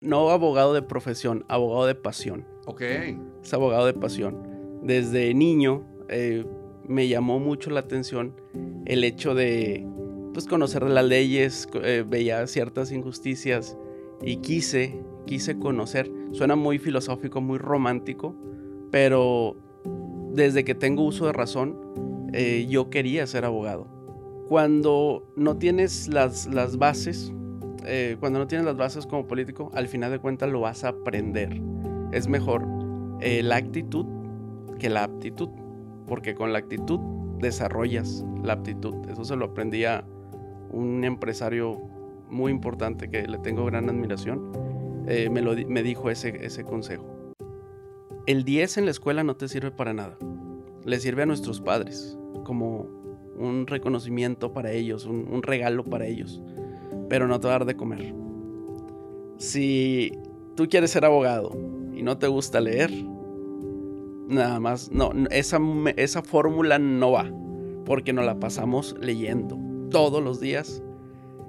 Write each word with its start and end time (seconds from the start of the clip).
no 0.00 0.30
abogado 0.30 0.72
de 0.72 0.82
profesión, 0.82 1.44
abogado 1.48 1.86
de 1.86 1.94
pasión. 1.94 2.46
Ok. 2.66 2.82
Es 3.42 3.52
abogado 3.52 3.86
de 3.86 3.94
pasión. 3.94 4.36
Desde 4.82 5.34
niño 5.34 5.84
eh, 6.08 6.44
me 6.86 7.08
llamó 7.08 7.38
mucho 7.38 7.70
la 7.70 7.80
atención 7.80 8.34
el 8.86 9.04
hecho 9.04 9.34
de 9.34 9.86
pues, 10.32 10.46
conocer 10.46 10.82
las 10.84 11.04
leyes, 11.04 11.68
eh, 11.82 12.04
veía 12.06 12.46
ciertas 12.46 12.92
injusticias 12.92 13.76
y 14.22 14.36
quise, 14.38 15.02
quise 15.26 15.58
conocer. 15.58 16.10
Suena 16.32 16.56
muy 16.56 16.78
filosófico, 16.78 17.40
muy 17.40 17.58
romántico, 17.58 18.34
pero 18.90 19.56
desde 20.32 20.64
que 20.64 20.74
tengo 20.74 21.04
uso 21.04 21.26
de 21.26 21.32
razón, 21.32 22.30
eh, 22.32 22.66
yo 22.68 22.88
quería 22.90 23.26
ser 23.26 23.44
abogado. 23.44 23.86
Cuando 24.48 25.30
no 25.36 25.58
tienes 25.58 26.08
las, 26.08 26.46
las 26.46 26.78
bases, 26.78 27.32
eh, 27.84 28.16
cuando 28.20 28.38
no 28.38 28.46
tienes 28.46 28.64
las 28.64 28.76
bases 28.76 29.06
como 29.06 29.26
político, 29.26 29.70
al 29.74 29.88
final 29.88 30.10
de 30.10 30.18
cuentas 30.18 30.50
lo 30.50 30.60
vas 30.60 30.84
a 30.84 30.88
aprender. 30.88 31.60
Es 32.12 32.28
mejor 32.28 32.66
eh, 33.20 33.42
la 33.42 33.56
actitud 33.56 34.06
que 34.78 34.90
la 34.90 35.04
aptitud, 35.04 35.48
porque 36.06 36.34
con 36.34 36.52
la 36.52 36.58
actitud 36.58 36.98
desarrollas 37.38 38.24
la 38.42 38.54
aptitud. 38.54 38.94
Eso 39.10 39.24
se 39.24 39.36
lo 39.36 39.46
aprendí 39.46 39.84
a 39.84 40.04
un 40.70 41.04
empresario 41.04 41.80
muy 42.28 42.52
importante 42.52 43.08
que 43.08 43.26
le 43.26 43.38
tengo 43.38 43.64
gran 43.64 43.88
admiración. 43.88 44.52
Eh, 45.06 45.28
me, 45.30 45.42
lo, 45.42 45.54
me 45.68 45.82
dijo 45.82 46.10
ese, 46.10 46.44
ese 46.44 46.64
consejo. 46.64 47.04
El 48.26 48.44
10 48.44 48.78
en 48.78 48.84
la 48.84 48.90
escuela 48.90 49.24
no 49.24 49.36
te 49.36 49.48
sirve 49.48 49.70
para 49.70 49.92
nada. 49.92 50.16
Le 50.84 51.00
sirve 51.00 51.22
a 51.22 51.26
nuestros 51.26 51.60
padres 51.60 52.16
como 52.44 52.86
un 53.36 53.66
reconocimiento 53.66 54.52
para 54.52 54.70
ellos, 54.72 55.06
un, 55.06 55.26
un 55.30 55.42
regalo 55.42 55.84
para 55.84 56.06
ellos 56.06 56.42
pero 57.10 57.26
no 57.26 57.40
te 57.40 57.48
dar 57.48 57.66
de 57.66 57.76
comer. 57.76 58.14
Si 59.36 60.12
tú 60.56 60.68
quieres 60.68 60.92
ser 60.92 61.04
abogado 61.04 61.50
y 61.92 62.02
no 62.02 62.16
te 62.16 62.28
gusta 62.28 62.60
leer, 62.60 62.90
nada 64.28 64.60
más, 64.60 64.90
no, 64.92 65.12
esa, 65.30 65.58
esa 65.96 66.22
fórmula 66.22 66.78
no 66.78 67.10
va, 67.10 67.30
porque 67.84 68.12
nos 68.12 68.24
la 68.24 68.38
pasamos 68.38 68.94
leyendo 69.00 69.58
todos 69.90 70.22
los 70.22 70.40
días. 70.40 70.82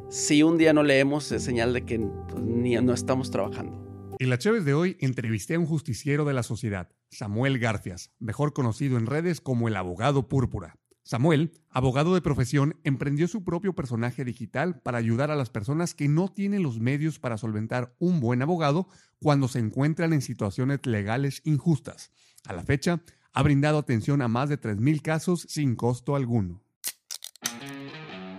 Si 0.09 0.41
un 0.41 0.57
día 0.57 0.73
no 0.73 0.83
leemos, 0.83 1.31
es 1.31 1.43
señal 1.43 1.73
de 1.73 1.85
que 1.85 1.99
pues, 1.99 2.43
no 2.43 2.93
estamos 2.93 3.29
trabajando. 3.29 3.79
En 4.19 4.29
la 4.29 4.39
Chévez 4.39 4.65
de 4.65 4.73
hoy 4.73 4.97
entrevisté 4.99 5.55
a 5.55 5.59
un 5.59 5.67
justiciero 5.67 6.25
de 6.25 6.33
la 6.33 6.43
sociedad, 6.43 6.89
Samuel 7.11 7.59
Garfias, 7.59 8.11
mejor 8.19 8.53
conocido 8.53 8.97
en 8.97 9.05
redes 9.05 9.41
como 9.41 9.67
el 9.67 9.75
abogado 9.75 10.27
púrpura. 10.27 10.80
Samuel, 11.03 11.51
abogado 11.69 12.13
de 12.13 12.21
profesión, 12.21 12.79
emprendió 12.83 13.27
su 13.27 13.43
propio 13.43 13.73
personaje 13.73 14.23
digital 14.23 14.79
para 14.81 14.99
ayudar 14.99 15.31
a 15.31 15.35
las 15.35 15.49
personas 15.49 15.95
que 15.95 16.07
no 16.07 16.27
tienen 16.27 16.63
los 16.63 16.79
medios 16.79 17.19
para 17.19 17.37
solventar 17.37 17.95
un 17.99 18.19
buen 18.19 18.41
abogado 18.41 18.87
cuando 19.19 19.47
se 19.47 19.59
encuentran 19.59 20.13
en 20.13 20.21
situaciones 20.21 20.79
legales 20.85 21.41
injustas. 21.43 22.11
A 22.45 22.53
la 22.53 22.63
fecha, 22.63 23.01
ha 23.33 23.43
brindado 23.43 23.79
atención 23.79 24.21
a 24.21 24.27
más 24.27 24.49
de 24.49 24.59
3.000 24.59 25.01
casos 25.01 25.47
sin 25.49 25.75
costo 25.75 26.15
alguno. 26.15 26.61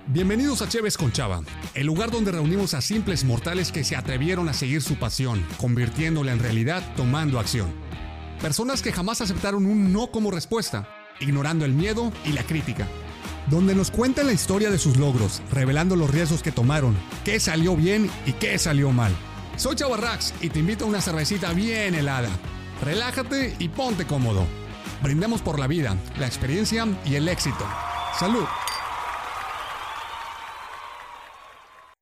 Bienvenidos 0.08 0.62
a 0.62 0.68
Chévez 0.68 0.96
con 0.96 1.10
Chava, 1.10 1.42
el 1.74 1.86
lugar 1.86 2.10
donde 2.10 2.32
reunimos 2.32 2.74
a 2.74 2.80
simples 2.80 3.24
mortales 3.24 3.72
que 3.72 3.84
se 3.84 3.96
atrevieron 3.96 4.48
a 4.48 4.52
seguir 4.52 4.82
su 4.82 4.96
pasión, 4.96 5.44
convirtiéndola 5.58 6.32
en 6.32 6.38
realidad 6.38 6.82
tomando 6.96 7.38
acción. 7.38 7.72
Personas 8.40 8.82
que 8.82 8.92
jamás 8.92 9.20
aceptaron 9.20 9.64
un 9.66 9.92
no 9.92 10.10
como 10.10 10.30
respuesta 10.30 10.88
ignorando 11.20 11.64
el 11.64 11.72
miedo 11.72 12.12
y 12.24 12.32
la 12.32 12.42
crítica. 12.42 12.86
Donde 13.50 13.74
nos 13.74 13.90
cuentan 13.90 14.26
la 14.26 14.32
historia 14.32 14.70
de 14.70 14.78
sus 14.78 14.96
logros, 14.96 15.42
revelando 15.50 15.96
los 15.96 16.10
riesgos 16.10 16.42
que 16.42 16.52
tomaron, 16.52 16.96
qué 17.24 17.40
salió 17.40 17.76
bien 17.76 18.10
y 18.26 18.32
qué 18.32 18.58
salió 18.58 18.90
mal. 18.90 19.12
Soy 19.56 19.76
Chavarrax 19.76 20.34
y 20.40 20.48
te 20.48 20.60
invito 20.60 20.84
a 20.84 20.88
una 20.88 21.00
cervecita 21.00 21.52
bien 21.52 21.94
helada. 21.94 22.30
Relájate 22.82 23.54
y 23.58 23.68
ponte 23.68 24.06
cómodo. 24.06 24.46
Brindemos 25.02 25.42
por 25.42 25.58
la 25.58 25.66
vida, 25.66 25.96
la 26.18 26.26
experiencia 26.26 26.86
y 27.04 27.16
el 27.16 27.28
éxito. 27.28 27.66
¡Salud! 28.18 28.44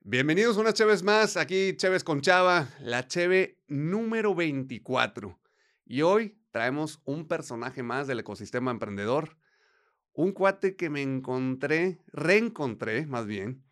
Bienvenidos 0.03 0.56
una 0.56 0.72
Cheves 0.72 1.03
más, 1.03 1.37
aquí 1.37 1.77
Cheves 1.77 2.03
con 2.03 2.21
Chava, 2.21 2.69
la 2.81 3.06
Cheve 3.06 3.59
número 3.69 4.34
24. 4.34 5.38
Y 5.87 6.03
hoy 6.03 6.40
traemos 6.50 7.00
un 7.05 7.27
personaje 7.27 7.83
más 7.83 8.06
del 8.06 8.21
ecosistema 8.21 8.71
emprendedor. 8.71 9.37
Un 10.12 10.33
cuate 10.33 10.77
que 10.77 10.91
me 10.91 11.03
encontré, 11.03 12.00
reencontré 12.12 13.06
más 13.06 13.27
bien, 13.27 13.62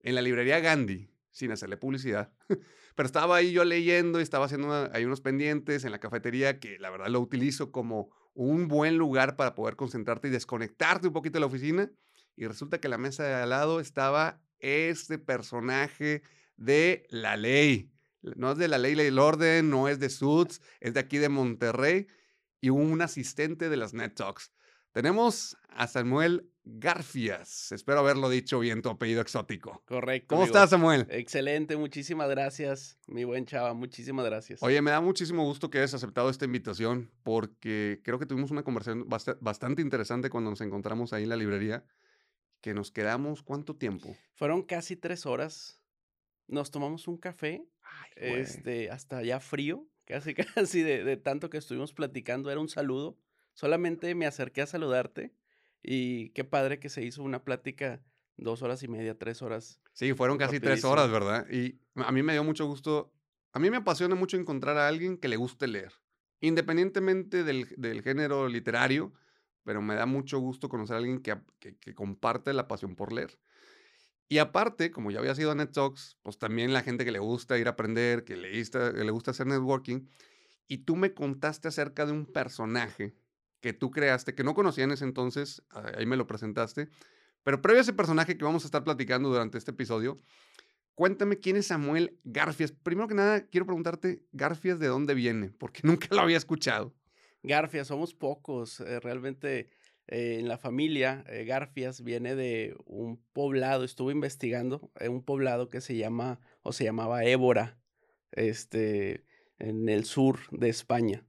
en 0.00 0.14
la 0.14 0.22
librería 0.22 0.60
Gandhi, 0.60 1.10
sin 1.30 1.52
hacerle 1.52 1.76
publicidad. 1.76 2.32
Pero 2.94 3.06
estaba 3.06 3.36
ahí 3.36 3.52
yo 3.52 3.64
leyendo 3.64 4.20
y 4.20 4.22
estaba 4.22 4.46
haciendo 4.46 4.90
ahí 4.92 5.04
unos 5.04 5.20
pendientes 5.20 5.84
en 5.84 5.92
la 5.92 6.00
cafetería 6.00 6.60
que 6.60 6.78
la 6.78 6.90
verdad 6.90 7.08
lo 7.08 7.20
utilizo 7.20 7.72
como 7.72 8.10
un 8.34 8.68
buen 8.68 8.96
lugar 8.96 9.36
para 9.36 9.54
poder 9.54 9.76
concentrarte 9.76 10.28
y 10.28 10.30
desconectarte 10.30 11.08
un 11.08 11.12
poquito 11.12 11.34
de 11.34 11.40
la 11.40 11.46
oficina. 11.46 11.90
Y 12.36 12.46
resulta 12.46 12.78
que 12.78 12.88
la 12.88 12.98
mesa 12.98 13.24
de 13.24 13.34
al 13.34 13.50
lado 13.50 13.80
estaba 13.80 14.40
este 14.60 15.18
personaje 15.18 16.22
de 16.56 17.06
la 17.10 17.36
ley. 17.36 17.90
No 18.22 18.52
es 18.52 18.58
de 18.58 18.68
la 18.68 18.78
ley 18.78 18.94
y 18.94 19.00
el 19.00 19.18
orden, 19.18 19.70
no 19.70 19.88
es 19.88 19.98
de 19.98 20.10
Suits, 20.10 20.60
es 20.80 20.94
de 20.94 21.00
aquí 21.00 21.18
de 21.18 21.28
Monterrey 21.28 22.06
y 22.60 22.70
un 22.70 23.00
asistente 23.02 23.68
de 23.68 23.76
las 23.76 23.94
Net 23.94 24.14
Talks. 24.14 24.52
Tenemos 24.92 25.58
a 25.68 25.86
Samuel 25.86 26.50
Garfias. 26.64 27.70
Espero 27.70 27.98
haberlo 28.00 28.30
dicho 28.30 28.58
bien 28.58 28.80
tu 28.80 28.88
apellido 28.88 29.20
exótico. 29.20 29.82
Correcto. 29.84 30.28
¿Cómo 30.28 30.44
estás, 30.44 30.70
Samuel? 30.70 31.06
Excelente, 31.10 31.76
muchísimas 31.76 32.30
gracias, 32.30 32.98
mi 33.06 33.24
buen 33.24 33.44
chava, 33.44 33.74
muchísimas 33.74 34.24
gracias. 34.24 34.62
Oye, 34.62 34.80
me 34.80 34.90
da 34.90 35.02
muchísimo 35.02 35.44
gusto 35.44 35.68
que 35.68 35.78
hayas 35.78 35.92
aceptado 35.92 36.30
esta 36.30 36.46
invitación 36.46 37.12
porque 37.22 38.00
creo 38.02 38.18
que 38.18 38.24
tuvimos 38.24 38.50
una 38.50 38.64
conversación 38.64 39.06
bastante 39.08 39.82
interesante 39.82 40.30
cuando 40.30 40.48
nos 40.48 40.62
encontramos 40.62 41.12
ahí 41.12 41.24
en 41.24 41.28
la 41.28 41.36
librería, 41.36 41.84
que 42.62 42.72
nos 42.72 42.90
quedamos, 42.90 43.42
¿cuánto 43.42 43.76
tiempo? 43.76 44.16
Fueron 44.32 44.62
casi 44.62 44.96
tres 44.96 45.26
horas. 45.26 45.80
Nos 46.48 46.70
tomamos 46.70 47.06
un 47.06 47.18
café, 47.18 47.68
este, 48.16 48.90
hasta 48.90 49.22
ya 49.22 49.40
frío, 49.40 49.86
Casi, 50.06 50.34
casi 50.54 50.82
de, 50.82 51.16
tanto 51.16 51.50
que 51.50 51.58
estuvimos 51.58 51.92
platicando, 51.92 52.50
era 52.50 52.60
un 52.60 52.68
saludo. 52.68 53.18
Solamente 53.52 54.14
me 54.14 54.26
acerqué 54.26 54.62
a 54.62 54.66
saludarte 54.66 55.32
y 55.82 56.30
qué 56.30 56.44
padre 56.44 56.78
que 56.78 56.88
se 56.88 57.02
hizo 57.02 57.22
una 57.22 57.44
plática 57.44 58.02
dos 58.36 58.62
horas 58.62 58.82
y 58.82 58.88
media, 58.88 59.18
tres 59.18 59.42
horas. 59.42 59.80
Sí, 59.92 60.12
fueron 60.14 60.38
casi 60.38 60.60
tres 60.60 60.84
horas, 60.84 61.10
¿verdad? 61.10 61.48
Y 61.50 61.78
a 61.96 62.12
mí 62.12 62.22
me 62.22 62.34
dio 62.34 62.44
mucho 62.44 62.66
gusto, 62.66 63.12
a 63.52 63.58
mí 63.58 63.70
me 63.70 63.78
apasiona 63.78 64.14
mucho 64.14 64.36
encontrar 64.36 64.76
a 64.76 64.88
alguien 64.88 65.16
que 65.16 65.28
le 65.28 65.36
guste 65.36 65.66
leer, 65.66 65.92
independientemente 66.40 67.44
del, 67.44 68.02
género 68.02 68.48
literario, 68.48 69.14
pero 69.64 69.80
me 69.80 69.94
da 69.94 70.04
mucho 70.04 70.38
gusto 70.38 70.68
conocer 70.68 70.96
a 70.96 70.98
alguien 70.98 71.20
que, 71.20 71.38
que 71.58 71.94
comparte 71.94 72.52
la 72.52 72.68
pasión 72.68 72.94
por 72.94 73.12
leer. 73.12 73.38
Y 74.28 74.38
aparte, 74.38 74.90
como 74.90 75.10
ya 75.10 75.20
había 75.20 75.34
sido 75.34 75.54
Net 75.54 75.72
Talks, 75.72 76.18
pues 76.22 76.38
también 76.38 76.72
la 76.72 76.82
gente 76.82 77.04
que 77.04 77.12
le 77.12 77.20
gusta 77.20 77.58
ir 77.58 77.68
a 77.68 77.70
aprender, 77.70 78.24
que 78.24 78.36
le, 78.36 78.58
gusta, 78.58 78.92
le 78.92 79.10
gusta 79.10 79.30
hacer 79.30 79.46
networking, 79.46 80.08
y 80.66 80.78
tú 80.78 80.96
me 80.96 81.14
contaste 81.14 81.68
acerca 81.68 82.06
de 82.06 82.12
un 82.12 82.26
personaje 82.26 83.14
que 83.60 83.72
tú 83.72 83.90
creaste, 83.90 84.34
que 84.34 84.44
no 84.44 84.54
conocía 84.54 84.84
en 84.84 84.92
ese 84.92 85.04
entonces, 85.04 85.62
ahí 85.70 86.06
me 86.06 86.16
lo 86.16 86.26
presentaste, 86.26 86.88
pero 87.42 87.62
previo 87.62 87.78
a 87.78 87.82
ese 87.82 87.92
personaje 87.92 88.36
que 88.36 88.44
vamos 88.44 88.64
a 88.64 88.66
estar 88.66 88.82
platicando 88.82 89.28
durante 89.28 89.58
este 89.58 89.70
episodio, 89.70 90.16
cuéntame 90.96 91.38
quién 91.38 91.56
es 91.56 91.68
Samuel 91.68 92.18
Garfias. 92.24 92.72
Primero 92.72 93.06
que 93.06 93.14
nada, 93.14 93.46
quiero 93.46 93.66
preguntarte, 93.66 94.24
Garfias, 94.32 94.80
¿de 94.80 94.88
dónde 94.88 95.14
viene? 95.14 95.50
Porque 95.50 95.82
nunca 95.84 96.08
lo 96.10 96.22
había 96.22 96.36
escuchado. 96.36 96.92
Garfias, 97.44 97.86
somos 97.86 98.14
pocos, 98.14 98.80
eh, 98.80 98.98
realmente 98.98 99.70
eh, 100.08 100.38
en 100.38 100.48
la 100.48 100.58
familia, 100.58 101.24
eh, 101.28 101.44
Garfias 101.44 102.02
viene 102.02 102.34
de 102.34 102.76
un 102.86 103.22
poblado, 103.32 103.84
estuve 103.84 104.12
investigando, 104.12 104.90
en 105.00 105.12
un 105.12 105.22
poblado 105.22 105.68
que 105.68 105.80
se 105.80 105.96
llama 105.96 106.40
o 106.62 106.72
se 106.72 106.84
llamaba 106.84 107.24
Évora, 107.24 107.78
este, 108.32 109.24
en 109.58 109.88
el 109.88 110.04
sur 110.04 110.38
de 110.50 110.68
España. 110.68 111.26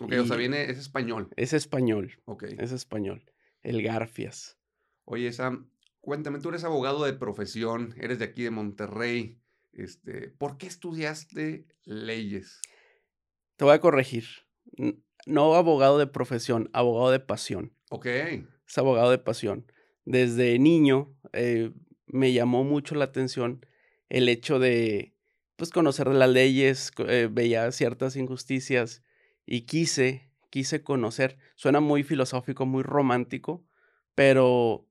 Ok, 0.00 0.12
o 0.20 0.26
sea, 0.26 0.36
viene, 0.36 0.70
es 0.70 0.78
español. 0.78 1.28
Es 1.36 1.52
español. 1.52 2.20
Ok. 2.24 2.44
Es 2.58 2.72
español. 2.72 3.24
El 3.62 3.82
Garfias. 3.82 4.58
Oye, 5.04 5.32
Sam, 5.32 5.70
cuéntame, 6.00 6.40
tú 6.40 6.48
eres 6.48 6.64
abogado 6.64 7.04
de 7.04 7.12
profesión, 7.12 7.94
eres 7.98 8.18
de 8.18 8.24
aquí 8.26 8.42
de 8.42 8.50
Monterrey. 8.50 9.38
Este, 9.72 10.28
¿Por 10.30 10.56
qué 10.56 10.66
estudiaste 10.66 11.66
leyes? 11.84 12.60
Te 13.56 13.64
voy 13.64 13.74
a 13.74 13.80
corregir. 13.80 14.24
No 15.26 15.54
abogado 15.54 15.98
de 15.98 16.06
profesión, 16.06 16.70
abogado 16.72 17.10
de 17.10 17.20
pasión. 17.20 17.72
Ok. 17.90 18.06
Es 18.06 18.78
abogado 18.78 19.10
de 19.10 19.18
pasión. 19.18 19.66
Desde 20.04 20.58
niño 20.58 21.14
eh, 21.32 21.72
me 22.06 22.32
llamó 22.32 22.64
mucho 22.64 22.94
la 22.94 23.06
atención 23.06 23.64
el 24.08 24.28
hecho 24.28 24.58
de 24.58 25.14
pues, 25.56 25.70
conocer 25.70 26.08
las 26.08 26.28
leyes, 26.28 26.92
eh, 27.08 27.28
veía 27.30 27.70
ciertas 27.72 28.16
injusticias 28.16 29.02
y 29.46 29.62
quise, 29.62 30.30
quise 30.50 30.82
conocer. 30.82 31.38
Suena 31.54 31.80
muy 31.80 32.02
filosófico, 32.02 32.66
muy 32.66 32.82
romántico, 32.82 33.64
pero 34.14 34.86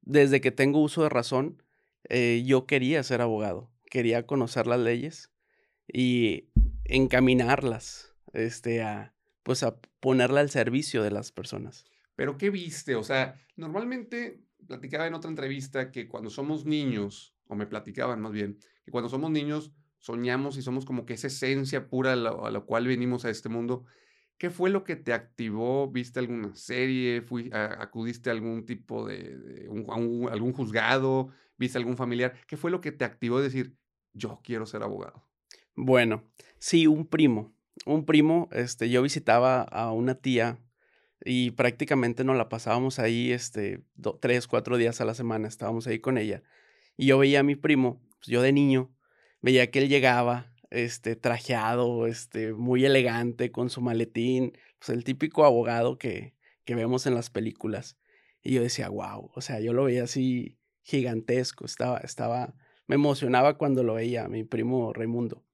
desde 0.00 0.40
que 0.40 0.52
tengo 0.52 0.80
uso 0.80 1.02
de 1.02 1.08
razón, 1.08 1.62
eh, 2.08 2.42
yo 2.46 2.66
quería 2.66 3.02
ser 3.02 3.20
abogado, 3.20 3.70
quería 3.90 4.26
conocer 4.26 4.66
las 4.66 4.80
leyes 4.80 5.30
y 5.92 6.48
encaminarlas 6.84 8.14
este, 8.32 8.82
a, 8.82 9.15
pues 9.46 9.62
a 9.62 9.76
ponerla 10.00 10.40
al 10.40 10.50
servicio 10.50 11.04
de 11.04 11.12
las 11.12 11.30
personas. 11.30 11.84
Pero 12.16 12.36
¿qué 12.36 12.50
viste? 12.50 12.96
O 12.96 13.04
sea, 13.04 13.40
normalmente 13.54 14.42
platicaba 14.66 15.06
en 15.06 15.14
otra 15.14 15.30
entrevista 15.30 15.92
que 15.92 16.08
cuando 16.08 16.30
somos 16.30 16.64
niños, 16.64 17.36
o 17.46 17.54
me 17.54 17.68
platicaban 17.68 18.20
más 18.20 18.32
bien, 18.32 18.58
que 18.84 18.90
cuando 18.90 19.08
somos 19.08 19.30
niños 19.30 19.70
soñamos 19.98 20.56
y 20.56 20.62
somos 20.62 20.84
como 20.84 21.06
que 21.06 21.14
esa 21.14 21.28
esencia 21.28 21.88
pura 21.88 22.14
a 22.14 22.16
la, 22.16 22.60
cual 22.62 22.88
venimos 22.88 23.24
a 23.24 23.30
este 23.30 23.48
mundo. 23.48 23.84
¿Qué 24.36 24.50
fue 24.50 24.68
lo 24.68 24.82
que 24.82 24.96
te 24.96 25.12
activó? 25.12 25.92
¿Viste 25.92 26.18
alguna 26.18 26.52
serie? 26.56 27.22
Fui, 27.22 27.48
¿Acudiste 27.52 28.30
a 28.30 28.32
algún 28.32 28.66
tipo 28.66 29.06
de, 29.06 29.68
algún 29.68 30.52
juzgado? 30.54 31.28
¿Viste 31.56 31.78
algún 31.78 31.96
familiar? 31.96 32.34
¿Qué 32.48 32.56
fue 32.56 32.72
lo 32.72 32.80
que 32.80 32.90
te 32.90 33.04
activó 33.04 33.38
de 33.38 33.44
decir, 33.44 33.76
yo 34.12 34.40
quiero 34.42 34.66
ser 34.66 34.82
abogado? 34.82 35.24
Bueno, 35.76 36.24
sí, 36.58 36.88
un 36.88 37.06
primo. 37.06 37.55
Un 37.84 38.04
primo, 38.04 38.48
este, 38.52 38.88
yo 38.88 39.02
visitaba 39.02 39.62
a 39.62 39.92
una 39.92 40.14
tía 40.14 40.58
y 41.24 41.50
prácticamente 41.52 42.24
nos 42.24 42.36
la 42.36 42.48
pasábamos 42.48 42.98
ahí, 42.98 43.32
este, 43.32 43.82
tres, 44.20 44.46
cuatro 44.46 44.76
días 44.76 45.00
a 45.00 45.04
la 45.04 45.14
semana, 45.14 45.48
estábamos 45.48 45.86
ahí 45.86 45.98
con 45.98 46.18
ella. 46.18 46.42
Y 46.96 47.06
yo 47.06 47.18
veía 47.18 47.40
a 47.40 47.42
mi 47.42 47.56
primo, 47.56 48.00
pues 48.18 48.28
yo 48.28 48.42
de 48.42 48.52
niño, 48.52 48.94
veía 49.42 49.70
que 49.70 49.80
él 49.80 49.88
llegaba, 49.88 50.52
este, 50.70 51.16
trajeado, 51.16 52.06
este, 52.06 52.52
muy 52.52 52.84
elegante, 52.84 53.50
con 53.50 53.70
su 53.70 53.80
maletín, 53.80 54.56
pues 54.78 54.90
el 54.90 55.04
típico 55.04 55.44
abogado 55.44 55.98
que, 55.98 56.34
que 56.64 56.74
vemos 56.74 57.06
en 57.06 57.14
las 57.14 57.30
películas. 57.30 57.98
Y 58.42 58.54
yo 58.54 58.62
decía, 58.62 58.88
wow, 58.88 59.30
o 59.34 59.40
sea, 59.40 59.60
yo 59.60 59.72
lo 59.72 59.84
veía 59.84 60.04
así 60.04 60.58
gigantesco, 60.82 61.64
estaba, 61.64 61.98
estaba, 61.98 62.54
me 62.86 62.94
emocionaba 62.94 63.58
cuando 63.58 63.82
lo 63.82 63.94
veía, 63.94 64.28
mi 64.28 64.44
primo 64.44 64.92
Raimundo. 64.92 65.44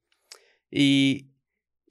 Y, 0.71 1.32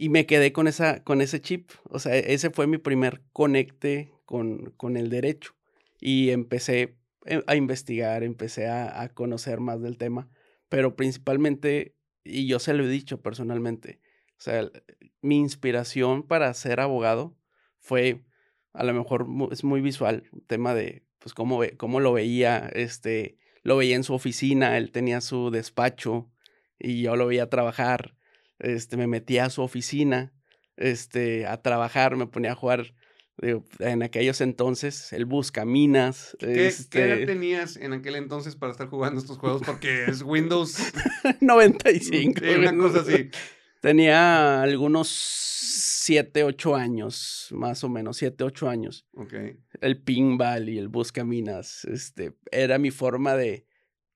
y 0.02 0.10
me 0.10 0.26
quedé 0.26 0.52
con, 0.52 0.68
esa, 0.68 1.04
con 1.04 1.22
ese 1.22 1.42
chip. 1.42 1.70
O 1.84 2.00
sea, 2.00 2.18
ese 2.18 2.50
fue 2.50 2.66
mi 2.66 2.80
primer 2.80 3.22
conecte 3.34 4.12
con, 4.26 4.72
con 4.76 4.98
el 4.98 5.12
derecho. 5.12 5.54
Y 6.00 6.32
empecé 6.32 6.98
eh, 7.28 7.44
a 7.46 7.56
investigar, 7.56 8.24
empecé 8.24 8.68
a, 8.68 9.10
conocer 9.14 9.60
más 9.60 9.80
del 9.80 10.00
tema, 10.00 10.28
pero 10.70 10.96
principalmente, 10.96 11.96
y 12.24 12.48
yo 12.48 12.58
se 12.58 12.74
lo 12.74 12.84
he 12.84 12.90
dicho 12.90 13.22
personalmente, 13.22 14.02
o 14.40 14.42
sea, 14.42 14.72
mi 15.22 15.38
inspiración 15.38 16.24
para 16.24 16.52
ser 16.56 16.80
abogado 16.80 17.38
fue, 17.80 18.24
a 18.74 18.84
lo 18.84 18.96
mejor 18.96 19.28
es 19.52 19.64
muy 19.64 19.82
visual, 19.82 20.24
tema 20.48 20.74
de, 20.74 21.06
pues, 21.20 21.36
cómo, 21.36 21.62
cómo 21.78 22.00
lo 22.00 22.12
veía, 22.12 22.72
este, 22.74 23.38
lo 23.62 23.78
veía 23.78 23.98
en 23.98 24.04
su 24.04 24.16
oficina, 24.16 24.80
él 24.80 24.92
tenía 24.92 25.22
su 25.22 25.52
despacho 25.52 26.32
y 26.80 27.04
yo 27.04 27.16
lo 27.16 27.28
veía 27.28 27.52
trabajar 27.52 28.16
este, 28.62 28.98
me 28.98 29.08
metía 29.08 29.46
a 29.46 29.50
su 29.50 29.62
oficina, 29.62 30.34
este, 30.78 31.46
a 31.46 31.62
trabajar, 31.62 32.16
me 32.16 32.28
ponía 32.28 32.54
a 32.54 32.56
jugar 32.56 32.94
en 33.80 34.04
aquellos 34.04 34.40
entonces, 34.42 35.14
el 35.14 35.26
Buscaminas. 35.26 36.36
¿Qué, 36.40 36.68
este... 36.68 37.00
¿Qué 37.00 37.06
edad 37.06 37.26
tenías 37.26 37.76
en 37.76 37.94
aquel 37.94 38.16
entonces 38.16 38.56
para 38.56 38.72
estar 38.72 38.88
jugando 38.88 39.20
estos 39.20 39.38
juegos? 39.38 39.64
Porque 39.66 40.06
es 40.06 40.22
Windows 40.22 40.78
95. 41.42 42.42
una 42.58 42.78
cosa 42.78 43.00
así. 43.00 43.32
Tenía 43.82 44.62
algunos 44.62 45.08
7, 45.10 46.44
8 46.44 46.76
años, 46.76 47.48
más 47.52 47.84
o 47.84 47.90
menos, 47.90 48.18
7, 48.18 48.44
8 48.44 48.70
años. 48.70 49.08
El 49.82 50.02
pinball 50.02 50.70
y 50.70 50.78
el 50.78 50.88
Buscaminas, 50.88 51.86
este, 51.86 52.34
era 52.52 52.78
mi 52.78 52.92
forma 52.92 53.36
de, 53.36 53.66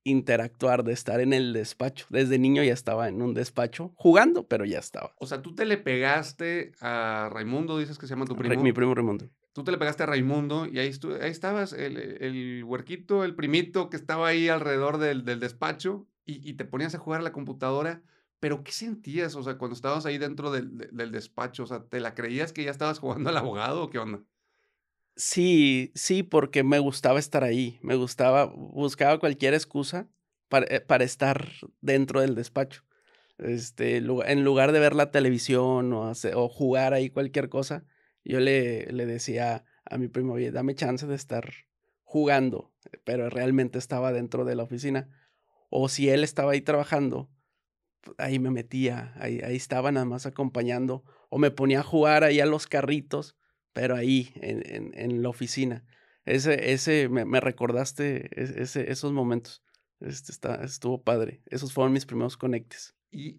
interactuar, 0.06 0.84
de 0.84 0.92
estar 0.92 1.20
en 1.20 1.32
el 1.32 1.52
despacho. 1.52 2.06
Desde 2.10 2.38
niño 2.38 2.62
ya 2.62 2.72
estaba 2.72 3.08
en 3.08 3.20
un 3.20 3.34
despacho 3.34 3.92
jugando, 3.96 4.46
pero 4.46 4.64
ya 4.64 4.78
estaba. 4.78 5.14
O 5.18 5.26
sea, 5.26 5.42
tú 5.42 5.54
te 5.54 5.64
le 5.64 5.76
pegaste 5.76 6.72
a 6.80 7.28
Raimundo, 7.32 7.78
dices 7.78 7.98
que 7.98 8.06
se 8.06 8.14
llama 8.14 8.24
tu 8.24 8.36
primo. 8.36 8.62
mi 8.62 8.72
primo 8.72 8.94
Raimundo. 8.94 9.28
Tú 9.52 9.64
te 9.64 9.72
le 9.72 9.78
pegaste 9.78 10.04
a 10.04 10.06
Raimundo 10.06 10.66
y 10.66 10.78
ahí, 10.78 10.92
ahí 11.20 11.30
estabas, 11.30 11.72
el, 11.72 11.96
el, 11.96 12.62
huerquito, 12.64 13.24
el 13.24 13.34
primito 13.34 13.90
que 13.90 13.96
estaba 13.96 14.28
ahí 14.28 14.48
alrededor 14.48 14.98
del, 14.98 15.24
del 15.24 15.40
despacho 15.40 16.06
y, 16.24 16.48
y, 16.48 16.54
te 16.54 16.64
ponías 16.64 16.94
a 16.94 16.98
jugar 16.98 17.20
a 17.20 17.24
la 17.24 17.32
computadora. 17.32 18.02
Pero, 18.38 18.62
¿qué 18.62 18.72
sentías? 18.72 19.34
O 19.34 19.42
sea, 19.42 19.56
cuando 19.56 19.74
estabas 19.74 20.04
ahí 20.04 20.18
dentro 20.18 20.50
del, 20.50 20.88
del 20.92 21.10
despacho, 21.10 21.64
o 21.64 21.66
sea, 21.66 21.84
¿te 21.84 22.00
la 22.00 22.14
creías 22.14 22.52
que 22.52 22.64
ya 22.64 22.70
estabas 22.70 22.98
jugando 22.98 23.30
al 23.30 23.36
abogado 23.38 23.82
o 23.82 23.90
qué 23.90 23.98
onda? 23.98 24.22
Sí, 25.16 25.92
sí, 25.94 26.22
porque 26.22 26.62
me 26.62 26.78
gustaba 26.78 27.18
estar 27.18 27.42
ahí, 27.42 27.78
me 27.82 27.94
gustaba, 27.96 28.44
buscaba 28.54 29.18
cualquier 29.18 29.54
excusa 29.54 30.08
para, 30.48 30.66
eh, 30.68 30.80
para 30.80 31.04
estar 31.04 31.52
dentro 31.80 32.20
del 32.20 32.34
despacho. 32.34 32.82
Este, 33.38 33.98
en 33.98 34.44
lugar 34.44 34.72
de 34.72 34.80
ver 34.80 34.94
la 34.94 35.10
televisión 35.10 35.92
o, 35.94 36.12
o 36.34 36.48
jugar 36.48 36.94
ahí 36.94 37.10
cualquier 37.10 37.48
cosa, 37.50 37.84
yo 38.24 38.40
le, 38.40 38.86
le 38.92 39.06
decía 39.06 39.64
a 39.86 39.98
mi 39.98 40.08
primo, 40.08 40.34
oye, 40.34 40.50
dame 40.52 40.74
chance 40.74 41.06
de 41.06 41.14
estar 41.14 41.50
jugando, 42.04 42.72
pero 43.04 43.30
realmente 43.30 43.78
estaba 43.78 44.12
dentro 44.12 44.44
de 44.44 44.56
la 44.56 44.64
oficina. 44.64 45.08
O 45.70 45.88
si 45.88 46.10
él 46.10 46.24
estaba 46.24 46.52
ahí 46.52 46.62
trabajando, 46.62 47.30
ahí 48.18 48.38
me 48.38 48.50
metía, 48.50 49.12
ahí, 49.16 49.40
ahí 49.40 49.56
estaba 49.56 49.92
nada 49.92 50.06
más 50.06 50.26
acompañando, 50.26 51.04
o 51.28 51.38
me 51.38 51.50
ponía 51.50 51.80
a 51.80 51.82
jugar 51.82 52.24
ahí 52.24 52.40
a 52.40 52.46
los 52.46 52.66
carritos 52.66 53.36
pero 53.76 53.94
ahí, 53.94 54.32
en, 54.36 54.92
en, 54.94 55.22
la 55.22 55.28
oficina. 55.28 55.84
Ese, 56.24 56.72
ese, 56.72 57.10
me, 57.10 57.26
me 57.26 57.40
recordaste 57.40 58.30
ese, 58.62 58.90
esos 58.90 59.12
momentos. 59.12 59.62
Este, 60.00 60.32
está, 60.32 60.64
estuvo 60.64 61.02
padre. 61.02 61.42
Esos 61.44 61.74
fueron 61.74 61.92
mis 61.92 62.06
primeros 62.06 62.38
conectes. 62.38 62.96
Y 63.10 63.38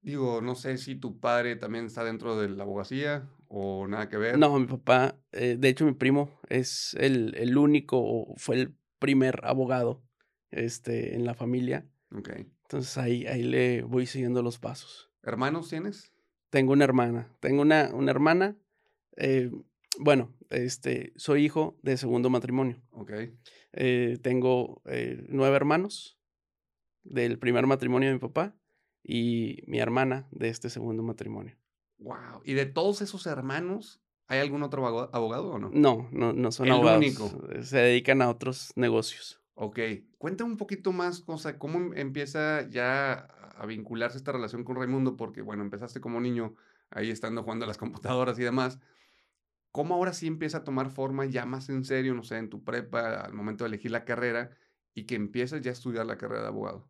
digo, 0.00 0.40
no 0.40 0.54
sé 0.54 0.78
si 0.78 0.94
tu 0.94 1.18
padre 1.18 1.56
también 1.56 1.86
está 1.86 2.04
dentro 2.04 2.40
de 2.40 2.48
la 2.48 2.62
abogacía 2.62 3.28
o 3.48 3.88
nada 3.88 4.08
que 4.08 4.18
ver. 4.18 4.38
No, 4.38 4.56
mi 4.56 4.68
papá, 4.68 5.18
eh, 5.32 5.56
de 5.58 5.68
hecho 5.68 5.84
mi 5.84 5.94
primo 5.94 6.30
es 6.48 6.94
el, 7.00 7.34
el 7.36 7.58
único, 7.58 8.34
fue 8.36 8.60
el 8.60 8.76
primer 9.00 9.40
abogado 9.42 10.00
este, 10.52 11.16
en 11.16 11.24
la 11.24 11.34
familia. 11.34 11.88
Ok. 12.16 12.30
Entonces 12.36 12.96
ahí, 12.98 13.26
ahí 13.26 13.42
le 13.42 13.82
voy 13.82 14.06
siguiendo 14.06 14.44
los 14.44 14.60
pasos. 14.60 15.10
¿Hermanos 15.24 15.70
tienes? 15.70 16.12
Tengo 16.50 16.72
una 16.72 16.84
hermana. 16.84 17.26
Tengo 17.40 17.62
una, 17.62 17.90
una 17.92 18.12
hermana. 18.12 18.56
Eh, 19.16 19.50
bueno, 19.98 20.34
este, 20.50 21.12
soy 21.16 21.44
hijo 21.44 21.78
de 21.82 21.96
segundo 21.96 22.30
matrimonio. 22.30 22.82
Ok. 22.90 23.12
Eh, 23.72 24.18
tengo 24.22 24.82
eh, 24.86 25.24
nueve 25.28 25.56
hermanos 25.56 26.18
del 27.02 27.38
primer 27.38 27.66
matrimonio 27.66 28.08
de 28.08 28.14
mi 28.14 28.20
papá 28.20 28.54
y 29.02 29.62
mi 29.66 29.78
hermana 29.78 30.28
de 30.30 30.48
este 30.48 30.70
segundo 30.70 31.02
matrimonio. 31.02 31.56
Wow. 31.98 32.42
¿Y 32.44 32.54
de 32.54 32.66
todos 32.66 33.02
esos 33.02 33.26
hermanos, 33.26 34.02
hay 34.26 34.40
algún 34.40 34.62
otro 34.62 34.86
abogado 35.12 35.52
o 35.52 35.58
no? 35.58 35.70
No, 35.72 36.08
no, 36.12 36.32
no 36.32 36.52
son 36.52 36.68
El 36.68 36.74
Único. 36.74 37.30
Eh, 37.50 37.62
se 37.62 37.78
dedican 37.78 38.22
a 38.22 38.28
otros 38.28 38.72
negocios. 38.76 39.40
Ok. 39.54 39.78
Cuéntame 40.18 40.50
un 40.50 40.56
poquito 40.56 40.92
más, 40.92 41.20
cosa, 41.20 41.58
cómo 41.58 41.78
em, 41.78 41.92
empieza 41.96 42.68
ya 42.68 43.28
a 43.56 43.66
vincularse 43.66 44.16
esta 44.16 44.32
relación 44.32 44.64
con 44.64 44.76
Raimundo, 44.76 45.16
porque 45.16 45.42
bueno, 45.42 45.62
empezaste 45.62 46.00
como 46.00 46.20
niño 46.20 46.54
ahí 46.90 47.10
estando 47.10 47.42
jugando 47.42 47.64
a 47.64 47.68
las 47.68 47.78
computadoras 47.78 48.38
y 48.38 48.42
demás. 48.42 48.78
¿Cómo 49.72 49.94
ahora 49.94 50.12
sí 50.12 50.26
empieza 50.26 50.58
a 50.58 50.64
tomar 50.64 50.90
forma 50.90 51.24
ya 51.24 51.46
más 51.46 51.70
en 51.70 51.84
serio, 51.86 52.12
no 52.14 52.22
sé, 52.22 52.36
en 52.36 52.50
tu 52.50 52.62
prepa, 52.62 53.22
al 53.22 53.32
momento 53.32 53.64
de 53.64 53.68
elegir 53.68 53.90
la 53.90 54.04
carrera 54.04 54.50
y 54.94 55.04
que 55.04 55.14
empiezas 55.14 55.62
ya 55.62 55.70
a 55.70 55.72
estudiar 55.72 56.04
la 56.04 56.18
carrera 56.18 56.42
de 56.42 56.48
abogado? 56.48 56.86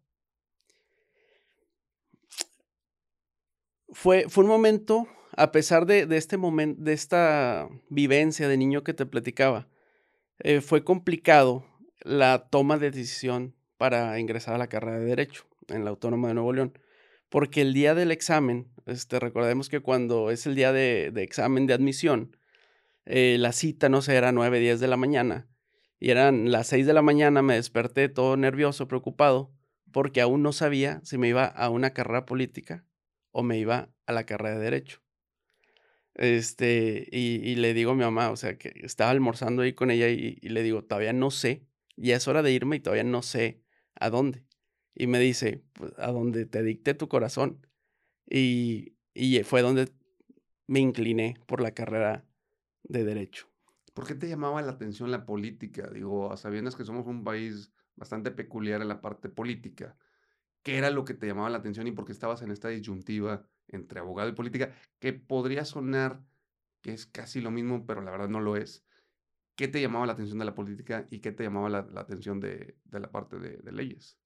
Fue, 3.93 4.27
fue 4.29 4.43
un 4.43 4.51
momento, 4.51 5.07
a 5.37 5.53
pesar 5.53 5.87
de, 5.87 6.09
este 6.17 6.39
momento, 6.39 6.83
de 6.83 6.93
esta 6.93 7.69
vivencia 7.89 8.49
de 8.49 8.57
niño 8.57 8.83
que 8.83 8.95
te 8.95 9.07
platicaba, 9.07 9.69
eh, 10.41 10.61
fue 10.61 10.83
complicado 10.83 11.65
la 12.01 12.49
toma 12.51 12.79
de 12.79 12.91
decisión 12.91 13.55
para 13.77 14.19
ingresar 14.19 14.57
a 14.57 14.59
la 14.59 14.67
carrera 14.67 14.99
de 14.99 15.05
Derecho 15.05 15.45
en 15.69 15.85
la 15.85 15.91
Autónoma 15.91 16.29
de 16.29 16.35
Nuevo 16.35 16.53
León. 16.53 16.77
Porque 17.29 17.61
el 17.61 17.75
día 17.75 17.95
del 17.95 18.11
examen, 18.11 18.73
este, 18.87 19.21
recordemos 19.21 19.69
que 19.69 19.81
cuando 19.81 20.33
es 20.33 20.47
el 20.47 20.57
día 20.57 20.73
de, 20.73 21.13
de 21.13 21.23
examen 21.23 21.67
de 21.67 21.75
admisión, 21.75 22.37
eh, 23.05 23.37
la 23.39 23.53
cita, 23.53 23.89
no 23.89 24.03
sé, 24.03 24.15
era 24.15 24.33
9, 24.33 24.61
10 24.61 24.81
de 24.81 24.89
la 24.89 24.97
mañana. 24.97 25.49
Y 25.99 26.11
eran 26.11 26.51
las 26.51 26.69
6 26.69 26.87
de 26.87 26.93
la 26.95 27.03
mañana, 27.03 27.43
me 27.43 27.55
desperté 27.55 28.09
todo 28.09 28.37
nervioso, 28.37 28.89
preocupado, 28.89 29.53
porque 29.93 30.21
aún 30.21 30.43
no 30.43 30.53
sabía 30.53 31.01
si 31.05 31.19
me 31.19 31.29
iba 31.29 31.45
a 31.45 31.69
una 31.71 31.91
carrera 31.93 32.27
política 32.27 32.85
o 33.31 33.43
me 33.43 33.59
iba 33.59 33.91
a 34.07 34.13
la 34.13 34.25
carrera 34.27 34.59
de 34.59 34.65
derecho. 34.65 35.03
Este, 36.15 37.09
y, 37.11 37.55
le 37.57 37.73
digo 37.73 37.93
a 37.93 37.95
mi 37.95 38.03
mamá, 38.03 38.31
o 38.31 38.37
sea, 38.37 38.59
que 38.59 38.73
estaba 38.83 39.11
almorzando 39.11 39.63
ahí 39.63 39.73
con 39.73 39.91
ella 39.91 40.09
y, 40.09 40.37
le 40.41 40.63
digo, 40.63 40.83
todavía 40.85 41.13
no 41.13 41.31
sé, 41.31 41.67
ya 41.97 42.17
es 42.17 42.29
hora 42.29 42.43
de 42.43 42.53
irme 42.53 42.77
y 42.77 42.81
todavía 42.81 43.05
no 43.05 43.23
sé 43.23 43.63
a 43.95 44.11
dónde. 44.11 44.45
Y 44.95 45.07
me 45.07 45.19
dice, 45.19 45.63
pues, 45.73 45.93
a 45.99 46.11
donde 46.11 46.47
te 46.47 46.63
dicte 46.63 46.95
tu 46.95 47.09
corazón. 47.09 47.67
Y, 48.29 48.97
y 49.15 49.43
fue 49.45 49.63
donde 49.63 49.91
me 50.67 50.81
incliné 50.81 51.37
por 51.47 51.61
la 51.61 51.73
carrera 51.73 52.27
de 52.85 53.05
derecho. 53.05 53.49
¿Por 53.95 54.07
qué 54.07 54.15
te 54.15 54.29
llamaba 54.29 54.63
la 54.63 54.73
atención 54.73 55.11
la 55.11 55.27
política? 55.27 55.89
Digo, 55.93 56.33
a 56.33 56.37
sabiendas 56.37 56.77
que 56.77 56.85
somos 56.85 57.07
un 57.07 57.25
país 57.25 57.73
bastante 57.97 58.31
peculiar 58.31 58.81
en 58.81 58.89
la 58.89 59.01
parte 59.01 59.29
política. 59.29 59.97
¿Qué 60.63 60.79
era 60.79 60.91
lo 60.91 61.05
que 61.05 61.15
te 61.15 61.27
llamaba 61.27 61.51
la 61.51 61.59
atención 61.59 61.87
y 61.87 61.93
por 61.93 62.07
qué 62.07 62.13
estabas 62.13 62.43
en 62.43 62.51
esta 62.51 62.69
disyuntiva 62.69 63.47
entre 63.69 64.01
abogado 64.01 64.29
y 64.29 64.33
política? 64.33 64.73
Que 64.99 65.13
podría 65.13 65.65
sonar 65.65 66.23
que 66.81 66.93
es 66.93 67.07
casi 67.07 67.41
lo 67.41 67.51
mismo, 67.51 67.87
pero 67.87 68.03
la 68.03 68.11
verdad 68.11 68.29
no 68.29 68.41
lo 68.41 68.57
es. 68.57 68.85
¿Qué 69.55 69.69
te 69.69 69.81
llamaba 69.81 70.07
la 70.07 70.15
atención 70.15 70.39
de 70.39 70.45
la 70.45 70.55
política 70.55 71.07
y 71.11 71.21
qué 71.21 71.33
te 71.33 71.45
llamaba 71.45 71.69
la, 71.69 71.79
atención 71.97 72.41
de, 72.41 72.77
la 72.91 73.11
parte 73.11 73.39
de, 73.39 73.73
leyes? 73.73 74.19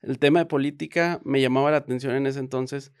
El 0.00 0.18
tema 0.18 0.40
de 0.40 0.46
política 0.46 1.20
me 1.24 1.40
llamaba 1.40 1.70
la 1.70 1.76
atención 1.76 2.14
en 2.14 2.26
ese 2.26 2.40
entonces. 2.40 2.92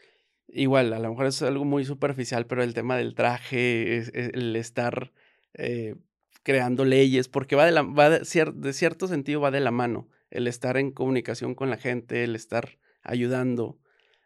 Igual, 0.48 0.92
a 0.92 0.98
lo 0.98 1.10
mejor 1.10 1.26
es 1.26 1.40
algo 1.42 1.64
muy 1.64 1.84
superficial, 1.84 2.46
pero 2.46 2.62
el 2.62 2.74
tema 2.74 2.96
del 2.96 3.14
traje, 3.14 3.98
el 3.98 4.54
estar 4.56 5.12
eh, 5.54 5.94
creando 6.42 6.84
leyes, 6.84 7.28
porque 7.28 7.56
va, 7.56 7.64
de, 7.64 7.72
la, 7.72 7.82
va 7.82 8.10
de, 8.10 8.24
cierto 8.24 9.08
sentido 9.08 9.40
va 9.40 9.50
de 9.50 9.60
la 9.60 9.70
mano, 9.70 10.08
el 10.30 10.46
estar 10.46 10.76
en 10.76 10.90
comunicación 10.90 11.54
con 11.54 11.70
la 11.70 11.76
gente, 11.76 12.24
el 12.24 12.34
estar 12.34 12.78
ayudando, 13.02 13.78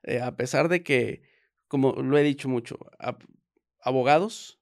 eh, 0.02 0.20
a 0.20 0.37
pesar 0.37 0.68
de 0.68 0.82
que, 0.82 1.23
como 1.68 1.92
lo 1.92 2.18
he 2.18 2.23
dicho 2.23 2.49
mucho, 2.49 2.78
abogados, 3.80 4.61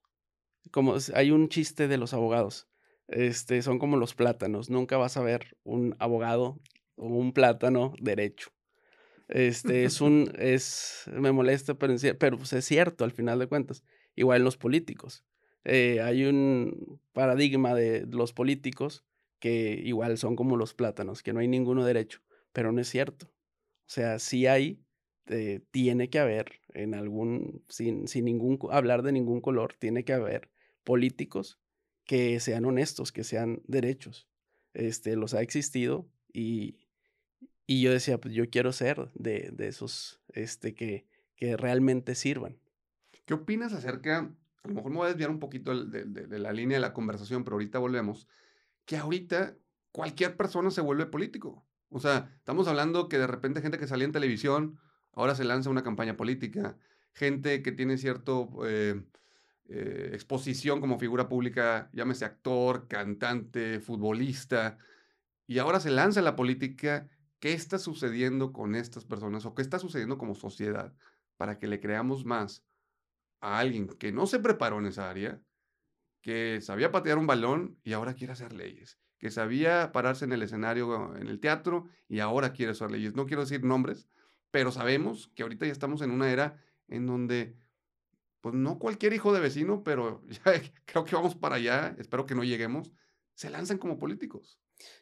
como 0.71 0.95
hay 1.13 1.31
un 1.31 1.49
chiste 1.49 1.87
de 1.87 1.97
los 1.97 2.13
abogados, 2.13 2.67
este, 3.07 3.61
son 3.61 3.79
como 3.79 3.97
los 3.97 4.15
plátanos, 4.15 4.69
nunca 4.69 4.97
vas 4.97 5.17
a 5.17 5.23
ver 5.23 5.57
un 5.63 5.95
abogado 5.99 6.59
o 6.95 7.07
un 7.07 7.33
plátano 7.33 7.93
derecho. 7.99 8.54
Este 9.27 9.85
es 9.85 10.01
un, 10.01 10.31
es, 10.37 11.05
me 11.11 11.31
molesta, 11.31 11.73
pero, 11.73 12.37
pues 12.37 12.53
es 12.53 12.65
cierto 12.65 13.03
al 13.03 13.11
final 13.11 13.39
de 13.39 13.47
cuentas. 13.47 13.83
Igual 14.15 14.43
los 14.43 14.57
políticos. 14.57 15.25
Eh, 15.63 15.99
hay 16.01 16.25
un 16.25 16.99
paradigma 17.11 17.73
de 17.73 18.05
los 18.05 18.33
políticos 18.33 19.03
que 19.39 19.81
igual 19.83 20.17
son 20.17 20.35
como 20.35 20.57
los 20.57 20.73
plátanos, 20.73 21.23
que 21.23 21.33
no 21.33 21.39
hay 21.39 21.47
ninguno 21.47 21.83
derecho, 21.83 22.21
pero 22.53 22.71
no 22.71 22.81
es 22.81 22.87
cierto. 22.87 23.27
O 23.27 23.89
sea, 23.89 24.19
sí 24.19 24.47
hay, 24.47 24.79
eh, 25.27 25.61
tiene 25.71 26.09
que 26.09 26.19
haber 26.19 26.61
en 26.73 26.93
algún, 26.93 27.63
sin, 27.67 28.07
sin 28.07 28.25
ningún, 28.25 28.59
hablar 28.71 29.01
de 29.01 29.11
ningún 29.11 29.41
color, 29.41 29.73
tiene 29.77 30.03
que 30.03 30.13
haber 30.13 30.49
políticos 30.83 31.59
que 32.05 32.39
sean 32.39 32.65
honestos, 32.65 33.11
que 33.11 33.23
sean 33.23 33.61
derechos. 33.67 34.27
Este, 34.73 35.15
los 35.15 35.33
ha 35.33 35.41
existido 35.41 36.07
y, 36.31 36.84
y 37.67 37.81
yo 37.81 37.91
decía, 37.91 38.19
pues 38.19 38.33
yo 38.33 38.49
quiero 38.49 38.71
ser 38.71 39.09
de, 39.13 39.49
de 39.53 39.67
esos 39.67 40.21
este, 40.29 40.73
que, 40.75 41.07
que 41.35 41.57
realmente 41.57 42.15
sirvan. 42.15 42.57
¿Qué 43.25 43.33
opinas 43.33 43.73
acerca 43.73 44.31
a 44.65 44.67
lo 44.67 44.73
mejor 44.73 44.91
me 44.91 44.97
voy 44.97 45.05
a 45.05 45.09
desviar 45.09 45.29
un 45.29 45.39
poquito 45.39 45.85
de, 45.85 46.39
la 46.39 46.51
línea 46.51 46.77
de 46.77 46.81
la 46.81 46.93
conversación, 46.93 47.43
pero 47.43 47.55
ahorita 47.55 47.77
volvemos, 47.77 48.27
que 48.85 48.97
ahorita 48.97 49.55
cualquier 49.91 50.35
persona 50.35 50.71
se 50.71 50.81
vuelve 50.81 51.05
político. 51.05 51.63
O 51.89 51.99
sea, 51.99 52.33
estamos 52.39 52.67
hablando 52.67 53.07
que 53.07 53.19
de 53.19 53.27
repente 53.27 53.61
gente 53.61 53.77
que 53.77 53.85
salía 53.85 54.05
en 54.05 54.11
televisión, 54.11 54.79
ahora 55.13 55.35
se 55.35 55.43
lanza 55.43 55.69
una 55.69 55.83
campaña 55.83 56.17
política, 56.17 56.77
gente 57.13 57.61
que 57.61 57.71
tiene 57.71 57.97
cierto 57.97 58.49
eh, 58.65 59.03
eh, 59.69 60.09
exposición 60.13 60.81
como 60.81 60.97
figura 60.97 61.29
pública, 61.29 61.89
llámese 61.93 62.25
actor, 62.25 62.87
cantante, 62.87 63.79
futbolista, 63.79 64.79
y 65.45 65.59
ahora 65.59 65.79
se 65.79 65.91
lanza 65.91 66.23
la 66.23 66.35
política. 66.35 67.07
¿Qué 67.45 67.53
está 67.53 67.77
sucediendo 67.77 68.51
con 68.51 68.73
estas 68.73 69.05
personas 69.05 69.45
o 69.45 69.53
qué 69.53 69.61
está 69.61 69.77
sucediendo 69.77 70.17
como 70.17 70.33
sociedad 70.33 70.95
para 71.37 71.59
que 71.59 71.67
le 71.67 71.79
creamos 71.79 72.25
más 72.25 72.65
a 73.39 73.59
alguien 73.59 73.87
que 73.87 74.11
no 74.11 74.25
se 74.25 74.39
preparó 74.39 74.79
en 74.79 74.87
esa 74.87 75.11
área, 75.11 75.39
que 76.21 76.59
sabía 76.61 76.91
patear 76.91 77.19
un 77.19 77.27
balón 77.27 77.77
y 77.83 77.93
ahora 77.93 78.15
quiere 78.15 78.33
hacer 78.33 78.51
leyes, 78.51 78.97
que 79.19 79.29
sabía 79.29 79.91
pararse 79.91 80.25
en 80.25 80.31
el 80.31 80.41
escenario, 80.41 81.15
en 81.17 81.27
el 81.27 81.39
teatro 81.39 81.87
y 82.07 82.17
ahora 82.17 82.51
quiere 82.51 82.71
hacer 82.71 82.89
leyes. 82.89 83.13
No 83.13 83.27
quiero 83.27 83.43
decir 83.43 83.63
nombres, 83.63 84.09
pero 84.49 84.71
sabemos 84.71 85.31
que 85.35 85.43
ahorita 85.43 85.67
ya 85.67 85.71
estamos 85.71 86.01
en 86.01 86.09
una 86.09 86.31
era 86.31 86.59
en 86.87 87.05
donde, 87.05 87.55
pues 88.41 88.55
no 88.55 88.79
cualquier 88.79 89.13
hijo 89.13 89.31
de 89.33 89.41
vecino, 89.41 89.83
pero 89.83 90.23
ya 90.29 90.63
creo 90.85 91.05
que 91.05 91.15
vamos 91.15 91.35
para 91.35 91.57
allá, 91.57 91.95
espero 91.99 92.25
que 92.25 92.33
no 92.33 92.43
lleguemos, 92.43 92.91
se 93.35 93.51
lanzan 93.51 93.77
como 93.77 93.99
políticos. 93.99 94.59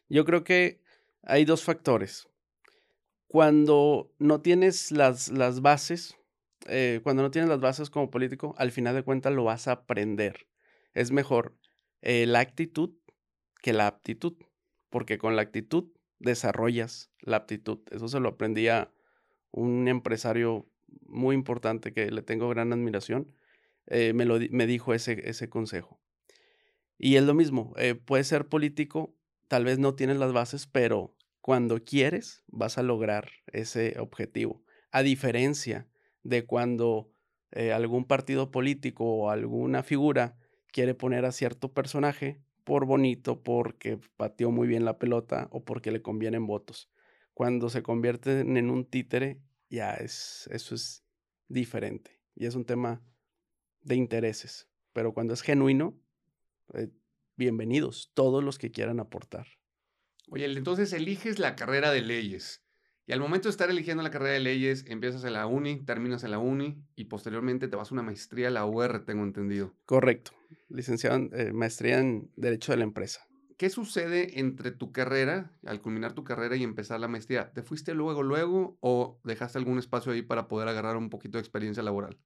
Yo 0.09 0.25
creo 0.25 0.43
que 0.43 0.81
hay 1.21 1.45
dos 1.45 1.63
factores. 1.63 2.27
Cuando 3.33 4.13
no 4.19 4.41
tienes 4.41 4.91
las, 4.91 5.29
las 5.29 5.63
bases, 5.63 6.15
eh, 6.67 6.99
cuando 7.01 7.23
no 7.23 7.31
tienes 7.31 7.49
las 7.49 7.61
bases 7.61 7.89
como 7.89 8.11
político, 8.11 8.53
al 8.59 8.71
final 8.71 8.93
de 8.93 9.01
cuentas 9.01 9.33
lo 9.33 9.43
vas 9.43 9.67
a 9.67 9.71
aprender. 9.71 10.45
Es 10.93 11.09
mejor 11.09 11.57
eh, 12.03 12.27
la 12.27 12.41
actitud 12.41 12.91
que 13.63 13.73
la 13.73 13.87
aptitud, 13.87 14.35
porque 14.91 15.17
con 15.17 15.35
la 15.35 15.41
actitud 15.41 15.85
desarrollas 16.19 17.09
la 17.21 17.37
aptitud. 17.37 17.79
Eso 17.89 18.07
se 18.07 18.19
lo 18.19 18.29
aprendí 18.29 18.67
a 18.67 18.93
un 19.49 19.87
empresario 19.87 20.67
muy 21.07 21.33
importante 21.33 21.91
que 21.91 22.11
le 22.11 22.21
tengo 22.21 22.49
gran 22.49 22.71
admiración. 22.71 23.33
Eh, 23.87 24.13
me, 24.13 24.25
lo, 24.25 24.37
me 24.51 24.67
dijo 24.67 24.93
ese, 24.93 25.27
ese 25.27 25.49
consejo. 25.49 25.99
Y 26.99 27.15
es 27.15 27.23
lo 27.23 27.33
mismo, 27.33 27.73
puedes 28.05 28.27
ser 28.27 28.47
político, 28.47 29.15
tal 29.47 29.65
vez 29.65 29.79
no 29.79 29.95
tienes 29.95 30.17
las 30.17 30.33
bases, 30.33 30.67
pero 30.67 31.15
cuando 31.43 31.83
quieres 31.83 32.41
vas 32.47 32.77
a 32.77 32.83
lograr 32.83 33.29
ese 33.47 33.99
objetivo. 33.99 34.63
A 34.91 35.03
diferencia 35.03 35.89
de 36.23 36.45
cuando 36.45 37.11
eh, 37.51 37.73
algún 37.73 38.05
partido 38.05 38.49
político 38.49 39.03
o 39.03 39.29
alguna 39.29 39.83
figura 39.83 40.37
quiere 40.71 40.95
poner 40.95 41.25
a 41.25 41.33
cierto 41.33 41.73
personaje 41.73 42.41
por 42.63 42.85
bonito, 42.85 43.43
porque 43.43 43.99
pateó 44.15 44.51
muy 44.51 44.69
bien 44.69 44.85
la 44.85 44.97
pelota 44.97 45.49
o 45.51 45.65
porque 45.65 45.91
le 45.91 46.01
convienen 46.01 46.47
votos. 46.47 46.89
Cuando 47.33 47.69
se 47.69 47.83
convierten 47.83 48.55
en 48.55 48.69
un 48.69 48.85
títere, 48.85 49.41
ya 49.69 49.95
es, 49.95 50.47
eso 50.49 50.75
es 50.75 51.03
diferente 51.49 52.21
y 52.35 52.45
es 52.45 52.55
un 52.55 52.63
tema 52.63 53.01
de 53.81 53.95
intereses. 53.95 54.69
Pero 54.93 55.13
cuando 55.13 55.33
es 55.33 55.41
genuino, 55.41 55.99
eh, 56.73 56.87
bienvenidos 57.35 58.11
todos 58.13 58.41
los 58.41 58.57
que 58.57 58.71
quieran 58.71 59.01
aportar. 59.01 59.45
Oye, 60.29 60.45
entonces 60.45 60.93
eliges 60.93 61.39
la 61.39 61.55
carrera 61.55 61.91
de 61.91 62.01
leyes. 62.01 62.63
Y 63.05 63.11
al 63.11 63.19
momento 63.19 63.49
de 63.49 63.51
estar 63.51 63.69
eligiendo 63.69 64.01
la 64.01 64.11
carrera 64.11 64.33
de 64.33 64.39
leyes, 64.39 64.85
empiezas 64.87 65.25
en 65.25 65.33
la 65.33 65.45
uni, 65.45 65.83
terminas 65.83 66.23
en 66.23 66.31
la 66.31 66.39
uni 66.39 66.81
y 66.95 67.05
posteriormente 67.05 67.67
te 67.67 67.75
vas 67.75 67.91
a 67.91 67.93
una 67.93 68.03
maestría 68.03 68.47
a 68.47 68.51
la 68.51 68.65
UR, 68.65 69.03
tengo 69.05 69.23
entendido. 69.23 69.73
Correcto. 69.85 70.31
Licenciado 70.69 71.17
en 71.17 71.29
eh, 71.33 71.51
maestría 71.51 71.99
en 71.99 72.31
Derecho 72.37 72.71
de 72.71 72.77
la 72.77 72.85
Empresa. 72.85 73.27
¿Qué 73.57 73.69
sucede 73.69 74.39
entre 74.39 74.71
tu 74.71 74.91
carrera, 74.91 75.51
al 75.65 75.81
culminar 75.81 76.13
tu 76.13 76.23
carrera 76.23 76.55
y 76.55 76.63
empezar 76.63 76.99
la 76.99 77.07
maestría? 77.07 77.51
¿Te 77.51 77.61
fuiste 77.61 77.93
luego, 77.93 78.23
luego 78.23 78.77
o 78.79 79.19
dejaste 79.23 79.57
algún 79.57 79.79
espacio 79.79 80.11
ahí 80.11 80.21
para 80.21 80.47
poder 80.47 80.69
agarrar 80.69 80.95
un 80.95 81.09
poquito 81.09 81.37
de 81.37 81.41
experiencia 81.41 81.83
laboral? 81.83 82.17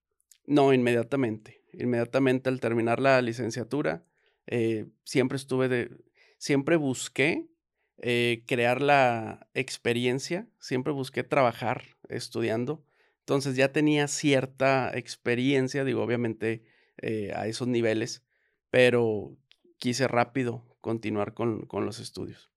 No, 0.46 0.72
inmediatamente. 0.74 1.64
Inmediatamente 1.74 2.50
al 2.50 2.60
terminar 2.60 3.02
la 3.02 3.22
licenciatura, 3.22 4.06
eh, 4.46 4.88
siempre 5.04 5.36
estuve 5.36 5.68
de, 5.68 5.98
siempre 6.38 6.76
busqué 6.76 7.50
eh, 8.00 8.44
crear 8.46 8.82
la 8.82 9.48
experiencia. 9.54 10.48
Siempre 10.60 10.94
busqué 10.94 11.24
trabajar 11.24 11.84
estudiando. 12.10 12.84
Entonces 13.20 13.56
ya 13.56 13.72
tenía 13.72 14.08
cierta 14.08 14.96
experiencia, 14.98 15.84
digo, 15.84 16.02
obviamente 16.02 16.64
eh, 17.02 17.34
a 17.36 17.48
esos 17.48 17.68
niveles, 17.68 18.24
pero 18.70 19.36
quise 19.78 20.08
rápido 20.08 20.78
continuar 20.82 21.34
con, 21.34 21.66
con 21.66 21.86
los 21.86 22.00
estudios. 22.00 22.50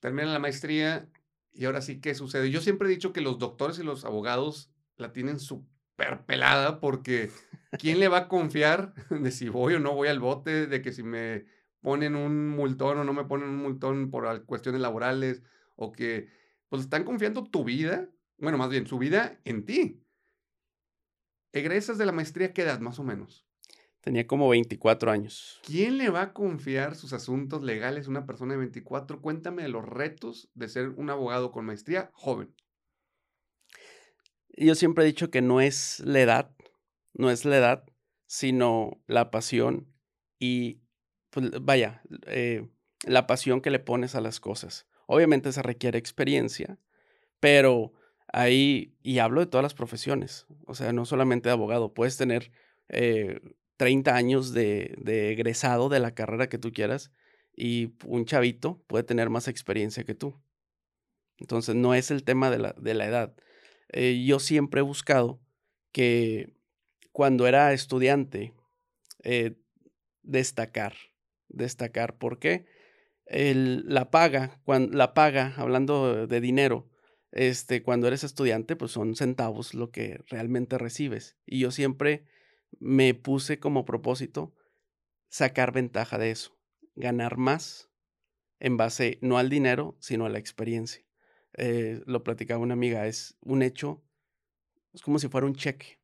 Termina 0.00 0.32
la 0.32 0.38
maestría 0.38 1.08
y 1.52 1.64
ahora 1.64 1.80
sí, 1.80 2.00
¿qué 2.00 2.14
sucede? 2.14 2.50
Yo 2.50 2.60
siempre 2.60 2.88
he 2.88 2.90
dicho 2.90 3.12
que 3.12 3.20
los 3.20 3.38
doctores 3.38 3.78
y 3.78 3.82
los 3.82 4.04
abogados 4.04 4.70
la 4.96 5.12
tienen 5.12 5.38
súper 5.38 6.24
pelada 6.26 6.80
porque 6.80 7.30
¿quién 7.78 8.00
le 8.00 8.08
va 8.08 8.18
a 8.18 8.28
confiar 8.28 8.94
de 9.10 9.30
si 9.30 9.48
voy 9.48 9.74
o 9.74 9.80
no 9.80 9.94
voy 9.94 10.08
al 10.08 10.20
bote, 10.20 10.66
de 10.66 10.82
que 10.82 10.92
si 10.92 11.02
me 11.02 11.46
ponen 11.80 12.16
un 12.16 12.48
multón 12.48 12.98
o 12.98 13.04
no 13.04 13.12
me 13.12 13.24
ponen 13.24 13.48
un 13.48 13.58
multón 13.58 14.10
por 14.10 14.44
cuestiones 14.44 14.80
laborales 14.80 15.42
o 15.76 15.92
que 15.92 16.28
pues 16.68 16.82
están 16.82 17.04
confiando 17.04 17.44
tu 17.44 17.64
vida, 17.64 18.08
bueno, 18.38 18.58
más 18.58 18.70
bien 18.70 18.86
su 18.86 18.98
vida 18.98 19.40
en 19.44 19.64
ti. 19.64 20.02
Egresas 21.52 21.96
de 21.96 22.06
la 22.06 22.12
maestría, 22.12 22.52
¿qué 22.52 22.62
edad 22.62 22.80
más 22.80 22.98
o 22.98 23.04
menos? 23.04 23.46
Tenía 24.00 24.26
como 24.26 24.48
24 24.48 25.10
años. 25.10 25.60
¿Quién 25.64 25.98
le 25.98 26.10
va 26.10 26.22
a 26.22 26.32
confiar 26.32 26.94
sus 26.94 27.12
asuntos 27.12 27.62
legales 27.62 28.06
a 28.06 28.10
una 28.10 28.26
persona 28.26 28.52
de 28.52 28.58
24? 28.58 29.20
Cuéntame 29.20 29.62
de 29.62 29.68
los 29.68 29.84
retos 29.84 30.48
de 30.54 30.68
ser 30.68 30.90
un 30.90 31.10
abogado 31.10 31.50
con 31.50 31.64
maestría 31.64 32.10
joven. 32.12 32.54
Yo 34.56 34.74
siempre 34.74 35.02
he 35.02 35.06
dicho 35.08 35.30
que 35.30 35.42
no 35.42 35.60
es 35.60 36.00
la 36.00 36.20
edad, 36.20 36.56
no 37.14 37.30
es 37.30 37.44
la 37.44 37.56
edad, 37.56 37.84
sino 38.26 39.02
la 39.06 39.30
pasión 39.30 39.92
y 40.38 40.82
pues, 41.36 41.50
vaya, 41.60 42.00
eh, 42.26 42.66
la 43.04 43.26
pasión 43.26 43.60
que 43.60 43.70
le 43.70 43.78
pones 43.78 44.14
a 44.14 44.22
las 44.22 44.40
cosas. 44.40 44.86
Obviamente 45.06 45.52
se 45.52 45.62
requiere 45.62 45.98
experiencia, 45.98 46.78
pero 47.40 47.92
ahí, 48.32 48.96
y 49.02 49.18
hablo 49.18 49.40
de 49.40 49.46
todas 49.46 49.62
las 49.62 49.74
profesiones, 49.74 50.46
o 50.66 50.74
sea, 50.74 50.94
no 50.94 51.04
solamente 51.04 51.50
de 51.50 51.52
abogado, 51.52 51.92
puedes 51.92 52.16
tener 52.16 52.52
30 52.88 54.10
eh, 54.10 54.14
años 54.14 54.54
de, 54.54 54.94
de, 54.96 55.32
egresado 55.32 55.90
de 55.90 56.00
la 56.00 56.14
carrera 56.14 56.48
que 56.48 56.56
tú 56.56 56.72
quieras 56.72 57.12
y 57.54 57.92
un 58.06 58.24
chavito 58.24 58.82
puede 58.86 59.04
tener 59.04 59.28
más 59.28 59.46
experiencia 59.46 60.04
que 60.04 60.14
tú. 60.14 60.40
Entonces 61.36 61.74
no 61.74 61.92
es 61.92 62.10
el 62.10 62.24
tema 62.24 62.50
de 62.50 62.58
la, 62.58 62.74
de 62.78 62.94
la 62.94 63.06
edad. 63.06 63.36
Eh, 63.90 64.24
yo 64.26 64.38
siempre 64.38 64.80
he 64.80 64.82
buscado 64.82 65.38
que 65.92 66.54
cuando 67.12 67.46
era 67.46 67.74
estudiante, 67.74 68.54
eh, 69.22 69.56
destacar, 70.22 70.94
destacar. 71.48 72.16
¿Por 72.18 72.38
qué? 72.38 72.66
El, 73.26 73.84
la 73.86 74.10
paga, 74.10 74.60
la 74.66 75.14
paga, 75.14 75.54
hablando 75.56 76.26
de 76.26 76.40
dinero, 76.40 76.88
este, 77.32 77.82
cuando 77.82 78.06
eres 78.06 78.24
estudiante, 78.24 78.76
pues 78.76 78.92
son 78.92 79.14
centavos 79.16 79.74
lo 79.74 79.90
que 79.90 80.20
realmente 80.28 80.78
recibes. 80.78 81.36
Y 81.44 81.58
yo 81.58 81.70
siempre 81.70 82.24
me 82.78 83.14
puse 83.14 83.58
como 83.58 83.84
propósito 83.84 84.54
sacar 85.28 85.72
ventaja 85.72 86.18
de 86.18 86.30
eso, 86.30 86.56
ganar 86.94 87.36
más 87.36 87.90
en 88.58 88.76
base 88.76 89.18
no 89.20 89.38
al 89.38 89.50
dinero, 89.50 89.96
sino 90.00 90.26
a 90.26 90.30
la 90.30 90.38
experiencia. 90.38 91.04
Eh, 91.54 92.02
lo 92.06 92.22
platicaba 92.22 92.62
una 92.62 92.74
amiga, 92.74 93.06
es 93.06 93.36
un 93.40 93.62
hecho, 93.62 94.02
es 94.92 95.02
como 95.02 95.18
si 95.18 95.28
fuera 95.28 95.46
un 95.46 95.54
cheque, 95.54 95.98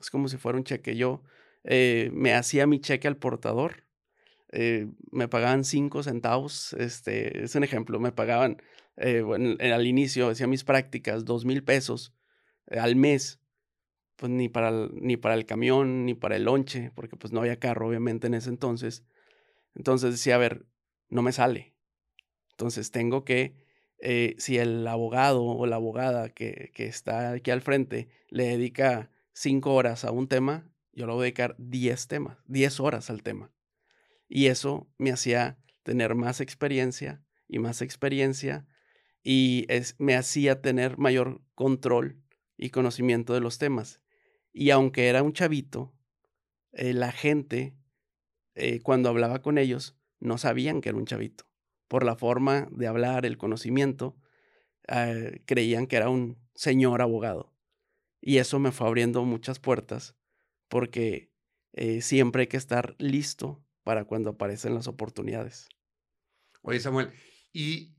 es 0.00 0.10
como 0.10 0.28
si 0.28 0.36
fuera 0.36 0.58
un 0.58 0.64
cheque. 0.64 0.96
Yo 0.96 1.22
eh, 1.64 2.10
me 2.12 2.34
hacía 2.34 2.66
mi 2.66 2.80
cheque 2.80 3.08
al 3.08 3.16
portador, 3.16 3.84
eh, 4.52 4.88
me 5.10 5.28
pagaban 5.28 5.64
cinco 5.64 6.02
centavos, 6.02 6.74
este, 6.74 7.44
es 7.44 7.54
un 7.54 7.64
ejemplo, 7.64 7.98
me 8.00 8.12
pagaban 8.12 8.62
bueno, 9.24 9.56
al 9.58 9.86
inicio, 9.86 10.28
hacía 10.28 10.46
mis 10.46 10.64
prácticas, 10.64 11.24
dos 11.24 11.46
mil 11.46 11.64
pesos 11.64 12.14
al 12.70 12.94
mes, 12.94 13.40
pues 14.16 14.30
ni 14.30 14.48
para, 14.48 14.68
el, 14.68 14.90
ni 14.94 15.16
para 15.16 15.34
el 15.34 15.46
camión, 15.46 16.04
ni 16.04 16.14
para 16.14 16.36
el 16.36 16.44
lonche, 16.44 16.92
porque 16.94 17.16
pues 17.16 17.32
no 17.32 17.40
había 17.40 17.58
carro 17.58 17.88
obviamente 17.88 18.26
en 18.26 18.34
ese 18.34 18.50
entonces. 18.50 19.04
Entonces 19.74 20.12
decía, 20.12 20.36
a 20.36 20.38
ver, 20.38 20.66
no 21.08 21.22
me 21.22 21.32
sale. 21.32 21.74
Entonces 22.50 22.90
tengo 22.90 23.24
que 23.24 23.56
eh, 23.98 24.34
si 24.38 24.58
el 24.58 24.86
abogado 24.86 25.44
o 25.44 25.66
la 25.66 25.76
abogada 25.76 26.28
que, 26.28 26.72
está 26.76 27.32
aquí 27.32 27.50
al 27.50 27.62
frente 27.62 28.08
le 28.28 28.44
dedica 28.44 29.10
cinco 29.32 29.74
horas 29.74 30.04
a 30.04 30.10
un 30.10 30.28
tema, 30.28 30.68
yo 30.92 31.06
le 31.06 31.12
voy 31.12 31.20
a 31.20 31.22
dedicar 31.22 31.54
diez 31.58 32.08
temas, 32.08 32.38
diez 32.46 32.80
horas 32.80 33.10
al 33.10 33.22
tema. 33.22 33.50
Y 34.34 34.46
eso 34.46 34.90
me 34.96 35.12
hacía 35.12 35.58
tener 35.82 36.14
más 36.14 36.40
experiencia 36.40 37.22
y 37.48 37.58
más 37.58 37.82
experiencia 37.82 38.66
y 39.22 39.66
es, 39.68 39.94
me 39.98 40.14
hacía 40.14 40.62
tener 40.62 40.96
mayor 40.96 41.42
control 41.54 42.18
y 42.56 42.70
conocimiento 42.70 43.34
de 43.34 43.40
los 43.40 43.58
temas. 43.58 44.00
Y 44.50 44.70
aunque 44.70 45.08
era 45.08 45.22
un 45.22 45.34
chavito, 45.34 45.94
eh, 46.72 46.94
la 46.94 47.12
gente, 47.12 47.76
eh, 48.54 48.80
cuando 48.80 49.10
hablaba 49.10 49.42
con 49.42 49.58
ellos, 49.58 49.98
no 50.18 50.38
sabían 50.38 50.80
que 50.80 50.88
era 50.88 50.96
un 50.96 51.04
chavito 51.04 51.44
por 51.86 52.02
la 52.02 52.16
forma 52.16 52.68
de 52.70 52.86
hablar, 52.86 53.26
el 53.26 53.36
conocimiento, 53.36 54.16
eh, 54.88 55.42
creían 55.44 55.86
que 55.86 55.96
era 55.96 56.08
un 56.08 56.38
señor 56.54 57.02
abogado. 57.02 57.54
Y 58.22 58.38
eso 58.38 58.58
me 58.58 58.72
fue 58.72 58.86
abriendo 58.86 59.26
muchas 59.26 59.58
puertas 59.58 60.16
porque 60.68 61.30
siempre 62.00 62.42
hay 62.42 62.46
que 62.46 62.56
estar 62.56 62.96
listo 62.98 63.62
para 63.82 64.04
cuando 64.04 64.30
aparecen 64.30 64.74
las 64.74 64.88
oportunidades. 64.88 65.68
Oye, 66.62 66.80
Samuel, 66.80 67.10
y 67.52 67.94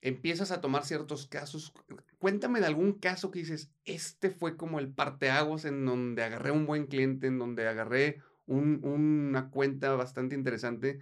empiezas 0.00 0.50
a 0.50 0.60
tomar 0.60 0.84
ciertos 0.84 1.26
casos. 1.26 1.72
Cuéntame 2.18 2.60
de 2.60 2.66
algún 2.66 2.94
caso 2.94 3.30
que 3.30 3.38
dices, 3.40 3.70
este 3.84 4.30
fue 4.30 4.56
como 4.56 4.78
el 4.78 4.92
parteaguas 4.92 5.64
en 5.64 5.84
donde 5.84 6.22
agarré 6.22 6.50
un 6.50 6.66
buen 6.66 6.86
cliente, 6.86 7.28
en 7.28 7.38
donde 7.38 7.66
agarré 7.68 8.20
una 8.46 9.50
cuenta 9.50 9.94
bastante 9.94 10.34
interesante 10.34 11.00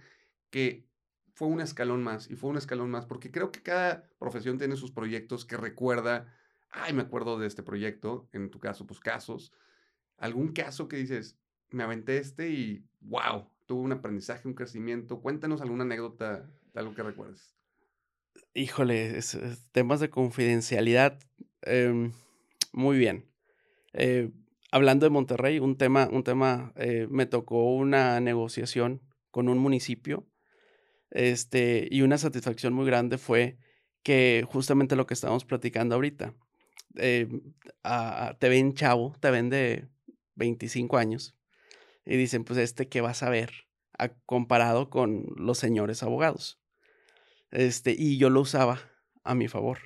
que 0.51 0.87
fue 1.33 1.47
un 1.47 1.61
escalón 1.61 2.03
más 2.03 2.29
y 2.29 2.35
fue 2.35 2.51
un 2.51 2.57
escalón 2.57 2.91
más, 2.91 3.05
porque 3.05 3.31
creo 3.31 3.51
que 3.51 3.63
cada 3.63 4.07
profesión 4.19 4.57
tiene 4.57 4.75
sus 4.75 4.91
proyectos 4.91 5.45
que 5.45 5.57
recuerda, 5.57 6.31
ay, 6.69 6.93
me 6.93 7.01
acuerdo 7.01 7.39
de 7.39 7.47
este 7.47 7.63
proyecto, 7.63 8.29
en 8.31 8.51
tu 8.51 8.59
caso, 8.59 8.85
pues 8.85 8.99
casos, 8.99 9.51
algún 10.17 10.53
caso 10.53 10.87
que 10.87 10.97
dices, 10.97 11.39
me 11.71 11.83
aventé 11.83 12.17
este 12.17 12.49
y 12.49 12.85
wow, 12.99 13.49
tuvo 13.71 13.83
un 13.83 13.93
aprendizaje, 13.93 14.49
un 14.49 14.53
crecimiento. 14.53 15.21
Cuéntanos 15.21 15.61
alguna 15.61 15.85
anécdota 15.85 16.45
algo 16.75 16.93
que 16.93 17.03
recuerdes. 17.03 17.55
Híjole, 18.53 19.17
temas 19.71 20.01
de 20.01 20.09
confidencialidad, 20.09 21.17
em, 21.61 22.11
muy 22.73 22.97
bien. 22.97 23.31
Eh, 23.93 24.29
hablando 24.73 25.05
de 25.05 25.09
Monterrey, 25.09 25.59
un 25.59 25.77
tema, 25.77 26.09
un 26.11 26.25
tema, 26.25 26.73
eh, 26.75 27.07
me 27.09 27.25
tocó 27.25 27.73
una 27.73 28.19
negociación 28.19 29.03
con 29.29 29.47
un 29.47 29.57
municipio 29.57 30.27
este, 31.09 31.87
y 31.89 32.01
una 32.01 32.17
satisfacción 32.17 32.73
muy 32.73 32.85
grande 32.85 33.17
fue 33.17 33.57
que 34.03 34.45
justamente 34.51 34.97
lo 34.97 35.07
que 35.07 35.13
estábamos 35.13 35.45
platicando 35.45 35.95
ahorita, 35.95 36.35
eh, 36.97 37.29
te 38.37 38.49
ven 38.49 38.73
chavo, 38.73 39.15
te 39.21 39.31
ven 39.31 39.49
de 39.49 39.87
25 40.35 40.97
años 40.97 41.37
y 42.05 42.17
dicen, 42.17 42.43
pues 42.43 42.59
este, 42.59 42.89
¿qué 42.89 42.99
vas 42.99 43.23
a 43.23 43.29
ver? 43.29 43.70
Comparado 44.09 44.89
con 44.89 45.25
los 45.35 45.57
señores 45.57 46.03
abogados. 46.03 46.59
Este, 47.51 47.95
y 47.97 48.17
yo 48.17 48.29
lo 48.29 48.41
usaba 48.41 48.79
a 49.23 49.35
mi 49.35 49.47
favor. 49.47 49.79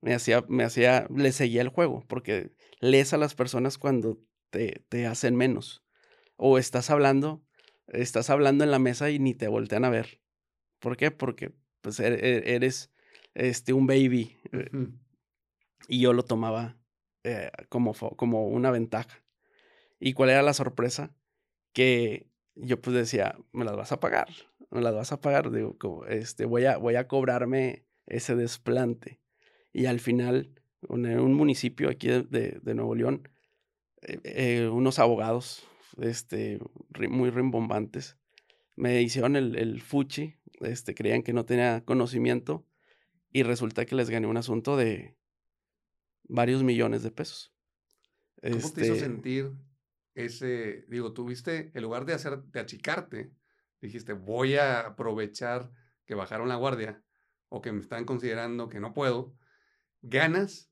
Me 0.00 0.14
hacía, 0.14 0.44
me 0.48 0.64
hacía, 0.64 1.06
le 1.14 1.32
seguía 1.32 1.62
el 1.62 1.68
juego, 1.68 2.04
porque 2.08 2.52
lees 2.80 3.12
a 3.12 3.18
las 3.18 3.34
personas 3.34 3.76
cuando 3.76 4.18
te, 4.50 4.84
te 4.88 5.06
hacen 5.06 5.36
menos. 5.36 5.84
O 6.36 6.58
estás 6.58 6.90
hablando, 6.90 7.44
estás 7.86 8.30
hablando 8.30 8.64
en 8.64 8.70
la 8.70 8.78
mesa 8.78 9.10
y 9.10 9.18
ni 9.18 9.34
te 9.34 9.48
voltean 9.48 9.84
a 9.84 9.90
ver. 9.90 10.20
¿Por 10.78 10.96
qué? 10.96 11.10
Porque 11.10 11.52
pues 11.82 12.00
e-, 12.00 12.14
e-, 12.14 12.54
eres 12.54 12.90
este, 13.34 13.72
un 13.72 13.86
baby. 13.86 14.36
Eh, 14.52 14.70
y 15.88 16.00
yo 16.00 16.12
lo 16.12 16.24
tomaba 16.24 16.78
eh, 17.24 17.50
como, 17.68 17.94
como 17.94 18.48
una 18.48 18.70
ventaja. 18.70 19.24
¿Y 19.98 20.14
cuál 20.14 20.30
era 20.30 20.42
la 20.42 20.54
sorpresa? 20.54 21.14
Que 21.72 22.29
yo 22.62 22.80
pues 22.80 22.94
decía, 22.94 23.36
me 23.52 23.64
las 23.64 23.76
vas 23.76 23.92
a 23.92 24.00
pagar, 24.00 24.28
me 24.70 24.80
las 24.80 24.94
vas 24.94 25.12
a 25.12 25.20
pagar, 25.20 25.50
digo, 25.50 25.76
este, 26.06 26.44
voy, 26.44 26.64
a, 26.64 26.76
voy 26.76 26.96
a 26.96 27.08
cobrarme 27.08 27.84
ese 28.06 28.34
desplante. 28.36 29.20
Y 29.72 29.86
al 29.86 30.00
final, 30.00 30.50
en 30.88 31.20
un 31.20 31.34
municipio 31.34 31.90
aquí 31.90 32.08
de, 32.08 32.60
Nuevo 32.74 32.94
León, 32.94 33.28
eh, 34.02 34.68
unos 34.72 34.98
abogados 34.98 35.66
este, 35.98 36.58
muy 37.08 37.30
rimbombantes 37.30 38.16
me 38.80 39.02
hicieron 39.02 39.36
el, 39.36 39.56
el 39.56 39.82
fuchi 39.82 40.36
este, 40.60 40.94
creían 40.94 41.22
que 41.22 41.32
no 41.32 41.44
tenía 41.44 41.84
conocimiento 41.84 42.66
y 43.32 43.42
resulta 43.42 43.84
que 43.86 43.94
les 43.94 44.10
gané 44.10 44.26
un 44.26 44.36
asunto 44.36 44.76
de 44.76 45.16
varios 46.24 46.62
millones 46.62 47.02
de 47.02 47.10
pesos. 47.10 47.52
¿Cómo 48.42 48.52
te 48.52 48.82
hizo 48.82 48.94
este 48.94 49.00
sentir 49.00 49.52
ese, 50.14 50.84
digo, 50.88 51.12
tuviste, 51.12 51.70
en 51.74 51.82
lugar 51.82 52.04
de 52.04 52.14
hacer, 52.14 52.42
de 52.42 52.60
achicarte, 52.60 53.32
dijiste, 53.80 54.12
voy 54.12 54.56
a 54.56 54.80
aprovechar 54.80 55.70
que 56.04 56.14
bajaron 56.14 56.48
la 56.48 56.56
guardia 56.56 57.02
o 57.48 57.60
que 57.60 57.72
me 57.72 57.80
están 57.80 58.04
considerando 58.04 58.68
que 58.68 58.80
no 58.80 58.92
puedo, 58.92 59.34
ganas 60.02 60.70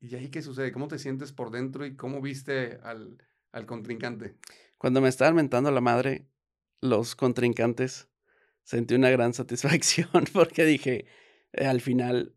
y 0.00 0.14
ahí 0.14 0.30
qué 0.30 0.42
sucede, 0.42 0.72
cómo 0.72 0.88
te 0.88 0.98
sientes 0.98 1.32
por 1.32 1.50
dentro 1.50 1.86
y 1.86 1.96
cómo 1.96 2.20
viste 2.20 2.78
al, 2.82 3.18
al 3.52 3.66
contrincante. 3.66 4.36
Cuando 4.78 5.00
me 5.00 5.08
estaban 5.08 5.34
mentando 5.34 5.70
la 5.70 5.80
madre, 5.80 6.28
los 6.80 7.16
contrincantes, 7.16 8.08
sentí 8.62 8.94
una 8.94 9.10
gran 9.10 9.34
satisfacción 9.34 10.08
porque 10.32 10.64
dije, 10.64 11.06
eh, 11.52 11.66
al 11.66 11.80
final 11.80 12.34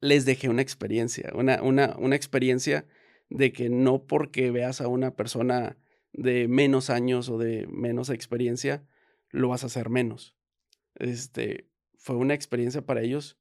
les 0.00 0.24
dejé 0.24 0.48
una 0.48 0.62
experiencia, 0.62 1.30
una, 1.34 1.62
una, 1.62 1.96
una 1.98 2.16
experiencia 2.16 2.86
de 3.30 3.52
que 3.52 3.70
no 3.70 4.04
porque 4.06 4.50
veas 4.50 4.80
a 4.80 4.88
una 4.88 5.16
persona 5.16 5.78
de 6.12 6.48
menos 6.48 6.90
años 6.90 7.28
o 7.28 7.38
de 7.38 7.66
menos 7.68 8.10
experiencia, 8.10 8.84
lo 9.30 9.48
vas 9.48 9.62
a 9.62 9.66
hacer 9.66 9.88
menos. 9.88 10.36
Este, 10.96 11.70
fue 11.96 12.16
una 12.16 12.34
experiencia 12.34 12.84
para 12.84 13.02
ellos 13.02 13.38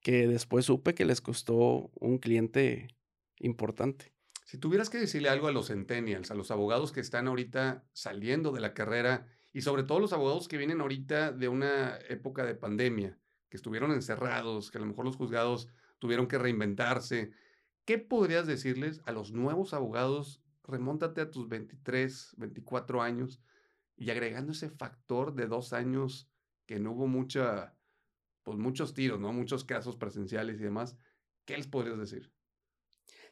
que 0.00 0.26
después 0.26 0.66
supe 0.66 0.94
que 0.94 1.04
les 1.04 1.20
costó 1.20 1.90
un 1.94 2.18
cliente 2.18 2.88
importante. 3.38 4.12
Si 4.44 4.58
tuvieras 4.58 4.90
que 4.90 4.98
decirle 4.98 5.28
algo 5.28 5.46
a 5.46 5.52
los 5.52 5.68
centennials, 5.68 6.30
a 6.30 6.34
los 6.34 6.50
abogados 6.50 6.92
que 6.92 7.00
están 7.00 7.28
ahorita 7.28 7.84
saliendo 7.92 8.50
de 8.50 8.60
la 8.60 8.74
carrera 8.74 9.26
y 9.52 9.60
sobre 9.60 9.82
todo 9.82 10.00
los 10.00 10.12
abogados 10.12 10.48
que 10.48 10.56
vienen 10.56 10.80
ahorita 10.80 11.32
de 11.32 11.48
una 11.48 11.98
época 12.08 12.44
de 12.44 12.54
pandemia, 12.54 13.18
que 13.48 13.56
estuvieron 13.56 13.92
encerrados, 13.92 14.70
que 14.70 14.78
a 14.78 14.80
lo 14.80 14.86
mejor 14.86 15.04
los 15.04 15.16
juzgados 15.16 15.68
tuvieron 15.98 16.28
que 16.28 16.38
reinventarse. 16.38 17.30
¿Qué 17.88 17.96
podrías 17.96 18.46
decirles 18.46 19.00
a 19.06 19.12
los 19.12 19.32
nuevos 19.32 19.72
abogados? 19.72 20.42
Remóntate 20.62 21.22
a 21.22 21.30
tus 21.30 21.48
23, 21.48 22.34
24 22.36 23.00
años 23.00 23.40
y 23.96 24.10
agregando 24.10 24.52
ese 24.52 24.68
factor 24.68 25.34
de 25.34 25.46
dos 25.46 25.72
años 25.72 26.28
que 26.66 26.78
no 26.80 26.92
hubo 26.92 27.06
mucha, 27.06 27.74
pues 28.42 28.58
muchos 28.58 28.92
tiros, 28.92 29.18
¿no? 29.18 29.32
Muchos 29.32 29.64
casos 29.64 29.96
presenciales 29.96 30.60
y 30.60 30.64
demás. 30.64 30.98
¿Qué 31.46 31.56
les 31.56 31.66
podrías 31.66 31.96
decir? 31.96 32.30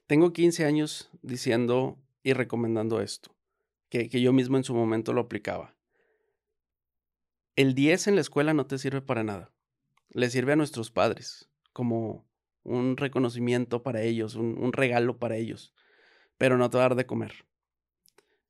Tengo 0.07 0.33
15 0.33 0.65
años 0.65 1.11
diciendo 1.21 2.03
y 2.23 2.33
recomendando 2.33 3.03
esto, 3.03 3.37
que, 3.91 4.09
que 4.09 4.23
yo 4.23 4.33
mismo 4.33 4.57
en 4.57 4.65
su 4.65 4.75
momento 4.75 5.13
lo 5.13 5.21
aplicaba. 5.21 5.77
El 7.57 7.75
10 7.75 8.07
en 8.07 8.15
la 8.15 8.23
escuela 8.23 8.55
no 8.55 8.67
te 8.67 8.79
sirve 8.79 9.03
para 9.03 9.23
nada. 9.23 9.53
Le 10.09 10.31
sirve 10.31 10.55
a 10.55 10.57
nuestros 10.57 10.91
padres 10.91 11.51
como 11.75 12.27
un 12.67 12.97
reconocimiento 12.97 13.83
para 13.83 14.03
ellos, 14.03 14.35
un, 14.35 14.73
regalo 14.73 15.19
para 15.19 15.37
ellos, 15.37 15.73
pero 16.37 16.59
no 16.59 16.69
te 16.69 16.77
va 16.77 16.85
dar 16.85 16.97
de 16.97 17.07
comer. 17.07 17.33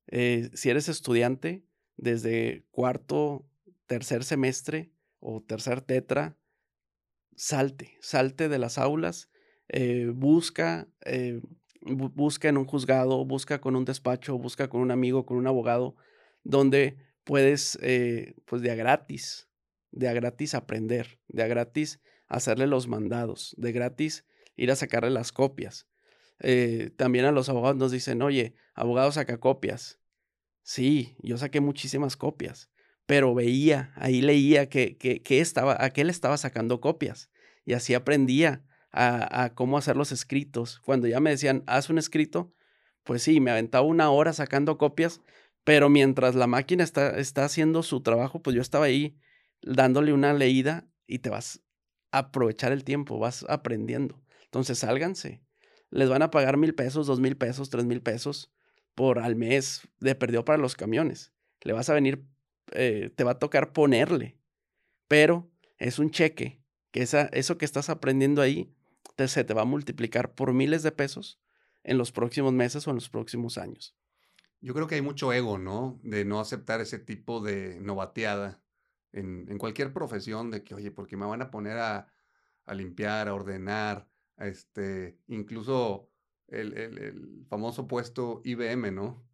Eh, 0.07 0.49
si 0.53 0.69
eres 0.69 0.89
estudiante, 0.89 1.63
desde 1.97 2.65
cuarto, 2.71 3.45
tercer 3.85 4.23
semestre 4.23 4.91
o 5.19 5.41
tercer 5.41 5.81
tetra, 5.81 6.35
salte, 7.35 7.97
salte 8.01 8.49
de 8.49 8.57
las 8.57 8.77
aulas, 8.77 9.29
eh, 9.69 10.11
busca, 10.13 10.87
eh, 11.05 11.41
busca 11.81 12.49
en 12.49 12.57
un 12.57 12.65
juzgado, 12.65 13.23
busca 13.23 13.61
con 13.61 13.75
un 13.75 13.85
despacho, 13.85 14.37
busca 14.37 14.67
con 14.67 14.81
un 14.81 14.91
amigo, 14.91 15.25
con 15.25 15.37
un 15.37 15.47
abogado, 15.47 15.95
donde 16.43 16.97
puedes, 17.23 17.77
pues 18.45 18.61
de 18.61 18.71
a 18.71 18.75
gratis, 18.75 19.47
de 19.91 20.07
a 20.07 20.13
gratis 20.13 20.55
aprender, 20.55 21.19
de 21.27 21.43
a 21.43 21.47
gratis 21.47 21.99
hacerle 22.27 22.67
los 22.67 22.87
mandados, 22.87 23.55
de 23.57 23.71
gratis 23.71 24.25
ir 24.55 24.71
a 24.71 24.75
sacarle 24.75 25.11
las 25.11 25.31
copias. 25.31 25.87
también 26.97 27.25
a 27.25 27.31
los 27.31 27.49
abogados 27.49 27.77
nos 27.77 27.91
dicen, 27.91 28.21
oye, 28.21 28.55
abogado 28.73 29.11
saca 29.11 29.39
copias. 29.39 29.99
Sí, 30.63 31.15
yo 31.19 31.37
saqué 31.37 31.61
muchísimas 31.61 32.17
copias, 32.17 32.69
pero 33.05 33.33
veía, 33.33 33.93
ahí 33.95 34.21
leía 34.21 34.67
que, 34.67 34.97
que, 34.97 35.39
estaba, 35.39 35.77
a 35.79 35.91
qué 35.91 36.03
le 36.03 36.11
estaba 36.11 36.37
sacando 36.37 36.81
copias 36.81 37.29
y 37.63 37.73
así 37.73 37.93
aprendía 37.93 38.65
a, 38.91 39.53
cómo 39.55 39.77
hacer 39.77 39.95
los 39.95 40.11
escritos. 40.11 40.79
Cuando 40.79 41.07
ya 41.07 41.19
me 41.19 41.29
decían, 41.29 41.63
haz 41.67 41.89
un 41.89 41.97
escrito, 41.97 42.53
pues 43.03 43.23
sí, 43.23 43.39
me 43.39 43.51
aventaba 43.51 43.85
una 43.85 44.09
hora 44.09 44.33
sacando 44.33 44.77
copias, 44.77 45.21
pero 45.63 45.89
mientras 45.89 46.35
la 46.35 46.47
máquina 46.47 46.83
está, 46.83 47.17
está 47.17 47.45
haciendo 47.45 47.83
su 47.83 48.01
trabajo, 48.01 48.41
pues 48.41 48.55
yo 48.55 48.61
estaba 48.61 48.85
ahí 48.85 49.17
dándole 49.61 50.13
una 50.13 50.33
leída 50.33 50.87
y 51.05 51.19
te 51.19 51.29
vas 51.29 51.57
a 51.59 51.66
aprovechar 52.11 52.71
el 52.71 52.83
tiempo, 52.83 53.19
vas 53.19 53.45
aprendiendo. 53.49 54.21
Entonces, 54.43 54.79
sálganse. 54.79 55.41
Les 55.89 56.09
van 56.09 56.21
a 56.21 56.31
pagar 56.31 56.57
mil 56.57 56.75
pesos, 56.75 57.07
dos 57.07 57.19
mil 57.19 57.37
pesos, 57.37 57.69
tres 57.69 57.85
mil 57.85 58.01
pesos 58.01 58.51
por 58.95 59.19
al 59.19 59.35
mes 59.35 59.87
de 59.99 60.15
perdió 60.15 60.43
para 60.43 60.57
los 60.57 60.75
camiones. 60.75 61.31
Le 61.61 61.73
vas 61.73 61.89
a 61.89 61.93
venir, 61.93 62.25
eh, 62.71 63.11
te 63.15 63.23
va 63.23 63.31
a 63.31 63.39
tocar 63.39 63.71
ponerle, 63.71 64.37
pero 65.07 65.49
es 65.77 65.99
un 65.99 66.09
cheque, 66.09 66.61
que 66.91 67.03
esa, 67.03 67.25
eso 67.27 67.57
que 67.57 67.65
estás 67.65 67.89
aprendiendo 67.89 68.41
ahí 68.41 68.73
te, 69.15 69.27
se 69.27 69.43
te 69.43 69.53
va 69.53 69.61
a 69.61 69.65
multiplicar 69.65 70.33
por 70.33 70.53
miles 70.53 70.83
de 70.83 70.91
pesos 70.91 71.39
en 71.83 71.97
los 71.97 72.11
próximos 72.11 72.53
meses 72.53 72.87
o 72.87 72.89
en 72.89 72.95
los 72.95 73.09
próximos 73.09 73.57
años. 73.57 73.95
Yo 74.59 74.73
creo 74.73 74.87
que 74.87 74.95
hay 74.95 75.01
mucho 75.01 75.31
ego, 75.31 75.57
¿no? 75.57 75.99
De 76.03 76.25
no 76.25 76.39
aceptar 76.39 76.81
ese 76.81 76.99
tipo 76.99 77.41
de 77.41 77.79
novateada 77.79 78.61
en, 79.11 79.45
en 79.49 79.57
cualquier 79.57 79.93
profesión, 79.93 80.51
de 80.51 80.63
que, 80.63 80.75
oye, 80.75 80.91
porque 80.91 81.17
me 81.17 81.25
van 81.25 81.41
a 81.41 81.51
poner 81.51 81.77
a, 81.77 82.07
a 82.65 82.73
limpiar, 82.73 83.27
a 83.27 83.33
ordenar, 83.33 84.09
a 84.37 84.47
este, 84.47 85.19
incluso 85.27 86.11
el, 86.47 86.77
el, 86.77 86.97
el, 86.97 87.45
famoso 87.49 87.87
puesto 87.87 88.41
IBM, 88.43 88.91
¿no? 88.91 89.27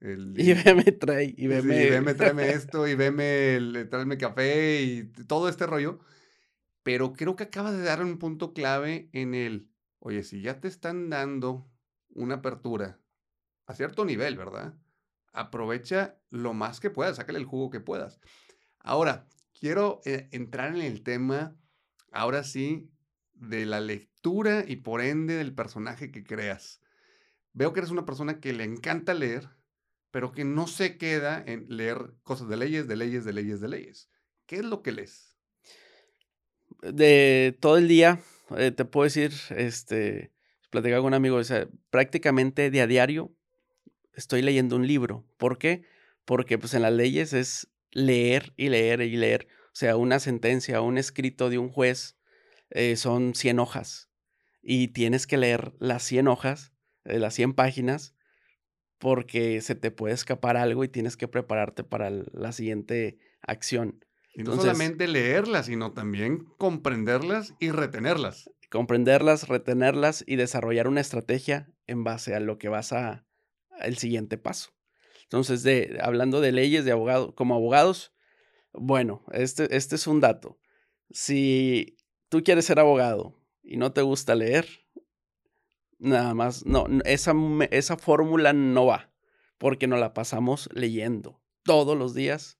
El, 0.00 0.34
IBM 0.38 0.84
trae, 0.98 1.34
IBM. 1.36 1.86
IBM 1.86 2.14
tráeme 2.14 2.50
esto, 2.50 2.86
IBM 2.86 3.20
el, 3.56 3.88
tráeme 3.90 4.18
café 4.18 4.82
y 4.82 5.04
todo 5.26 5.48
este 5.48 5.66
rollo. 5.66 6.00
Pero 6.82 7.12
creo 7.12 7.36
que 7.36 7.44
acaba 7.44 7.72
de 7.72 7.82
dar 7.82 8.02
un 8.02 8.18
punto 8.18 8.54
clave 8.54 9.10
en 9.12 9.34
el, 9.34 9.70
oye, 9.98 10.22
si 10.22 10.40
ya 10.40 10.60
te 10.60 10.68
están 10.68 11.10
dando 11.10 11.70
una 12.08 12.36
apertura 12.36 12.98
a 13.66 13.74
cierto 13.74 14.04
nivel, 14.04 14.36
¿verdad? 14.36 14.74
Aprovecha 15.32 16.18
lo 16.30 16.54
más 16.54 16.80
que 16.80 16.90
puedas, 16.90 17.16
sácale 17.16 17.38
el 17.38 17.44
jugo 17.44 17.70
que 17.70 17.80
puedas. 17.80 18.18
Ahora, 18.80 19.26
quiero 19.58 20.00
eh, 20.04 20.28
entrar 20.32 20.74
en 20.74 20.82
el 20.82 21.02
tema, 21.02 21.56
ahora 22.12 22.44
sí, 22.44 22.90
de 23.34 23.66
la 23.66 23.80
lectura 23.80 24.64
y 24.66 24.76
por 24.76 25.00
ende 25.00 25.34
del 25.34 25.54
personaje 25.54 26.10
que 26.10 26.24
creas. 26.24 26.80
Veo 27.52 27.72
que 27.72 27.80
eres 27.80 27.90
una 27.90 28.06
persona 28.06 28.40
que 28.40 28.52
le 28.52 28.64
encanta 28.64 29.14
leer, 29.14 29.48
pero 30.10 30.32
que 30.32 30.44
no 30.44 30.66
se 30.66 30.98
queda 30.98 31.42
en 31.46 31.66
leer 31.68 32.14
cosas 32.22 32.48
de 32.48 32.56
leyes, 32.56 32.88
de 32.88 32.96
leyes, 32.96 33.24
de 33.24 33.32
leyes, 33.32 33.60
de 33.60 33.68
leyes. 33.68 34.10
¿Qué 34.46 34.56
es 34.56 34.64
lo 34.64 34.82
que 34.82 34.92
lees? 34.92 35.36
De 36.82 37.56
todo 37.60 37.76
el 37.76 37.88
día, 37.88 38.20
eh, 38.56 38.70
te 38.70 38.84
puedo 38.84 39.04
decir, 39.04 39.32
este, 39.50 40.32
platicaba 40.70 41.02
con 41.02 41.08
un 41.08 41.14
amigo, 41.14 41.40
prácticamente 41.90 42.70
de 42.70 42.80
a 42.80 42.86
diario 42.86 43.32
estoy 44.14 44.42
leyendo 44.42 44.76
un 44.76 44.86
libro. 44.86 45.24
¿Por 45.36 45.58
qué? 45.58 45.84
Porque 46.24 46.58
pues 46.58 46.74
en 46.74 46.82
las 46.82 46.92
leyes 46.92 47.32
es 47.32 47.68
leer 47.92 48.52
y 48.56 48.68
leer 48.68 49.00
y 49.02 49.16
leer. 49.16 49.48
O 49.66 49.74
sea, 49.74 49.96
una 49.96 50.18
sentencia, 50.18 50.80
un 50.80 50.98
escrito 50.98 51.50
de 51.50 51.58
un 51.58 51.68
juez 51.68 52.16
eh, 52.70 52.96
son 52.96 53.34
100 53.34 53.58
hojas 53.58 54.10
y 54.62 54.88
tienes 54.88 55.26
que 55.26 55.36
leer 55.36 55.72
las 55.78 56.02
100 56.04 56.28
hojas, 56.28 56.72
eh, 57.04 57.18
las 57.18 57.34
100 57.34 57.54
páginas, 57.54 58.14
porque 58.98 59.60
se 59.62 59.74
te 59.74 59.90
puede 59.90 60.14
escapar 60.14 60.56
algo 60.56 60.84
y 60.84 60.88
tienes 60.88 61.16
que 61.16 61.28
prepararte 61.28 61.84
para 61.84 62.10
la 62.10 62.52
siguiente 62.52 63.18
acción. 63.40 64.04
Y 64.34 64.42
no 64.42 64.56
solamente 64.56 65.08
leerlas, 65.08 65.66
sino 65.66 65.92
también 65.92 66.44
comprenderlas 66.58 67.54
y 67.58 67.70
retenerlas. 67.70 68.50
Comprenderlas, 68.70 69.48
retenerlas 69.48 70.22
y 70.26 70.36
desarrollar 70.36 70.86
una 70.86 71.00
estrategia 71.00 71.72
en 71.86 72.04
base 72.04 72.34
a 72.34 72.40
lo 72.40 72.58
que 72.58 72.68
vas 72.68 72.92
a, 72.92 73.26
el 73.80 73.98
siguiente 73.98 74.38
paso. 74.38 74.70
Entonces, 75.30 75.62
de, 75.62 75.96
hablando 76.02 76.40
de 76.40 76.50
leyes 76.50 76.84
de 76.84 76.90
abogado, 76.90 77.36
como 77.36 77.54
abogados, 77.54 78.12
bueno, 78.72 79.22
este, 79.30 79.76
este 79.76 79.94
es 79.94 80.08
un 80.08 80.20
dato. 80.20 80.58
Si 81.08 81.96
tú 82.28 82.42
quieres 82.42 82.64
ser 82.64 82.80
abogado 82.80 83.40
y 83.62 83.76
no 83.76 83.92
te 83.92 84.02
gusta 84.02 84.34
leer, 84.34 84.66
nada 86.00 86.34
más, 86.34 86.66
no, 86.66 86.84
esa, 87.04 87.32
esa 87.70 87.96
fórmula 87.96 88.52
no 88.52 88.86
va, 88.86 89.12
porque 89.56 89.86
nos 89.86 90.00
la 90.00 90.14
pasamos 90.14 90.68
leyendo 90.74 91.40
todos 91.62 91.96
los 91.96 92.12
días. 92.12 92.58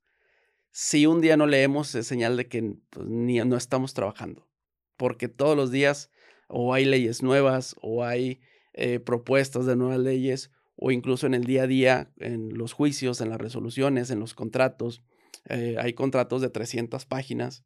Si 0.71 1.07
un 1.07 1.21
día 1.21 1.37
no 1.37 1.49
leemos, 1.49 1.93
es 1.97 2.07
señal 2.07 2.37
de 2.37 2.47
que 2.47 2.77
pues, 2.91 3.05
no 3.05 3.57
estamos 3.57 3.95
trabajando, 3.95 4.49
porque 4.97 5.27
todos 5.27 5.57
los 5.57 5.73
días 5.73 6.13
o 6.47 6.73
hay 6.73 6.85
leyes 6.85 7.21
nuevas 7.21 7.75
o 7.83 8.05
hay 8.05 8.41
eh, 8.75 9.01
propuestas 9.01 9.67
de 9.67 9.75
nuevas 9.75 9.99
leyes 9.99 10.53
o 10.83 10.91
incluso 10.91 11.27
en 11.27 11.35
el 11.35 11.45
día 11.45 11.65
a 11.65 11.67
día, 11.67 12.13
en 12.17 12.57
los 12.57 12.73
juicios, 12.73 13.21
en 13.21 13.29
las 13.29 13.41
resoluciones, 13.41 14.11
en 14.11 14.19
los 14.19 14.35
contratos. 14.35 15.03
Eh, 15.49 15.77
hay 15.79 15.93
contratos 15.93 16.41
de 16.41 16.49
300 16.49 17.05
páginas 17.07 17.65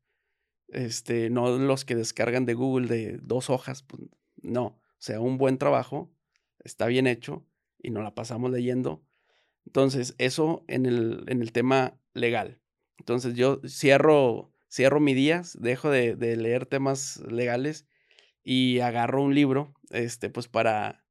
este, 0.68 1.30
no 1.30 1.56
los 1.56 1.84
que 1.84 1.94
descargan 1.94 2.46
de 2.46 2.54
Google 2.54 2.88
de 2.88 3.18
dos 3.22 3.50
hojas, 3.50 3.82
pues, 3.82 4.02
no, 4.42 4.64
o 4.64 4.80
sea, 4.98 5.20
un 5.20 5.38
buen 5.38 5.58
trabajo, 5.58 6.12
está 6.64 6.86
bien 6.86 7.06
hecho 7.06 7.46
y 7.78 7.90
nos 7.90 8.02
la 8.02 8.14
pasamos 8.14 8.50
leyendo. 8.50 9.04
Entonces, 9.66 10.14
eso 10.18 10.64
en 10.68 10.86
el, 10.86 11.24
en 11.28 11.40
el 11.40 11.52
tema 11.52 11.98
legal. 12.12 12.60
Entonces, 12.98 13.34
yo 13.34 13.60
cierro, 13.66 14.52
cierro 14.70 15.00
mi 15.00 15.14
día, 15.14 15.42
dejo 15.54 15.90
de, 15.90 16.16
de, 16.16 16.36
leer 16.36 16.66
temas 16.66 17.18
legales 17.28 17.86
y 18.42 18.80
agarro 18.80 19.22
un 19.22 19.34
libro, 19.34 19.74
este, 19.90 20.28
pues 20.28 20.48
para 20.48 21.04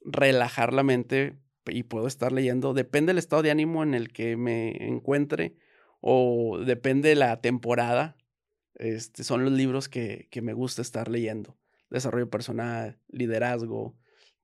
relajar 0.00 0.72
la 0.72 0.84
mente 0.84 1.38
y 1.70 1.82
puedo 1.82 2.06
estar 2.06 2.32
leyendo. 2.32 2.74
Depende 2.74 3.10
del 3.10 3.18
estado 3.18 3.42
de 3.42 3.50
ánimo 3.50 3.82
en 3.82 3.94
el 3.94 4.12
que 4.12 4.36
me 4.36 4.86
encuentre 4.86 5.56
o 6.00 6.58
depende 6.64 7.10
de 7.10 7.16
la 7.16 7.40
temporada 7.40 8.18
este, 8.78 9.24
son 9.24 9.44
los 9.44 9.52
libros 9.52 9.88
que, 9.88 10.28
me 10.40 10.52
gusta 10.52 10.82
estar 10.82 11.08
leyendo. 11.08 11.58
Desarrollo 11.90 12.30
personal, 12.30 12.98
liderazgo. 13.08 13.96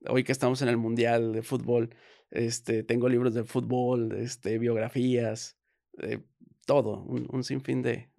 Hoy 0.07 0.23
que 0.23 0.33
estamos 0.33 0.61
en 0.61 0.67
el 0.67 0.77
Mundial 0.77 1.31
de 1.31 1.41
Fútbol, 1.41 1.95
este, 2.31 2.83
tengo 2.83 3.07
libros 3.07 3.33
de 3.33 3.43
fútbol, 3.43 4.11
este, 4.13 4.59
biografías, 4.59 5.57
eh, 5.99 6.19
todo, 6.65 7.03
un, 7.03 7.43
sinfín 7.43 7.81
de, 7.81 8.09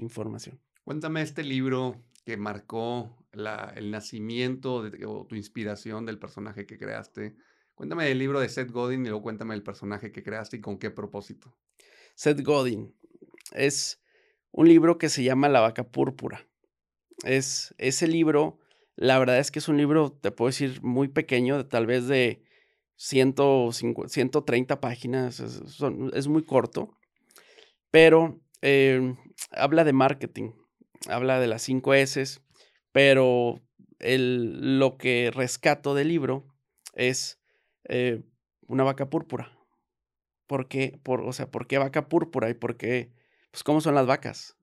información. 0.00 0.60
Cuéntame 0.82 1.22
este 1.22 1.44
libro 1.44 2.02
que 2.24 2.36
marcó 2.36 3.16
el 3.32 3.90
nacimiento 3.90 4.82
de, 4.82 5.06
o 5.06 5.24
tu 5.26 5.36
inspiración 5.36 6.04
del 6.04 6.18
personaje 6.18 6.66
que 6.66 6.78
creaste. 6.78 7.36
Cuéntame 7.80 8.10
el 8.10 8.18
libro 8.18 8.40
de 8.40 8.48
Seth 8.50 8.70
Godin 8.72 9.06
y 9.06 9.08
luego 9.08 9.22
cuéntame 9.22 9.54
el 9.54 9.62
personaje 9.62 10.12
que 10.12 10.22
creaste 10.22 10.58
y 10.58 10.60
con 10.60 10.78
qué 10.78 10.90
propósito. 10.90 11.56
Seth 12.14 12.42
Godin 12.42 12.94
es 13.52 14.02
un 14.50 14.68
libro 14.68 14.98
que 14.98 15.08
se 15.08 15.22
llama 15.22 15.48
La 15.48 15.60
vaca 15.60 15.84
púrpura. 15.84 16.46
Es 17.24 17.74
ese 17.78 18.06
libro, 18.06 18.58
la 18.96 19.18
verdad 19.18 19.38
es 19.38 19.50
que 19.50 19.60
es 19.60 19.68
un 19.68 19.78
libro, 19.78 20.12
te 20.12 20.30
puedo 20.30 20.50
decir, 20.50 20.82
muy 20.82 21.08
pequeño, 21.08 21.68
tal 21.68 21.86
vez 21.86 22.06
de 22.06 22.42
130 22.96 24.78
páginas, 24.78 25.40
es, 25.40 26.28
muy 26.28 26.44
corto, 26.44 26.98
pero 27.90 28.42
em, 28.60 29.16
habla 29.52 29.84
de 29.84 29.94
marketing, 29.94 30.52
habla 31.08 31.40
de 31.40 31.46
las 31.46 31.62
5 31.62 31.94
S, 31.94 32.42
pero 32.92 33.62
lo 34.00 34.98
que 34.98 35.30
rescato 35.32 35.94
del 35.94 36.08
libro 36.08 36.44
es 36.92 37.39
eh, 37.84 38.22
una 38.66 38.84
vaca 38.84 39.10
púrpura. 39.10 39.58
¿Por 40.46 40.68
qué? 40.68 40.98
Por, 41.02 41.20
o 41.22 41.32
sea, 41.32 41.50
¿por 41.50 41.66
qué 41.66 41.78
vaca 41.78 42.08
púrpura 42.08 42.50
y 42.50 42.54
por 42.54 42.76
qué 42.76 43.12
pues 43.50 43.62
cómo 43.62 43.80
son 43.80 43.94
las 43.94 44.06
vacas. 44.06 44.56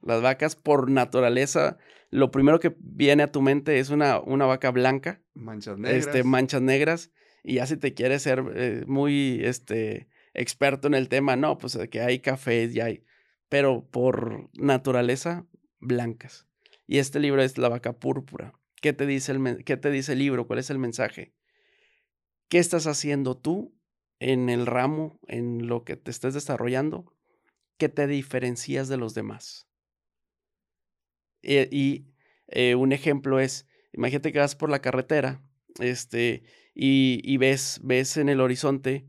Las 0.00 0.20
vacas 0.20 0.56
por 0.56 0.90
naturaleza, 0.90 1.78
lo 2.10 2.30
primero 2.30 2.58
que 2.58 2.74
viene 2.78 3.22
a 3.22 3.30
tu 3.30 3.40
mente 3.40 3.78
es 3.78 3.90
una, 3.90 4.18
una 4.20 4.46
vaca 4.46 4.70
blanca. 4.70 5.22
Manchas 5.34 5.78
negras. 5.78 6.06
Este, 6.06 6.24
manchas 6.24 6.62
negras. 6.62 7.12
Y 7.44 7.54
ya 7.54 7.66
si 7.66 7.76
te 7.76 7.94
quieres 7.94 8.22
ser 8.22 8.42
eh, 8.54 8.84
muy 8.86 9.40
este, 9.44 10.08
experto 10.34 10.88
en 10.88 10.94
el 10.94 11.08
tema, 11.08 11.36
no, 11.36 11.58
pues 11.58 11.78
que 11.90 12.00
hay 12.00 12.18
cafés, 12.18 12.74
ya 12.74 12.86
hay. 12.86 13.04
Pero 13.48 13.88
por 13.88 14.50
naturaleza, 14.54 15.46
blancas. 15.78 16.46
Y 16.86 16.98
este 16.98 17.20
libro 17.20 17.42
es 17.42 17.58
La 17.58 17.68
vaca 17.68 17.92
púrpura. 17.92 18.54
¿Qué 18.80 18.92
te 18.92 19.06
dice 19.06 19.32
el, 19.32 19.64
qué 19.64 19.76
te 19.76 19.90
dice 19.90 20.12
el 20.12 20.18
libro? 20.18 20.46
¿Cuál 20.48 20.58
es 20.58 20.70
el 20.70 20.78
mensaje? 20.78 21.32
¿Qué 22.52 22.58
estás 22.58 22.86
haciendo 22.86 23.34
tú 23.34 23.74
en 24.20 24.50
el 24.50 24.66
ramo, 24.66 25.18
en 25.26 25.68
lo 25.68 25.84
que 25.84 25.96
te 25.96 26.10
estés 26.10 26.34
desarrollando, 26.34 27.10
que 27.78 27.88
te 27.88 28.06
diferencias 28.06 28.88
de 28.88 28.98
los 28.98 29.14
demás? 29.14 29.70
Eh, 31.40 31.70
y 31.72 32.12
eh, 32.48 32.74
un 32.74 32.92
ejemplo 32.92 33.40
es, 33.40 33.66
imagínate 33.94 34.32
que 34.32 34.38
vas 34.38 34.54
por 34.54 34.68
la 34.68 34.82
carretera 34.82 35.40
este, 35.80 36.42
y, 36.74 37.38
ves, 37.38 37.80
ves 37.82 38.18
en 38.18 38.28
el 38.28 38.42
horizonte 38.42 39.08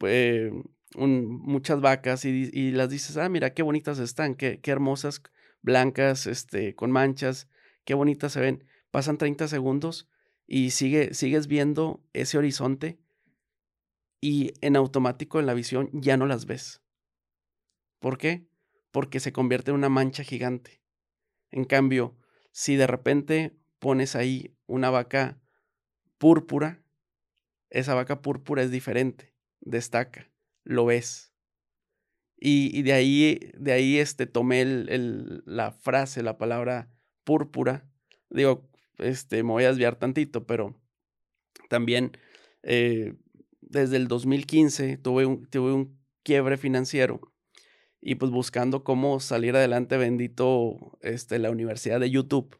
eh, 0.00 0.50
muchas 0.96 1.80
vacas 1.80 2.24
y, 2.24 2.72
las 2.72 2.90
dices, 2.90 3.16
ah, 3.18 3.28
mira 3.28 3.54
qué 3.54 3.62
bonitas 3.62 4.00
están, 4.00 4.34
qué, 4.34 4.58
qué 4.58 4.72
hermosas, 4.72 5.22
blancas, 5.62 6.26
este, 6.26 6.74
con 6.74 6.90
manchas, 6.90 7.48
qué 7.84 7.94
bonitas 7.94 8.32
se 8.32 8.40
ven. 8.40 8.64
Pasan 8.90 9.16
30 9.16 9.46
segundos 9.46 10.08
y 10.52 10.70
sigue, 10.72 11.14
sigues 11.14 11.46
viendo 11.46 12.02
ese 12.12 12.36
horizonte 12.36 12.98
y 14.20 14.52
en 14.60 14.74
automático 14.74 15.38
en 15.38 15.46
la 15.46 15.54
visión 15.54 15.88
ya 15.92 16.16
no 16.16 16.26
las 16.26 16.44
ves. 16.44 16.82
¿Por 18.00 18.18
qué? 18.18 18.48
Porque 18.90 19.20
se 19.20 19.32
convierte 19.32 19.70
en 19.70 19.76
una 19.76 19.88
mancha 19.88 20.24
gigante. 20.24 20.82
En 21.52 21.64
cambio, 21.64 22.18
si 22.50 22.74
de 22.74 22.88
repente 22.88 23.56
pones 23.78 24.16
ahí 24.16 24.56
una 24.66 24.90
vaca 24.90 25.40
púrpura, 26.18 26.82
esa 27.70 27.94
vaca 27.94 28.20
púrpura 28.20 28.64
es 28.64 28.72
diferente, 28.72 29.32
destaca, 29.60 30.32
lo 30.64 30.84
ves. 30.84 31.32
Y, 32.36 32.82
de 32.82 32.92
ahí, 32.92 33.52
de 33.56 33.70
ahí 33.70 33.98
este, 33.98 34.26
tomé 34.26 34.62
el, 34.62 35.44
la 35.46 35.70
frase, 35.70 36.24
la 36.24 36.38
palabra 36.38 36.90
púrpura. 37.22 37.88
Digo, 38.30 38.69
este, 39.00 39.42
me 39.42 39.50
voy 39.50 39.64
a 39.64 39.68
desviar 39.68 39.96
tantito, 39.96 40.46
pero 40.46 40.80
también 41.68 42.12
eh, 42.62 43.14
desde 43.60 43.96
el 43.96 44.08
2015 44.08 44.98
tuve 44.98 45.26
un, 45.26 45.46
tuve 45.46 45.72
un 45.72 45.98
quiebre 46.22 46.56
financiero 46.56 47.20
y 48.00 48.14
pues 48.14 48.30
buscando 48.30 48.82
cómo 48.82 49.20
salir 49.20 49.54
adelante, 49.56 49.96
bendito 49.96 50.98
este, 51.02 51.38
la 51.38 51.50
Universidad 51.50 52.00
de 52.00 52.10
YouTube. 52.10 52.58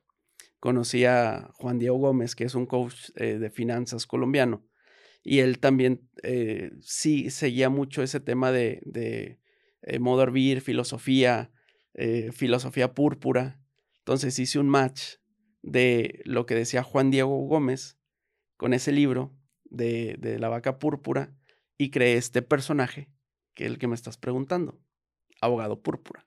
Conocí 0.58 1.06
a 1.06 1.50
Juan 1.54 1.78
Diego 1.78 1.96
Gómez, 1.96 2.34
que 2.34 2.44
es 2.44 2.54
un 2.54 2.66
coach 2.66 3.10
eh, 3.16 3.38
de 3.38 3.50
finanzas 3.50 4.06
colombiano, 4.06 4.66
y 5.22 5.38
él 5.38 5.58
también 5.58 6.08
eh, 6.22 6.72
sí 6.82 7.30
seguía 7.30 7.70
mucho 7.70 8.02
ese 8.02 8.20
tema 8.20 8.52
de, 8.52 8.82
de 8.84 9.38
eh, 9.82 9.98
Beer, 9.98 10.60
filosofía, 10.60 11.50
filosofía 12.32 12.94
púrpura. 12.94 13.60
Entonces 13.98 14.38
hice 14.38 14.58
un 14.58 14.68
match 14.68 15.16
de 15.62 16.22
lo 16.24 16.46
que 16.46 16.54
decía 16.54 16.82
Juan 16.82 17.10
Diego 17.10 17.46
Gómez 17.46 17.98
con 18.56 18.74
ese 18.74 18.92
libro 18.92 19.34
de, 19.64 20.16
de 20.18 20.38
la 20.38 20.48
vaca 20.48 20.78
púrpura 20.78 21.34
y 21.78 21.90
creé 21.90 22.16
este 22.16 22.42
personaje 22.42 23.10
que 23.54 23.64
es 23.64 23.70
el 23.70 23.78
que 23.78 23.88
me 23.88 23.94
estás 23.94 24.16
preguntando 24.16 24.80
abogado 25.40 25.82
púrpura. 25.82 26.26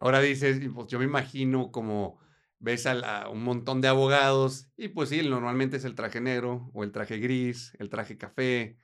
Ahora 0.00 0.20
dices, 0.20 0.60
pues 0.74 0.86
yo 0.88 0.98
me 0.98 1.04
imagino 1.04 1.72
como 1.72 2.20
ves 2.60 2.86
a, 2.86 3.28
un 3.28 3.42
montón 3.42 3.80
de 3.80 3.88
abogados 3.88 4.68
y 4.76 4.88
pues 4.88 5.08
sí, 5.08 5.28
normalmente 5.28 5.76
es 5.76 5.84
el 5.84 5.94
traje 5.94 6.20
negro 6.20 6.70
o 6.72 6.84
el 6.84 6.92
traje 6.92 7.18
gris, 7.18 7.72
el 7.78 7.88
traje 7.88 8.16
café. 8.16 8.78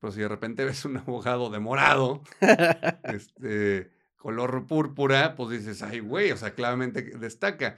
Pues 0.00 0.14
si 0.14 0.20
de 0.20 0.28
repente 0.28 0.64
ves 0.64 0.84
un 0.84 0.96
abogado 0.98 1.50
de 1.50 1.58
morado, 1.58 2.22
este, 3.04 3.90
color 4.16 4.66
púrpura, 4.66 5.34
pues 5.34 5.50
dices, 5.50 5.82
ay 5.82 6.00
güey, 6.00 6.30
o 6.30 6.36
sea, 6.36 6.54
claramente 6.54 7.02
destaca. 7.18 7.76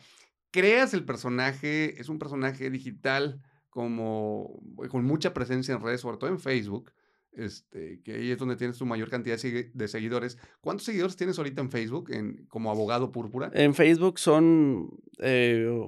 Creas 0.50 0.94
el 0.94 1.04
personaje, 1.04 2.00
es 2.00 2.08
un 2.08 2.18
personaje 2.18 2.70
digital 2.70 3.40
como 3.68 4.60
con 4.90 5.04
mucha 5.04 5.32
presencia 5.32 5.74
en 5.74 5.80
redes, 5.80 6.00
sobre 6.00 6.16
todo 6.16 6.28
en 6.30 6.40
Facebook, 6.40 6.92
este, 7.32 8.00
que 8.02 8.14
ahí 8.14 8.30
es 8.32 8.38
donde 8.38 8.56
tienes 8.56 8.76
tu 8.76 8.84
mayor 8.84 9.08
cantidad 9.08 9.38
de 9.38 9.88
seguidores. 9.88 10.38
¿Cuántos 10.60 10.84
seguidores 10.86 11.16
tienes 11.16 11.38
ahorita 11.38 11.60
en 11.60 11.70
Facebook 11.70 12.10
en, 12.10 12.46
como 12.46 12.70
abogado 12.70 13.12
púrpura? 13.12 13.50
En 13.54 13.74
Facebook 13.74 14.18
son 14.18 14.90
eh, 15.18 15.86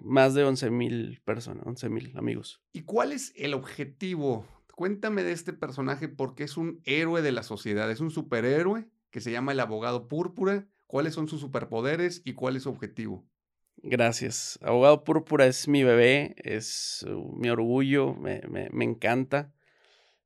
más 0.00 0.34
de 0.34 0.44
11 0.44 0.70
mil 0.70 1.20
personas, 1.24 1.66
11 1.66 1.88
mil 1.88 2.16
amigos. 2.16 2.60
¿Y 2.72 2.82
cuál 2.82 3.12
es 3.12 3.32
el 3.36 3.54
objetivo? 3.54 4.46
Cuéntame 4.74 5.22
de 5.24 5.32
este 5.32 5.52
personaje 5.52 6.08
porque 6.08 6.44
es 6.44 6.56
un 6.56 6.80
héroe 6.84 7.22
de 7.22 7.32
la 7.32 7.42
sociedad, 7.42 7.90
es 7.90 8.00
un 8.00 8.10
superhéroe 8.10 8.88
que 9.10 9.20
se 9.20 9.32
llama 9.32 9.52
el 9.52 9.60
abogado 9.60 10.08
púrpura. 10.08 10.68
¿Cuáles 10.86 11.14
son 11.14 11.26
sus 11.26 11.40
superpoderes 11.40 12.20
y 12.24 12.34
cuál 12.34 12.56
es 12.56 12.64
su 12.64 12.68
objetivo? 12.68 13.26
Gracias. 13.76 14.58
Abogado 14.62 15.04
Púrpura 15.04 15.46
es 15.46 15.66
mi 15.66 15.82
bebé, 15.82 16.34
es 16.38 17.04
uh, 17.08 17.32
mi 17.36 17.50
orgullo, 17.50 18.14
me, 18.14 18.40
encanta. 18.84 19.52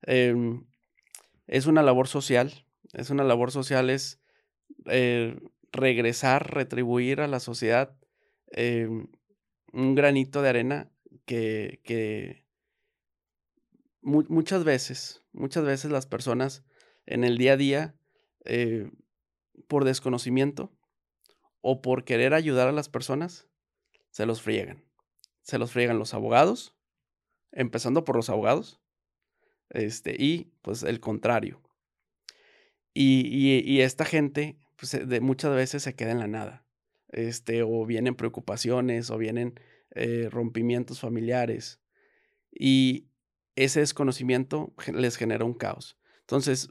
Em, 0.02 0.66
es 1.46 1.66
una 1.66 1.82
labor 1.82 2.08
social, 2.08 2.66
es 2.92 3.10
una 3.10 3.24
labor 3.24 3.50
social, 3.50 3.88
es 3.90 4.20
eh, 4.86 5.38
regresar, 5.72 6.52
retribuir 6.54 7.20
a 7.20 7.28
la 7.28 7.40
sociedad 7.40 7.96
em, 8.52 9.08
un 9.72 9.94
granito 9.94 10.42
de 10.42 10.48
arena 10.48 10.90
que, 11.24 11.80
que 11.84 12.44
muchas 14.02 14.64
veces, 14.64 15.22
muchas 15.32 15.64
veces 15.64 15.90
las 15.90 16.06
personas 16.06 16.64
en 17.06 17.24
el 17.24 17.38
día 17.38 17.54
a 17.54 17.56
día, 17.56 17.94
eh, 18.44 18.90
por 19.66 19.84
desconocimiento 19.84 20.75
o 21.68 21.82
por 21.82 22.04
querer 22.04 22.32
ayudar 22.32 22.68
a 22.68 22.72
las 22.72 22.88
personas, 22.88 23.48
se 24.10 24.24
los 24.24 24.40
friegan. 24.40 24.84
Se 25.42 25.58
los 25.58 25.72
friegan 25.72 25.98
los 25.98 26.14
abogados, 26.14 26.76
empezando 27.50 28.04
por 28.04 28.14
los 28.14 28.30
abogados, 28.30 28.80
este, 29.70 30.14
y 30.16 30.52
pues 30.62 30.84
el 30.84 31.00
contrario. 31.00 31.60
Y, 32.94 33.80
esta 33.80 34.04
gente, 34.04 34.60
pues 34.76 34.92
de, 35.08 35.20
muchas 35.20 35.56
veces 35.56 35.82
se 35.82 35.96
queda 35.96 36.12
en 36.12 36.20
la 36.20 36.28
nada. 36.28 36.64
Este, 37.08 37.64
o 37.64 37.84
vienen 37.84 38.14
preocupaciones, 38.14 39.10
o 39.10 39.18
vienen 39.18 39.58
eh, 39.90 40.28
rompimientos 40.30 41.00
familiares. 41.00 41.80
Y 42.52 43.08
ese 43.56 43.80
desconocimiento 43.80 44.72
les 44.94 45.16
genera 45.16 45.44
un 45.44 45.54
caos. 45.54 45.98
Entonces, 46.20 46.68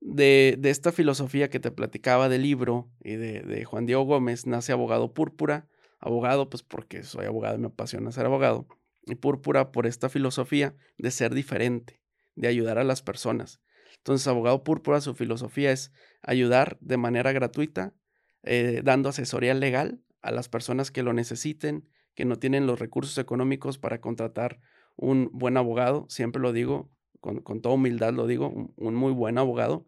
de, 0.00 0.56
de, 0.58 0.70
esta 0.70 0.92
filosofía 0.92 1.50
que 1.50 1.60
te 1.60 1.70
platicaba 1.70 2.28
del 2.28 2.42
libro 2.42 2.90
y 3.02 3.16
de, 3.16 3.42
de, 3.42 3.64
Juan 3.64 3.86
Diego 3.86 4.04
Gómez, 4.04 4.46
nace 4.46 4.72
abogado 4.72 5.12
púrpura. 5.12 5.68
Abogado, 5.98 6.48
pues 6.48 6.62
porque 6.62 7.02
soy 7.02 7.26
abogado 7.26 7.56
y 7.56 7.60
me 7.60 7.66
apasiona 7.66 8.10
ser 8.10 8.24
abogado. 8.24 8.66
Y 9.06 9.16
púrpura 9.16 9.70
por 9.70 9.86
esta 9.86 10.08
filosofía 10.08 10.74
de 10.96 11.10
ser 11.10 11.34
diferente 11.34 12.00
de 12.36 12.48
ayudar 12.48 12.78
a 12.78 12.84
las 12.84 13.02
personas. 13.02 13.60
Entonces, 13.98 14.26
Abogado 14.26 14.64
Púrpura, 14.64 15.00
su 15.00 15.14
filosofía 15.14 15.72
es 15.72 15.92
ayudar 16.22 16.78
de 16.80 16.96
manera 16.96 17.32
gratuita, 17.32 17.94
eh, 18.42 18.80
dando 18.82 19.10
asesoría 19.10 19.52
legal 19.52 20.00
a 20.22 20.32
las 20.32 20.48
personas 20.48 20.90
que 20.90 21.02
lo 21.02 21.12
necesiten, 21.12 21.86
que 22.14 22.24
no 22.24 22.36
tienen 22.36 22.66
los 22.66 22.78
recursos 22.78 23.18
económicos 23.18 23.78
para 23.78 24.00
contratar 24.00 24.60
un 24.96 25.30
buen 25.32 25.56
abogado, 25.56 26.06
siempre 26.08 26.40
lo 26.40 26.52
digo, 26.52 26.90
con, 27.20 27.42
toda 27.60 27.74
humildad 27.74 28.14
lo 28.14 28.26
digo, 28.26 28.72
un, 28.76 28.94
muy 28.94 29.12
buen 29.12 29.36
abogado, 29.36 29.86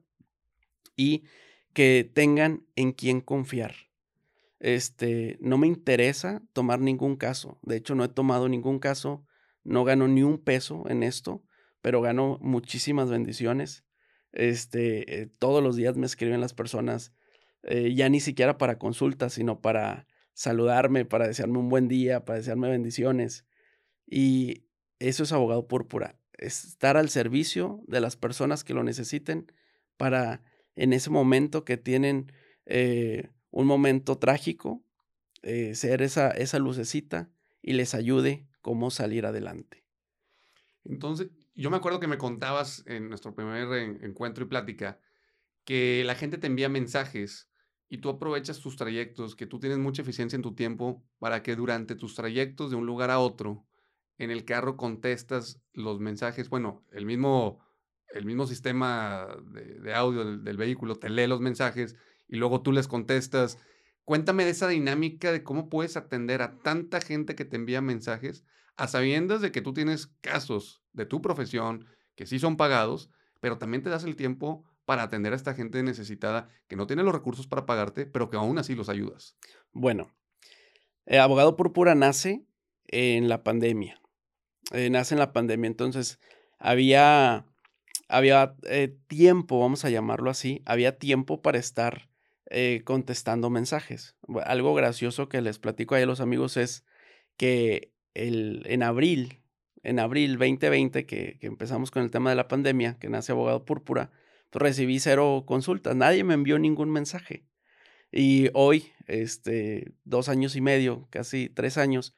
y 0.97 1.25
que 1.73 2.11
tengan 2.13 2.67
en 2.77 2.93
quién 2.93 3.21
confiar. 3.21 3.75
Este, 4.61 5.39
no 5.41 5.59
me 5.59 5.67
interesa 5.67 6.43
tomar 6.53 6.81
ningún 6.81 7.17
caso. 7.17 7.59
De 7.63 7.77
hecho, 7.77 7.95
no 7.95 8.05
he 8.05 8.09
tomado 8.09 8.49
ningún 8.49 8.79
caso, 8.79 9.25
no 9.65 9.85
gano 9.85 10.09
ni 10.09 10.23
un 10.23 10.39
peso 10.39 10.85
en 10.89 11.03
esto 11.03 11.45
pero 11.83 12.01
gano 12.01 12.39
muchísimas 12.41 13.11
bendiciones. 13.11 13.85
Este, 14.33 15.21
eh, 15.21 15.27
todos 15.27 15.63
los 15.63 15.77
días 15.77 15.97
me 15.97 16.07
escriben 16.07 16.41
las 16.41 16.55
personas, 16.55 17.13
eh, 17.65 17.93
ya 17.95 18.09
ni 18.09 18.21
siquiera 18.21 18.57
para 18.57 18.79
consultas, 18.79 19.35
sino 19.35 19.61
para 19.61 20.07
saludarme, 20.33 21.05
para 21.05 21.27
desearme 21.27 21.59
un 21.59 21.69
buen 21.69 21.89
día, 21.89 22.25
para 22.25 22.39
desearme 22.39 22.71
bendiciones. 22.71 23.45
Y 24.07 24.65
eso 25.01 25.25
es 25.25 25.33
abogado 25.33 25.67
púrpura, 25.67 26.17
estar 26.39 26.97
al 26.97 27.11
servicio 27.11 27.83
de 27.87 28.01
las 28.01 28.17
personas 28.17 28.65
que 28.65 28.75
lo 28.75 28.85
necesiten 28.85 29.53
para 29.97 30.43
en 30.77 30.93
ese 30.93 31.11
momento 31.11 31.65
que 31.65 31.77
tienen 31.77 32.33
eh, 32.67 33.31
un 33.51 33.67
momento 33.67 34.19
trágico, 34.19 34.85
ser 35.75 36.03
esa, 36.03 36.31
esa 36.31 36.61
lucecita 36.61 37.29
y 37.61 37.73
les 37.73 37.97
ayude 37.97 38.47
cómo 38.61 38.93
salir 38.93 39.27
adelante. 39.27 39.85
Entonces, 40.85 41.31
yo 41.55 41.71
me 41.71 41.77
acuerdo 41.77 42.01
que 42.01 42.07
me 42.07 42.19
contabas 42.19 42.85
en 42.87 43.09
nuestro 43.09 43.35
primer 43.35 43.73
encuentro 44.03 44.45
y 44.45 44.49
plática 44.49 45.01
que 45.65 46.03
la 46.05 46.15
gente 46.15 46.39
te 46.39 46.47
envía 46.47 46.69
mensajes 46.69 47.49
y 47.89 47.99
tú 47.99 48.09
aprovechas 48.09 48.61
tus 48.61 48.77
trayectos, 48.77 49.37
que 49.37 49.47
tú 49.47 49.61
tienes 49.61 49.79
mucha 49.79 50.03
eficiencia 50.03 50.37
en 50.37 50.43
tu 50.43 50.55
tiempo 50.55 51.05
para 51.19 51.43
que 51.43 51.55
durante 51.57 51.95
tus 51.95 52.15
trayectos 52.15 52.71
de 52.71 52.77
un 52.77 52.87
lugar 52.87 53.11
a 53.11 53.19
otro, 53.19 53.67
en 54.19 54.31
el 54.31 54.45
carro 54.45 54.77
contestas 54.77 55.61
los 55.73 56.01
mensajes, 56.01 56.49
bueno, 56.49 56.85
el 56.91 57.05
mismo, 57.07 57.61
el 58.15 58.25
mismo 58.25 58.47
sistema 58.47 59.27
de, 59.51 59.95
audio 59.95 60.39
del, 60.39 60.57
vehículo 60.57 60.97
te 60.97 61.11
lee 61.11 61.27
los 61.27 61.41
mensajes 61.41 61.97
y 62.29 62.37
luego 62.37 62.63
tú 62.63 62.73
les 62.73 62.89
contestas. 62.89 63.59
Cuéntame 64.05 64.45
de 64.45 64.51
esa 64.51 64.69
dinámica 64.69 65.33
de 65.33 65.43
cómo 65.43 65.69
puedes 65.69 65.97
atender 65.97 66.43
a 66.43 66.59
tanta 66.59 67.01
gente 67.01 67.35
que 67.35 67.45
te 67.45 67.57
envía 67.57 67.81
mensajes 67.81 68.45
a 68.77 68.89
sabiendas 68.89 69.41
de 69.41 69.53
que 69.53 69.63
tú 69.63 69.73
tienes 69.73 70.09
casos 70.21 70.83
de 70.93 71.07
tu 71.07 71.23
profesión 71.23 71.87
que 72.15 72.27
sí 72.27 72.39
son 72.39 72.57
pagados, 72.57 73.11
pero 73.41 73.59
también 73.59 73.83
te 73.83 73.91
das 73.91 74.05
el 74.05 74.17
tiempo 74.17 74.65
para 74.85 75.05
atender 75.05 75.33
a 75.33 75.37
esta 75.37 75.55
gente 75.55 75.83
necesitada 75.83 76.49
que 76.69 76.77
no 76.77 76.87
tiene 76.87 77.03
los 77.03 77.15
recursos 77.15 77.47
para 77.47 77.67
pagarte, 77.67 78.07
pero 78.07 78.31
que 78.31 78.37
aún 78.37 78.59
así 78.59 78.75
los 78.75 78.89
ayudas? 78.89 79.37
Bueno, 79.73 80.13
eh, 81.07 81.19
Abogado 81.19 81.57
Púrpura 81.57 81.95
nace 81.95 82.45
en 82.87 83.29
la 83.29 83.43
pandemia. 83.43 84.01
Eh, 84.73 84.91
nace 84.91 85.15
en 85.15 85.19
la 85.19 85.33
pandemia, 85.33 85.69
entonces 85.69 86.21
había, 86.59 87.47
había 88.09 88.57
eh, 88.65 88.97
tiempo, 89.07 89.61
vamos 89.61 89.85
a 89.85 89.91
llamarlo 89.91 90.31
así, 90.31 90.63
había 90.65 90.99
tiempo 90.99 91.43
para 91.43 91.59
estar 91.59 92.09
contestando 92.85 93.49
mensajes. 93.49 94.15
Algo 94.45 94.75
gracioso 94.75 95.31
que 95.31 95.41
les 95.41 95.59
platico 95.59 95.95
a 95.95 96.01
los 96.05 96.21
amigos 96.21 96.59
es 96.59 96.85
que 97.39 97.95
el, 98.13 98.63
en 98.67 98.83
abril, 98.83 99.41
en 99.83 99.99
abril 99.99 100.33
2020, 100.33 101.07
que, 101.07 101.39
que 101.41 101.47
empezamos 101.47 101.91
con 101.91 102.03
el 102.03 102.11
tema 102.11 102.29
de 102.29 102.37
la 102.37 102.49
pandemia, 102.49 102.99
que 102.99 103.09
nace 103.09 103.33
Abogado 103.33 103.65
Púrpura, 103.65 104.11
recibí 104.53 105.01
cero 105.01 105.45
consultas, 105.47 105.97
nadie 105.97 106.25
me 106.25 106.35
envió 106.35 106.59
ningún 106.59 106.91
mensaje. 106.91 107.47
Y 108.11 108.51
hoy, 108.53 108.93
este, 109.07 109.95
dos 110.05 110.29
años 110.29 110.55
y 110.55 110.61
medio, 110.61 111.09
casi 111.11 111.49
tres 111.49 111.79
años, 111.79 112.15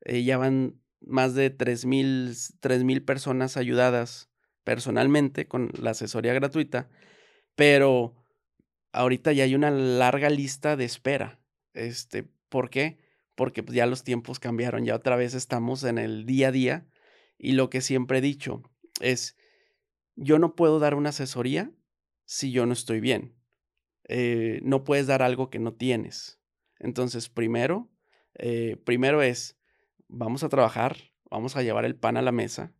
eh, 0.00 0.24
ya 0.24 0.38
van 0.38 0.80
más 1.00 1.34
de 1.34 1.50
tres 1.50 1.86
mil, 1.86 2.34
mil 2.82 3.04
personas 3.04 3.56
ayudadas 3.56 4.28
personalmente 4.66 5.46
con 5.46 5.70
la 5.80 5.90
asesoría 5.92 6.34
gratuita, 6.34 6.90
pero 7.54 8.16
ahorita 8.90 9.32
ya 9.32 9.44
hay 9.44 9.54
una 9.54 9.70
larga 9.70 10.28
lista 10.28 10.76
de 10.76 10.84
espera. 10.84 11.38
Este, 11.72 12.24
¿Por 12.48 12.68
qué? 12.68 12.98
Porque 13.36 13.62
pues, 13.62 13.76
ya 13.76 13.86
los 13.86 14.02
tiempos 14.02 14.40
cambiaron, 14.40 14.84
ya 14.84 14.96
otra 14.96 15.14
vez 15.14 15.34
estamos 15.34 15.84
en 15.84 15.98
el 15.98 16.26
día 16.26 16.48
a 16.48 16.52
día 16.52 16.88
y 17.38 17.52
lo 17.52 17.70
que 17.70 17.80
siempre 17.80 18.18
he 18.18 18.20
dicho 18.20 18.64
es, 19.00 19.36
yo 20.16 20.40
no 20.40 20.56
puedo 20.56 20.80
dar 20.80 20.96
una 20.96 21.10
asesoría 21.10 21.70
si 22.24 22.50
yo 22.50 22.66
no 22.66 22.72
estoy 22.72 22.98
bien. 22.98 23.36
Eh, 24.08 24.58
no 24.64 24.82
puedes 24.82 25.06
dar 25.06 25.22
algo 25.22 25.48
que 25.48 25.60
no 25.60 25.74
tienes. 25.74 26.40
Entonces, 26.80 27.28
primero, 27.28 27.88
eh, 28.34 28.76
primero 28.84 29.22
es, 29.22 29.60
vamos 30.08 30.42
a 30.42 30.48
trabajar, 30.48 30.96
vamos 31.30 31.56
a 31.56 31.62
llevar 31.62 31.84
el 31.84 31.94
pan 31.94 32.16
a 32.16 32.22
la 32.22 32.32
mesa. 32.32 32.74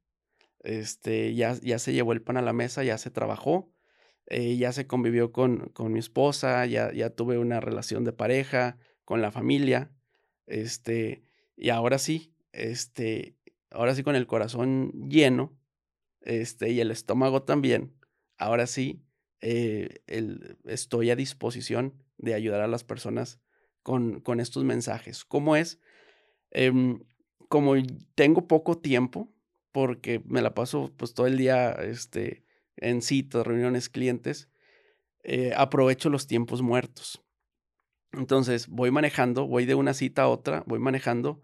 Este, 0.67 1.33
ya, 1.33 1.55
ya 1.63 1.79
se 1.79 1.93
llevó 1.93 2.13
el 2.13 2.23
pan 2.23 2.37
a 2.39 2.43
la 2.43 2.53
mesa, 2.53 2.83
ya 2.83 2.99
se 2.99 3.13
trabajó, 3.13 3.73
eh, 4.27 4.57
ya 4.57 4.73
se 4.73 4.89
convivió 4.89 5.31
con, 5.31 5.69
con 5.69 5.93
mi 5.93 6.01
esposa, 6.01 6.67
ya, 6.67 6.93
ya 6.93 7.11
tuve 7.11 7.39
una 7.39 7.61
relación 7.61 8.03
de 8.03 8.13
pareja, 8.13 8.77
con 9.05 9.23
la 9.23 9.31
familia. 9.31 9.93
Este, 10.49 11.23
y 11.57 11.69
ahora 11.69 11.99
sí, 11.99 12.35
este, 12.51 13.37
ahora 13.71 13.95
sí 13.95 14.03
con 14.03 14.17
el 14.17 14.27
corazón 14.27 14.91
lleno, 15.09 15.57
este, 16.21 16.71
y 16.73 16.81
el 16.81 16.91
estómago 16.91 17.45
también, 17.45 17.95
ahora 18.37 18.67
sí, 18.67 19.05
eh, 19.43 20.01
estoy 20.65 21.11
a 21.11 21.17
disposición 21.17 22.03
de 22.19 22.35
ayudar 22.35 22.61
a 22.63 22.67
las 22.67 22.83
personas 22.83 23.39
con, 23.85 24.19
con 24.19 24.41
estos 24.41 24.65
mensajes. 24.65 25.25
¿Cómo 25.25 25.55
es? 25.55 25.79
Em, 26.51 27.05
como 27.49 27.75
tengo 28.17 28.49
poco 28.49 28.79
tiempo, 28.79 29.33
porque 29.77 30.23
me 30.25 30.41
la 30.41 30.55
paso 30.55 30.91
pues 30.97 31.13
todo 31.13 31.27
el 31.27 31.37
día 31.37 31.71
este, 31.73 32.47
en 32.79 33.03
citas, 33.03 33.47
reuniones, 33.47 33.91
clientes, 33.91 34.49
eh, 35.23 35.53
aprovecho 35.55 36.09
los 36.09 36.27
tiempos 36.27 36.63
muertos. 36.63 37.23
Entonces 38.13 38.69
voy 38.69 38.91
manejando, 38.91 39.47
voy 39.47 39.67
de 39.67 39.75
una 39.75 39.93
cita 39.93 40.23
a 40.23 40.29
otra, 40.29 40.65
voy 40.67 40.79
manejando 40.79 41.43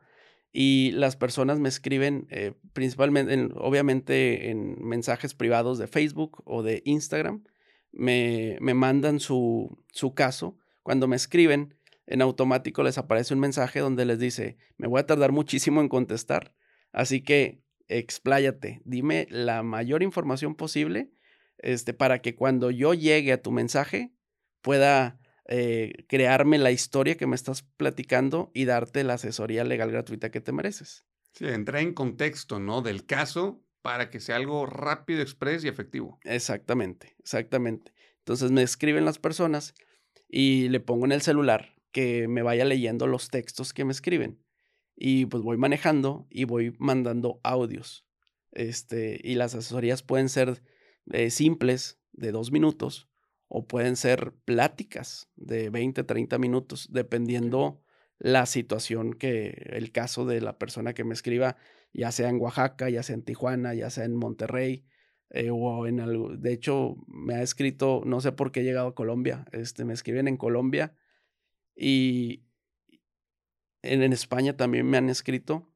y 0.51 0.93
las 0.93 1.17
personas 1.17 1.61
me 1.61 1.69
escriben 1.69 2.27
eh, 2.31 2.55
principalmente, 2.73 3.51
obviamente 3.55 4.49
en 4.49 4.83
mensajes 4.83 5.35
privados 5.35 5.77
de 5.77 5.87
Facebook 5.87 6.43
o 6.47 6.63
de 6.63 6.81
Instagram, 6.87 7.45
me, 7.91 8.57
me 8.63 8.73
mandan 8.73 9.21
su, 9.21 9.85
su 9.93 10.15
caso. 10.15 10.57
Cuando 10.83 11.07
me 11.07 11.17
escriben, 11.17 11.77
en 12.07 12.23
automático 12.23 12.83
les 12.83 12.97
aparece 12.97 13.35
un 13.35 13.41
mensaje 13.41 13.81
donde 13.81 14.07
les 14.07 14.19
dice, 14.19 14.57
me 14.79 14.89
voy 14.89 15.01
a 15.01 15.07
tardar 15.07 15.33
muchísimo 15.33 15.83
en 15.83 15.91
contestar, 15.91 16.55
así 16.93 17.21
que 17.21 17.61
expláyate, 17.89 18.81
dime 18.85 19.27
la 19.31 19.63
mayor 19.63 20.03
información 20.03 20.55
posible 20.55 21.11
este, 21.59 21.95
para 21.95 22.21
que 22.21 22.35
cuando 22.35 22.71
yo 22.71 22.95
llegue 22.95 23.33
a 23.33 23.43
tu 23.43 23.53
mensaje 23.53 24.13
pueda 24.61 25.21
eh, 25.49 26.05
crearme 26.09 26.59
la 26.59 26.71
historia 26.71 27.17
que 27.17 27.27
me 27.27 27.37
estás 27.37 27.63
platicando 27.77 28.51
y 28.55 28.65
darte 28.65 29.05
la 29.05 29.15
asesoría 29.15 29.65
legal 29.65 29.91
gratuita 29.91 30.31
que 30.31 30.41
te 30.41 30.53
mereces. 30.53 31.05
Sí, 31.33 31.47
entra 31.47 31.81
en 31.81 31.95
contexto, 31.95 32.61
¿no? 32.61 32.83
Del 32.83 33.07
caso 33.07 33.65
para 33.81 34.11
que 34.11 34.21
sea 34.21 34.37
algo 34.37 34.67
rápido, 34.67 35.23
express 35.23 35.65
y 35.65 35.69
efectivo. 35.69 36.19
Exactamente, 36.25 37.17
exactamente. 37.19 37.93
Entonces 38.19 38.51
me 38.53 38.63
escriben 38.63 39.05
las 39.05 39.19
personas 39.19 39.75
y 40.29 40.69
le 40.69 40.81
pongo 40.81 41.05
en 41.05 41.13
el 41.13 41.23
celular 41.23 41.75
que 41.91 42.29
me 42.29 42.43
vaya 42.43 42.65
leyendo 42.65 43.07
los 43.07 43.29
textos 43.29 43.73
que 43.73 43.85
me 43.85 43.93
escriben. 43.93 44.42
Y 45.05 45.27
pues 45.27 45.43
voy 45.43 45.57
manejando 45.57 46.29
y 46.31 46.45
voy 46.45 46.77
mandando 46.79 47.41
audios. 47.43 48.07
Este, 48.53 49.21
y 49.25 49.35
las 49.35 49.53
asesorías 49.53 50.05
pueden 50.05 50.29
ser 50.29 50.63
eh, 51.11 51.31
simples, 51.31 51.99
de 52.13 52.31
dos 52.31 52.53
minutos, 52.53 53.11
o 53.49 53.67
pueden 53.67 53.97
ser 53.97 54.33
pláticas 54.45 55.29
de 55.35 55.71
20, 55.71 56.05
30 56.05 56.39
minutos, 56.39 56.89
dependiendo 56.93 57.83
la 58.21 58.47
situación 58.47 59.13
que 59.13 59.71
el 59.73 59.91
caso 59.91 60.25
de 60.25 60.41
la 60.41 60.57
persona 60.57 60.95
que 60.95 61.03
me 61.03 61.15
escriba, 61.15 61.57
ya 61.93 62.13
sea 62.13 62.29
en 62.29 62.41
Oaxaca, 62.41 62.89
ya 62.89 63.03
sea 63.03 63.17
en 63.17 63.25
Tijuana, 63.25 63.75
ya 63.75 63.91
sea 63.91 64.05
en 64.05 64.15
Monterrey, 64.15 64.85
eh, 65.31 65.49
o 65.51 65.89
en 65.89 65.99
algo. 65.99 66.37
De 66.37 66.53
hecho, 66.53 66.95
me 67.09 67.35
ha 67.35 67.43
escrito, 67.43 68.03
no 68.07 68.21
sé 68.21 68.31
por 68.31 68.53
qué 68.53 68.61
he 68.61 68.65
llegado 68.65 68.87
a 68.87 68.95
Colombia, 68.95 69.47
este, 69.51 69.85
me 69.85 69.95
escriben 69.95 70.29
en 70.29 70.37
Colombia 70.37 70.95
y 71.75 72.45
en, 73.83 74.03
en 74.03 74.13
España 74.13 74.57
también 74.57 74.89
me 74.89 74.99
han 74.99 75.09
escrito 75.09 75.69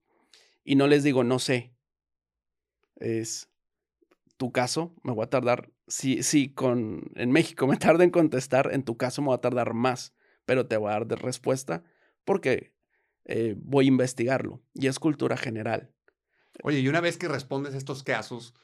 y 0.64 0.76
no 0.76 0.86
les 0.86 1.02
digo, 1.04 1.24
no 1.24 1.38
sé. 1.38 1.72
Es 2.96 3.48
tu 4.36 4.52
caso, 4.52 4.94
me 5.02 5.12
voy 5.12 5.24
a 5.24 5.30
tardar 5.30 5.70
si, 5.86 6.22
si 6.22 6.52
con, 6.52 7.10
en 7.14 7.30
México 7.30 7.66
me 7.66 7.76
tarda 7.76 8.04
en 8.04 8.10
contestar, 8.10 8.70
en 8.72 8.82
tu 8.82 8.96
caso 8.96 9.22
me 9.22 9.28
va 9.28 9.36
a 9.36 9.40
tardar 9.40 9.74
más, 9.74 10.14
pero 10.44 10.66
te 10.66 10.76
voy 10.76 10.90
a 10.90 10.94
dar 10.94 11.06
de 11.06 11.16
respuesta 11.16 11.84
porque 12.24 12.74
eh, 13.24 13.54
voy 13.58 13.86
a 13.86 13.88
investigarlo 13.88 14.62
y 14.74 14.86
es 14.86 14.98
cultura 14.98 15.36
general. 15.36 15.92
Oye, 16.62 16.80
y 16.80 16.88
una 16.88 17.00
vez 17.00 17.18
que 17.18 17.28
respondes 17.28 17.74
estos 17.74 18.02
casos, 18.02 18.54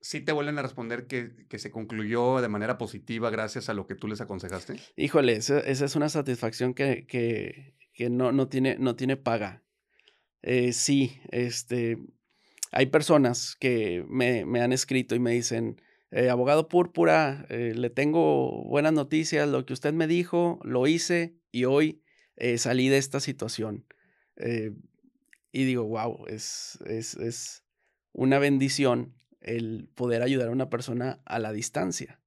¿sí 0.00 0.20
te 0.20 0.32
vuelven 0.32 0.58
a 0.58 0.62
responder 0.62 1.06
que, 1.06 1.46
que, 1.48 1.58
se 1.58 1.70
concluyó 1.70 2.40
de 2.40 2.48
manera 2.48 2.76
positiva 2.76 3.30
gracias 3.30 3.68
a 3.68 3.74
lo 3.74 3.86
que 3.86 3.94
tú 3.94 4.08
les 4.08 4.20
aconsejaste? 4.20 4.80
Híjole, 4.96 5.36
esa, 5.36 5.60
es 5.60 5.96
una 5.96 6.08
satisfacción 6.08 6.74
que, 6.74 7.06
que, 7.06 7.74
que, 8.00 8.08
no, 8.08 8.32
no, 8.32 8.48
tiene, 8.48 8.76
no 8.78 8.96
tiene 8.96 9.18
paga. 9.18 9.62
Eh, 10.40 10.72
sí, 10.72 11.20
este, 11.32 11.98
hay 12.72 12.86
personas 12.86 13.56
que 13.60 14.06
me, 14.08 14.46
me 14.46 14.62
han 14.62 14.72
escrito 14.72 15.14
y 15.14 15.18
me 15.18 15.32
dicen, 15.32 15.82
eh, 16.10 16.30
abogado 16.30 16.66
púrpura, 16.66 17.44
eh, 17.50 17.74
le 17.76 17.90
tengo 17.90 18.64
buenas 18.64 18.94
noticias, 18.94 19.46
lo 19.46 19.66
que 19.66 19.74
usted 19.74 19.92
me 19.92 20.06
dijo, 20.06 20.60
lo 20.62 20.86
hice 20.86 21.36
y 21.52 21.66
hoy 21.66 22.02
salí 22.56 22.88
de 22.88 22.96
esta 22.96 23.20
situación. 23.20 23.84
y 25.52 25.64
digo, 25.64 25.84
wow, 25.84 26.24
es, 26.26 26.78
es, 26.86 27.14
es, 27.16 27.64
una 28.12 28.38
bendición 28.38 29.14
el 29.42 29.90
poder 29.94 30.22
ayudar 30.22 30.48
a 30.48 30.52
una 30.52 30.70
persona 30.70 31.20
a 31.26 31.38
la 31.38 31.52
distancia. 31.52 32.18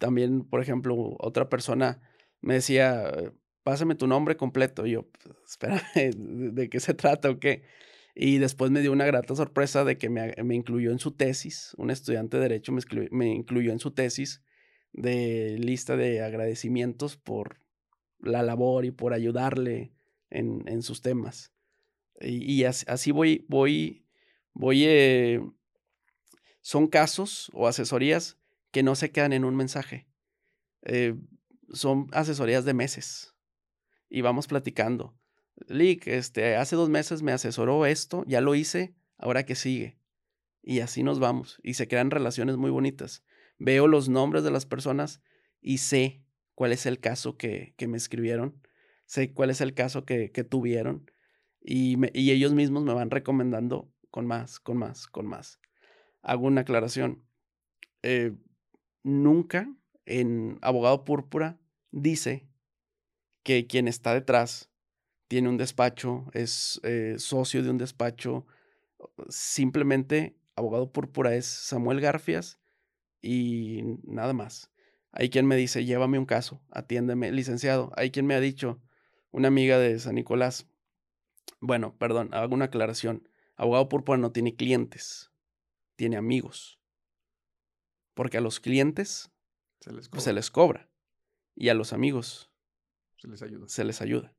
también, 0.00 0.42
por 0.42 0.60
ejemplo, 0.60 1.14
otra 1.20 1.48
persona 1.48 2.00
me 2.40 2.54
decía, 2.54 3.32
pásame 3.62 3.94
tu 3.94 4.06
nombre 4.06 4.36
completo. 4.36 4.86
Y 4.86 4.92
yo, 4.92 5.08
pues, 5.08 5.36
espérame, 5.46 6.52
¿de 6.54 6.68
qué 6.68 6.80
se 6.80 6.94
trata 6.94 7.30
o 7.30 7.38
qué? 7.38 7.62
Y 8.14 8.38
después 8.38 8.70
me 8.70 8.80
dio 8.80 8.92
una 8.92 9.06
grata 9.06 9.34
sorpresa 9.34 9.84
de 9.84 9.96
que 9.96 10.10
me, 10.10 10.54
incluyó 10.54 10.92
en 10.92 10.98
su 10.98 11.12
tesis, 11.12 11.74
un 11.78 11.90
estudiante 11.90 12.36
de 12.36 12.42
derecho 12.42 12.72
me, 13.10 13.28
incluyó 13.28 13.72
en 13.72 13.78
su 13.78 13.92
tesis 13.92 14.42
de 14.92 15.56
lista 15.58 15.96
de 15.96 16.20
agradecimientos 16.20 17.16
por 17.16 17.60
la 18.18 18.42
labor 18.42 18.84
y 18.84 18.90
por 18.90 19.14
ayudarle 19.14 19.94
en, 20.28 20.62
en 20.66 20.82
sus 20.82 21.00
temas. 21.00 21.54
Y, 22.20 22.52
y 22.52 22.64
así, 22.64 23.12
voy, 23.12 23.46
voy, 23.48 24.04
voy, 24.52 24.84
eh, 24.84 25.40
son 26.60 26.88
casos 26.88 27.50
o 27.54 27.66
asesorías 27.66 28.36
que 28.70 28.82
no 28.82 28.94
se 28.94 29.10
quedan 29.10 29.32
en 29.32 29.44
un 29.44 29.56
mensaje. 29.56 30.06
Eh, 30.82 31.14
son 31.72 32.08
asesorías 32.12 32.66
de 32.66 32.74
meses 32.74 33.31
y 34.12 34.20
vamos 34.20 34.46
platicando. 34.46 35.16
Lick, 35.68 36.06
este, 36.06 36.56
hace 36.56 36.76
dos 36.76 36.90
meses 36.90 37.22
me 37.22 37.32
asesoró 37.32 37.86
esto, 37.86 38.24
ya 38.26 38.42
lo 38.42 38.54
hice, 38.54 38.94
ahora 39.16 39.46
que 39.46 39.54
sigue. 39.54 39.96
Y 40.62 40.80
así 40.80 41.02
nos 41.02 41.18
vamos 41.18 41.58
y 41.62 41.74
se 41.74 41.88
crean 41.88 42.10
relaciones 42.10 42.58
muy 42.58 42.70
bonitas. 42.70 43.24
Veo 43.58 43.88
los 43.88 44.10
nombres 44.10 44.44
de 44.44 44.50
las 44.50 44.66
personas 44.66 45.22
y 45.62 45.78
sé 45.78 46.22
cuál 46.54 46.72
es 46.72 46.84
el 46.84 47.00
caso 47.00 47.38
que, 47.38 47.74
que 47.78 47.88
me 47.88 47.96
escribieron, 47.96 48.60
sé 49.06 49.32
cuál 49.32 49.48
es 49.48 49.62
el 49.62 49.72
caso 49.72 50.04
que, 50.04 50.30
que 50.30 50.44
tuvieron 50.44 51.10
y, 51.62 51.96
y 52.12 52.32
ellos 52.32 52.52
mismos 52.52 52.84
me 52.84 52.92
van 52.92 53.10
recomendando 53.10 53.90
con 54.10 54.26
más, 54.26 54.60
con 54.60 54.76
más, 54.76 55.06
con 55.06 55.26
más. 55.26 55.58
Hago 56.20 56.46
una 56.46 56.60
aclaración. 56.60 57.24
Eh, 58.02 58.36
nunca 59.02 59.74
en 60.04 60.58
Abogado 60.60 61.04
Púrpura 61.06 61.58
dice 61.92 62.51
que 63.42 63.66
quien 63.66 63.88
está 63.88 64.14
detrás 64.14 64.70
tiene 65.28 65.48
un 65.48 65.56
despacho, 65.56 66.26
es 66.34 66.80
eh, 66.82 67.14
socio 67.18 67.62
de 67.62 67.70
un 67.70 67.78
despacho. 67.78 68.46
Simplemente 69.28 70.36
Abogado 70.56 70.92
Púrpura 70.92 71.34
es 71.34 71.46
Samuel 71.46 72.00
Garfias 72.00 72.58
y 73.20 73.82
nada 74.04 74.32
más. 74.32 74.70
Hay 75.10 75.30
quien 75.30 75.46
me 75.46 75.56
dice, 75.56 75.84
llévame 75.84 76.18
un 76.18 76.26
caso, 76.26 76.62
atiéndeme, 76.70 77.32
licenciado. 77.32 77.92
Hay 77.96 78.10
quien 78.10 78.26
me 78.26 78.34
ha 78.34 78.40
dicho, 78.40 78.80
una 79.30 79.48
amiga 79.48 79.78
de 79.78 79.98
San 79.98 80.14
Nicolás, 80.14 80.66
bueno, 81.60 81.96
perdón, 81.98 82.30
hago 82.32 82.54
una 82.54 82.66
aclaración. 82.66 83.28
Abogado 83.56 83.88
Púrpura 83.88 84.18
no 84.18 84.32
tiene 84.32 84.54
clientes, 84.54 85.30
tiene 85.96 86.16
amigos. 86.16 86.78
Porque 88.14 88.38
a 88.38 88.40
los 88.40 88.60
clientes 88.60 89.30
se 89.80 89.92
les 89.92 90.08
pues, 90.08 90.50
cobra. 90.50 90.90
Y 91.54 91.68
a 91.68 91.74
los 91.74 91.92
amigos 91.92 92.51
se 93.22 93.28
les 93.28 93.42
ayuda. 93.42 93.68
Se 93.68 93.84
les 93.84 94.02
ayuda. 94.02 94.34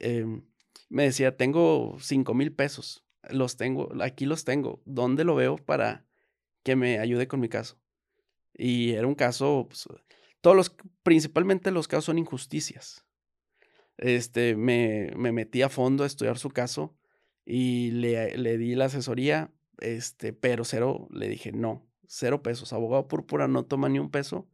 Em, 0.00 0.44
me 0.88 1.04
decía, 1.04 1.36
tengo 1.36 1.96
cinco 2.00 2.34
mil 2.34 2.52
pesos. 2.52 3.06
Los 3.30 3.56
tengo, 3.56 3.90
aquí 4.02 4.26
los 4.26 4.44
tengo. 4.44 4.82
¿Dónde 4.84 5.22
lo 5.22 5.36
veo 5.36 5.56
para 5.56 6.04
que 6.64 6.74
me 6.74 6.98
ayude 6.98 7.28
con 7.28 7.38
mi 7.38 7.48
caso? 7.48 7.80
Y 8.52 8.90
era 8.92 9.06
un 9.06 9.14
caso, 9.14 9.66
pues, 9.68 9.86
todos 10.40 10.56
los, 10.56 10.76
principalmente 11.04 11.70
los 11.70 11.86
casos 11.86 12.06
son 12.06 12.18
injusticias. 12.18 13.06
Este, 13.96 14.56
me, 14.56 15.12
me 15.16 15.30
metí 15.30 15.62
a 15.62 15.68
fondo 15.68 16.02
a 16.02 16.08
estudiar 16.08 16.38
su 16.38 16.50
caso 16.50 16.96
y 17.44 17.92
le, 17.92 18.36
le 18.38 18.58
di 18.58 18.74
la 18.74 18.86
asesoría, 18.86 19.52
este, 19.78 20.32
pero 20.32 20.64
cero, 20.64 21.06
le 21.12 21.28
dije, 21.28 21.52
no, 21.52 21.88
cero 22.08 22.42
pesos. 22.42 22.72
Abogado 22.72 23.06
púrpura 23.06 23.46
no 23.46 23.66
toma 23.66 23.88
ni 23.88 24.00
un 24.00 24.10
peso 24.10 24.48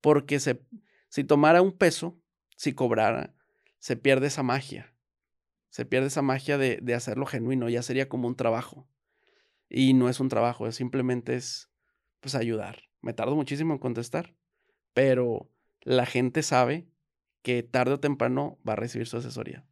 porque 0.00 0.40
se, 0.40 0.62
si 1.10 1.24
tomara 1.24 1.60
un 1.60 1.76
peso, 1.76 2.18
si 2.60 2.74
cobrara, 2.74 3.34
se 3.78 3.96
pierde 3.96 4.26
esa 4.26 4.42
magia. 4.42 4.94
Se 5.70 5.86
pierde 5.86 6.08
esa 6.08 6.20
magia 6.20 6.58
de, 6.58 6.78
de 6.82 6.92
hacerlo 6.92 7.24
genuino, 7.24 7.70
ya 7.70 7.80
sería 7.80 8.10
como 8.10 8.28
un 8.28 8.36
trabajo. 8.36 8.86
Y 9.70 9.94
no 9.94 10.10
es 10.10 10.20
un 10.20 10.28
trabajo, 10.28 10.70
simplemente 10.70 11.36
es 11.36 11.70
pues 12.20 12.34
ayudar. 12.34 12.82
Me 13.00 13.14
tardo 13.14 13.34
muchísimo 13.34 13.72
en 13.72 13.78
contestar, 13.78 14.34
pero 14.92 15.50
la 15.80 16.04
gente 16.04 16.42
sabe 16.42 16.86
que 17.40 17.62
tarde 17.62 17.94
o 17.94 18.00
temprano 18.00 18.58
va 18.68 18.74
a 18.74 18.76
recibir 18.76 19.06
su 19.06 19.16
asesoría. 19.16 19.64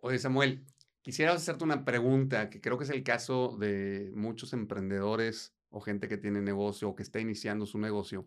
Oye, 0.00 0.18
Samuel, 0.18 0.66
Quisiera 1.00 1.34
hacerte 1.34 1.64
una 1.64 1.84
pregunta 1.84 2.48
que 2.48 2.62
creo 2.62 2.78
que 2.78 2.84
es 2.84 2.90
el 2.90 3.02
caso 3.02 3.58
de 3.58 4.10
muchos 4.14 4.54
emprendedores 4.54 5.54
o 5.68 5.82
gente 5.82 6.08
que 6.08 6.16
tiene 6.16 6.40
negocio 6.40 6.88
o 6.88 6.96
que 6.96 7.02
está 7.02 7.20
iniciando 7.20 7.66
su 7.66 7.78
negocio. 7.78 8.26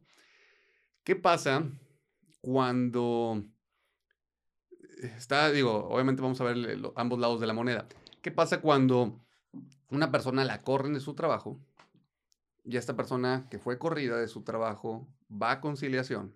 ¿Qué 1.03 1.15
pasa 1.15 1.71
cuando 2.39 3.43
está, 5.01 5.51
digo, 5.51 5.87
obviamente 5.89 6.21
vamos 6.21 6.39
a 6.41 6.45
ver 6.45 6.79
ambos 6.95 7.19
lados 7.19 7.39
de 7.39 7.47
la 7.47 7.53
moneda. 7.53 7.87
¿Qué 8.21 8.31
pasa 8.31 8.61
cuando 8.61 9.19
una 9.89 10.11
persona 10.11 10.43
la 10.43 10.61
corren 10.61 10.93
de 10.93 10.99
su 10.99 11.13
trabajo 11.13 11.59
y 12.63 12.77
esta 12.77 12.95
persona 12.95 13.47
que 13.49 13.59
fue 13.59 13.77
corrida 13.77 14.17
de 14.17 14.27
su 14.27 14.43
trabajo 14.43 15.07
va 15.31 15.51
a 15.51 15.61
conciliación 15.61 16.35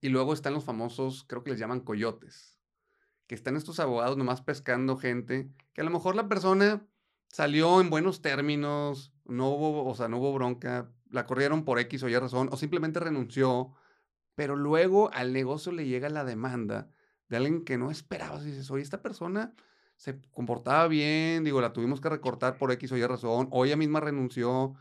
y 0.00 0.08
luego 0.08 0.32
están 0.32 0.54
los 0.54 0.64
famosos, 0.64 1.24
creo 1.28 1.44
que 1.44 1.50
les 1.50 1.58
llaman 1.58 1.80
coyotes? 1.80 2.60
que 3.30 3.36
están 3.36 3.54
estos 3.54 3.78
abogados 3.78 4.16
nomás 4.16 4.40
pescando 4.40 4.96
gente, 4.96 5.48
que 5.72 5.82
a 5.82 5.84
lo 5.84 5.92
mejor 5.92 6.16
la 6.16 6.26
persona 6.26 6.84
salió 7.28 7.80
en 7.80 7.88
buenos 7.88 8.22
términos, 8.22 9.12
no 9.24 9.50
hubo, 9.50 9.88
o 9.88 9.94
sea, 9.94 10.08
no 10.08 10.18
hubo 10.18 10.32
bronca, 10.32 10.90
la 11.12 11.26
corrieron 11.26 11.64
por 11.64 11.78
X 11.78 12.02
o 12.02 12.08
Y 12.08 12.16
razón, 12.16 12.48
o 12.50 12.56
simplemente 12.56 12.98
renunció, 12.98 13.72
pero 14.34 14.56
luego 14.56 15.12
al 15.12 15.32
negocio 15.32 15.70
le 15.70 15.86
llega 15.86 16.08
la 16.08 16.24
demanda 16.24 16.90
de 17.30 17.38
alguien 17.38 17.64
que 17.64 17.78
no 17.78 17.90
esperabas. 17.90 18.42
Y 18.42 18.50
dices, 18.50 18.70
oye, 18.70 18.82
esta 18.82 19.00
persona 19.00 19.54
se 19.96 20.20
comportaba 20.32 20.88
bien, 20.88 21.44
digo, 21.44 21.60
la 21.60 21.72
tuvimos 21.72 22.00
que 22.00 22.08
recortar 22.08 22.58
por 22.58 22.72
X 22.72 22.92
o 22.92 22.96
Y 22.96 23.06
razón, 23.06 23.48
o 23.50 23.64
ella 23.64 23.76
misma 23.76 24.00
renunció, 24.00 24.74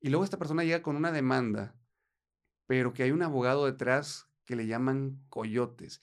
y 0.00 0.10
luego 0.10 0.24
esta 0.24 0.38
persona 0.38 0.64
llega 0.64 0.82
con 0.82 0.96
una 0.96 1.12
demanda, 1.12 1.74
pero 2.66 2.92
que 2.92 3.02
hay 3.02 3.10
un 3.10 3.22
abogado 3.22 3.66
detrás 3.66 4.28
que 4.44 4.56
le 4.56 4.66
llaman 4.66 5.22
coyotes. 5.28 6.00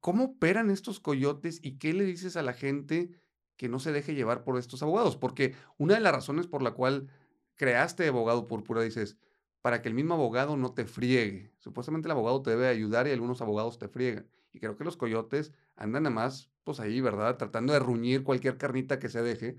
¿Cómo 0.00 0.24
operan 0.24 0.70
estos 0.70 1.00
coyotes 1.00 1.60
y 1.62 1.78
qué 1.78 1.92
le 1.92 2.04
dices 2.04 2.36
a 2.36 2.42
la 2.42 2.52
gente 2.52 3.10
que 3.56 3.68
no 3.68 3.78
se 3.78 3.92
deje 3.92 4.14
llevar 4.14 4.44
por 4.44 4.58
estos 4.58 4.82
abogados? 4.82 5.16
Porque 5.16 5.54
una 5.78 5.94
de 5.94 6.00
las 6.00 6.12
razones 6.12 6.46
por 6.46 6.62
la 6.62 6.72
cual 6.72 7.08
creaste 7.54 8.06
abogado 8.08 8.46
púrpura, 8.46 8.82
dices, 8.82 9.18
para 9.62 9.82
que 9.82 9.88
el 9.88 9.94
mismo 9.94 10.14
abogado 10.14 10.56
no 10.56 10.72
te 10.74 10.84
friegue. 10.84 11.52
Supuestamente 11.58 12.08
el 12.08 12.12
abogado 12.12 12.42
te 12.42 12.50
debe 12.50 12.68
ayudar 12.68 13.06
y 13.06 13.10
algunos 13.10 13.40
abogados 13.40 13.78
te 13.78 13.88
friegan. 13.88 14.28
Y 14.56 14.58
creo 14.58 14.78
que 14.78 14.84
los 14.84 14.96
coyotes 14.96 15.52
andan 15.74 16.04
nada 16.04 16.14
más, 16.14 16.50
pues 16.64 16.80
ahí, 16.80 17.02
¿verdad? 17.02 17.36
Tratando 17.36 17.74
de 17.74 17.78
ruñir 17.78 18.24
cualquier 18.24 18.56
carnita 18.56 18.98
que 18.98 19.10
se 19.10 19.20
deje. 19.20 19.56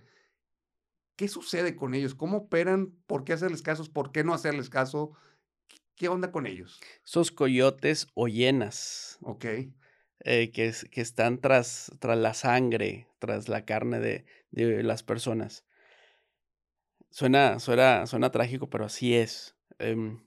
¿Qué 1.16 1.28
sucede 1.28 1.76
con 1.76 1.94
ellos? 1.94 2.16
¿Cómo 2.16 2.38
operan? 2.38 2.96
¿Por 3.06 3.24
qué 3.24 3.34
hacerles 3.34 3.62
caso? 3.62 3.84
¿Por 3.94 4.12
qué 4.12 4.24
no 4.24 4.34
hacerles 4.34 4.72
caso? 4.72 5.12
¿Qué 5.96 6.08
onda 6.10 6.32
con 6.32 6.48
ellos? 6.48 6.80
Esos 7.06 7.30
coyotes 7.30 8.08
o 8.16 8.28
llenas. 8.28 9.20
Ok. 9.22 9.46
Eh, 10.22 10.52
que, 10.52 10.74
que, 10.90 11.02
están 11.02 11.40
tras, 11.40 11.92
tras 12.00 12.18
la 12.18 12.34
sangre, 12.34 13.08
tras 13.20 13.50
la 13.50 13.66
carne 13.66 14.00
de, 14.00 14.26
de 14.50 14.82
las 14.82 15.04
personas. 15.04 15.64
Suena, 17.12 17.60
suena, 17.60 18.08
suena 18.08 18.32
trágico, 18.32 18.68
pero 18.68 18.86
así 18.86 19.14
es. 19.14 19.56
Em, 19.78 20.26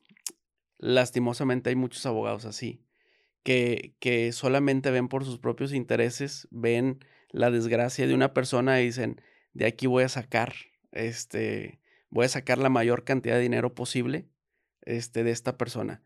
lastimosamente 0.79 1.71
hay 1.71 1.77
muchos 1.77 2.07
abogados 2.07 2.45
así, 2.45 2.85
que, 3.43 3.95
que 4.01 4.33
solamente 4.33 4.91
ven 4.91 5.09
por 5.09 5.25
sus 5.25 5.39
propios 5.39 5.73
intereses, 5.73 6.49
ven 6.51 7.05
la 7.31 7.51
desgracia 7.51 8.07
de 8.07 8.15
una 8.15 8.35
persona 8.35 8.81
y 8.81 8.87
dicen, 8.87 9.21
de 9.53 9.67
aquí 9.67 9.87
voy 9.87 10.05
a 10.05 10.09
sacar, 10.09 10.55
este, 10.93 11.81
voy 12.11 12.27
a 12.27 12.29
sacar 12.29 12.59
la 12.59 12.69
mayor 12.69 13.05
cantidad 13.05 13.37
de 13.37 13.43
dinero 13.43 13.75
posible 13.75 14.29
este, 14.83 15.25
de 15.25 15.31
esta 15.31 15.57
persona. 15.57 16.03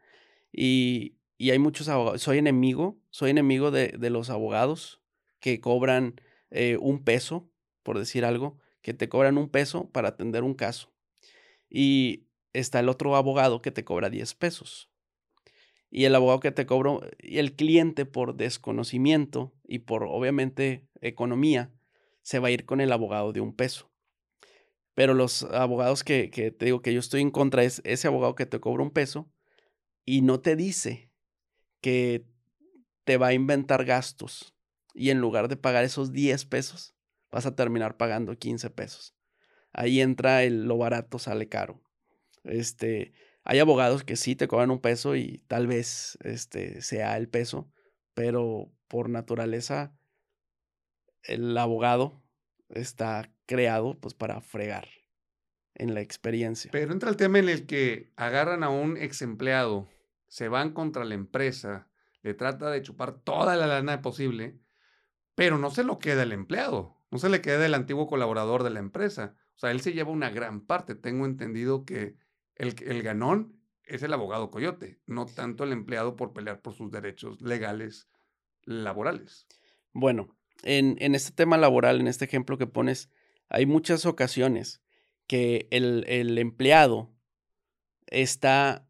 Y, 0.52 1.16
y 1.38 1.50
hay 1.50 1.58
muchos 1.58 1.88
abogados. 1.88 2.22
Soy 2.22 2.38
enemigo, 2.38 2.98
soy 3.10 3.30
enemigo 3.30 3.70
de, 3.70 3.88
de 3.88 4.10
los 4.10 4.30
abogados 4.30 5.02
que 5.40 5.60
cobran 5.60 6.20
eh, 6.50 6.78
un 6.80 7.02
peso, 7.02 7.50
por 7.82 7.98
decir 7.98 8.24
algo, 8.24 8.58
que 8.80 8.94
te 8.94 9.08
cobran 9.08 9.38
un 9.38 9.48
peso 9.48 9.90
para 9.90 10.08
atender 10.08 10.42
un 10.42 10.54
caso. 10.54 10.92
Y 11.68 12.28
está 12.52 12.80
el 12.80 12.88
otro 12.88 13.16
abogado 13.16 13.60
que 13.60 13.70
te 13.70 13.84
cobra 13.84 14.08
10 14.08 14.34
pesos. 14.34 14.90
Y 15.96 16.06
el 16.06 16.14
abogado 16.16 16.40
que 16.40 16.50
te 16.50 16.66
cobra, 16.66 16.98
y 17.20 17.38
el 17.38 17.54
cliente 17.54 18.04
por 18.04 18.34
desconocimiento 18.34 19.54
y 19.62 19.78
por 19.78 20.02
obviamente 20.02 20.88
economía, 21.00 21.70
se 22.20 22.40
va 22.40 22.48
a 22.48 22.50
ir 22.50 22.64
con 22.64 22.80
el 22.80 22.90
abogado 22.90 23.32
de 23.32 23.40
un 23.40 23.54
peso. 23.54 23.92
Pero 24.94 25.14
los 25.14 25.44
abogados 25.44 26.02
que, 26.02 26.30
que 26.30 26.50
te 26.50 26.64
digo 26.64 26.82
que 26.82 26.92
yo 26.92 26.98
estoy 26.98 27.20
en 27.20 27.30
contra 27.30 27.62
es 27.62 27.80
ese 27.84 28.08
abogado 28.08 28.34
que 28.34 28.44
te 28.44 28.58
cobra 28.58 28.82
un 28.82 28.90
peso 28.90 29.30
y 30.04 30.22
no 30.22 30.40
te 30.40 30.56
dice 30.56 31.12
que 31.80 32.26
te 33.04 33.16
va 33.16 33.28
a 33.28 33.34
inventar 33.34 33.84
gastos 33.84 34.52
y 34.94 35.10
en 35.10 35.20
lugar 35.20 35.46
de 35.46 35.56
pagar 35.56 35.84
esos 35.84 36.10
10 36.10 36.44
pesos, 36.44 36.96
vas 37.30 37.46
a 37.46 37.54
terminar 37.54 37.96
pagando 37.96 38.36
15 38.36 38.68
pesos. 38.68 39.14
Ahí 39.72 40.00
entra 40.00 40.42
el 40.42 40.64
lo 40.64 40.76
barato 40.76 41.20
sale 41.20 41.48
caro. 41.48 41.80
Este, 42.42 43.12
hay 43.44 43.58
abogados 43.58 44.04
que 44.04 44.16
sí 44.16 44.34
te 44.36 44.48
cobran 44.48 44.70
un 44.70 44.80
peso 44.80 45.16
y 45.16 45.44
tal 45.46 45.66
vez 45.66 46.18
este 46.22 46.80
sea 46.80 47.16
el 47.16 47.28
peso, 47.28 47.70
pero 48.14 48.72
por 48.88 49.10
naturaleza 49.10 49.94
el 51.22 51.56
abogado 51.56 52.22
está 52.70 53.30
creado 53.46 53.98
pues 54.00 54.14
para 54.14 54.40
fregar 54.40 54.88
en 55.74 55.94
la 55.94 56.00
experiencia. 56.00 56.70
Pero 56.72 56.92
entra 56.92 57.10
el 57.10 57.16
tema 57.16 57.38
en 57.38 57.48
el 57.48 57.66
que 57.66 58.12
agarran 58.16 58.62
a 58.62 58.70
un 58.70 58.96
ex 58.96 59.22
empleado 59.22 59.88
se 60.26 60.48
van 60.48 60.72
contra 60.72 61.04
la 61.04 61.14
empresa, 61.14 61.88
le 62.22 62.34
trata 62.34 62.70
de 62.70 62.82
chupar 62.82 63.20
toda 63.20 63.56
la 63.56 63.66
lana 63.66 64.02
posible, 64.02 64.58
pero 65.34 65.58
no 65.58 65.70
se 65.70 65.84
lo 65.84 65.98
queda 65.98 66.22
el 66.22 66.32
empleado, 66.32 66.96
no 67.10 67.18
se 67.18 67.28
le 67.28 67.40
queda 67.40 67.64
el 67.66 67.74
antiguo 67.74 68.06
colaborador 68.08 68.62
de 68.64 68.70
la 68.70 68.80
empresa. 68.80 69.36
O 69.54 69.58
sea, 69.58 69.70
él 69.70 69.80
se 69.80 69.92
lleva 69.92 70.10
una 70.10 70.30
gran 70.30 70.66
parte. 70.66 70.96
Tengo 70.96 71.26
entendido 71.26 71.84
que 71.84 72.16
el, 72.56 72.74
el 72.84 73.02
ganón 73.02 73.60
es 73.84 74.02
el 74.02 74.12
abogado 74.12 74.50
coyote, 74.50 74.98
no 75.06 75.26
tanto 75.26 75.64
el 75.64 75.72
empleado 75.72 76.16
por 76.16 76.32
pelear 76.32 76.60
por 76.60 76.74
sus 76.74 76.90
derechos 76.90 77.40
legales 77.42 78.08
laborales. 78.62 79.46
Bueno, 79.92 80.36
en, 80.62 80.96
en 81.00 81.14
este 81.14 81.32
tema 81.32 81.58
laboral, 81.58 82.00
en 82.00 82.08
este 82.08 82.24
ejemplo 82.24 82.58
que 82.58 82.66
pones, 82.66 83.10
hay 83.48 83.66
muchas 83.66 84.06
ocasiones 84.06 84.82
que 85.26 85.68
el, 85.70 86.04
el 86.08 86.38
empleado 86.38 87.12
está, 88.06 88.86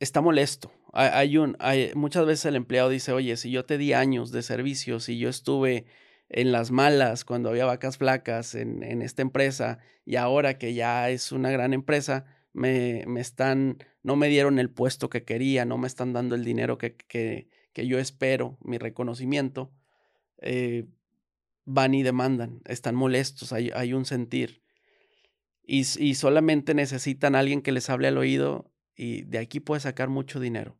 está 0.00 0.20
molesto. 0.20 0.72
Hay, 0.92 1.36
un, 1.36 1.56
hay, 1.60 1.92
muchas 1.94 2.26
veces 2.26 2.46
el 2.46 2.56
empleado 2.56 2.88
dice, 2.88 3.12
oye, 3.12 3.36
si 3.36 3.50
yo 3.50 3.64
te 3.64 3.78
di 3.78 3.92
años 3.92 4.32
de 4.32 4.42
servicio, 4.42 5.00
si 5.00 5.18
yo 5.18 5.28
estuve 5.28 5.86
en 6.28 6.50
las 6.50 6.70
malas 6.70 7.24
cuando 7.24 7.50
había 7.50 7.66
vacas 7.66 7.98
flacas 7.98 8.54
en, 8.54 8.82
en 8.82 9.02
esta 9.02 9.22
empresa 9.22 9.78
y 10.04 10.16
ahora 10.16 10.58
que 10.58 10.74
ya 10.74 11.10
es 11.10 11.30
una 11.30 11.50
gran 11.50 11.72
empresa, 11.72 12.24
me, 12.58 13.04
me, 13.06 13.20
están, 13.20 13.78
no 14.02 14.16
me 14.16 14.28
dieron 14.28 14.58
el 14.58 14.68
puesto 14.68 15.08
que 15.08 15.24
quería, 15.24 15.64
no 15.64 15.78
me 15.78 15.86
están 15.86 16.12
dando 16.12 16.34
el 16.34 16.44
dinero 16.44 16.76
que, 16.76 16.96
que, 16.96 17.48
que 17.72 17.86
yo 17.86 17.98
espero, 17.98 18.58
mi 18.60 18.78
reconocimiento, 18.78 19.72
eh, 20.38 20.86
van 21.64 21.94
y 21.94 22.02
demandan, 22.02 22.60
están 22.64 22.96
molestos, 22.96 23.52
hay, 23.52 23.70
hay 23.74 23.92
un 23.92 24.04
sentir. 24.04 24.62
Y, 25.62 25.80
y, 25.80 26.14
solamente 26.14 26.74
necesitan 26.74 27.34
a 27.34 27.40
alguien 27.40 27.62
que 27.62 27.72
les 27.72 27.90
hable 27.90 28.08
al 28.08 28.18
oído 28.18 28.72
y 28.96 29.22
de 29.22 29.38
aquí 29.38 29.60
puede 29.60 29.80
sacar 29.80 30.08
mucho 30.08 30.40
dinero. 30.40 30.76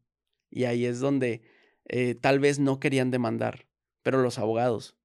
Y 0.50 0.64
ahí 0.64 0.84
es 0.84 0.98
donde 0.98 1.42
eh, 1.84 2.14
tal 2.14 2.40
vez 2.40 2.58
no 2.58 2.80
querían 2.80 3.10
demandar, 3.10 3.68
pero 4.02 4.22
los 4.22 4.38
abogados, 4.38 4.96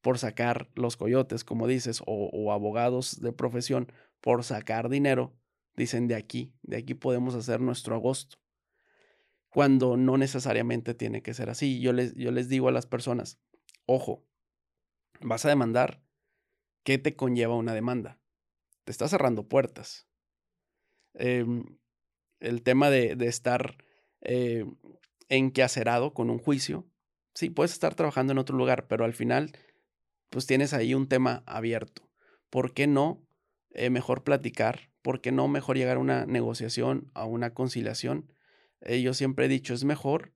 por 0.00 0.18
sacar 0.18 0.70
los 0.74 0.96
coyotes, 0.96 1.44
como 1.44 1.66
dices, 1.66 2.00
o, 2.06 2.30
o 2.32 2.52
abogados 2.52 3.20
de 3.20 3.32
profesión, 3.32 3.92
por 4.20 4.44
sacar 4.44 4.88
dinero, 4.88 5.34
dicen 5.76 6.08
de 6.08 6.14
aquí, 6.14 6.54
de 6.62 6.78
aquí 6.78 6.94
podemos 6.94 7.34
hacer 7.34 7.60
nuestro 7.60 7.94
agosto. 7.94 8.38
Cuando 9.50 9.96
no 9.96 10.16
necesariamente 10.18 10.94
tiene 10.94 11.22
que 11.22 11.34
ser 11.34 11.48
así. 11.48 11.80
Yo 11.80 11.92
les, 11.92 12.14
yo 12.14 12.30
les 12.30 12.48
digo 12.48 12.68
a 12.68 12.72
las 12.72 12.86
personas, 12.86 13.40
ojo, 13.86 14.26
vas 15.20 15.44
a 15.44 15.48
demandar, 15.48 16.02
¿qué 16.82 16.98
te 16.98 17.16
conlleva 17.16 17.54
una 17.54 17.74
demanda? 17.74 18.20
Te 18.84 18.92
está 18.92 19.08
cerrando 19.08 19.48
puertas. 19.48 20.08
Eh, 21.14 21.46
el 22.40 22.62
tema 22.62 22.90
de, 22.90 23.16
de 23.16 23.26
estar 23.26 23.78
eh, 24.20 24.64
con 26.12 26.30
un 26.30 26.38
juicio, 26.38 26.86
sí, 27.34 27.50
puedes 27.50 27.72
estar 27.72 27.94
trabajando 27.94 28.32
en 28.32 28.38
otro 28.38 28.56
lugar, 28.56 28.86
pero 28.88 29.04
al 29.04 29.14
final, 29.14 29.52
pues 30.30 30.46
tienes 30.46 30.72
ahí 30.72 30.94
un 30.94 31.08
tema 31.08 31.42
abierto. 31.46 32.08
¿Por 32.50 32.74
qué 32.74 32.86
no 32.86 33.26
eh, 33.70 33.90
mejor 33.90 34.22
platicar? 34.22 34.90
¿Por 35.06 35.20
qué 35.20 35.30
no 35.30 35.46
mejor 35.46 35.76
llegar 35.76 35.98
a 35.98 36.00
una 36.00 36.26
negociación, 36.26 37.12
a 37.14 37.26
una 37.26 37.54
conciliación? 37.54 38.32
Eh, 38.80 39.02
yo 39.02 39.14
siempre 39.14 39.44
he 39.44 39.48
dicho, 39.48 39.72
es 39.72 39.84
mejor 39.84 40.32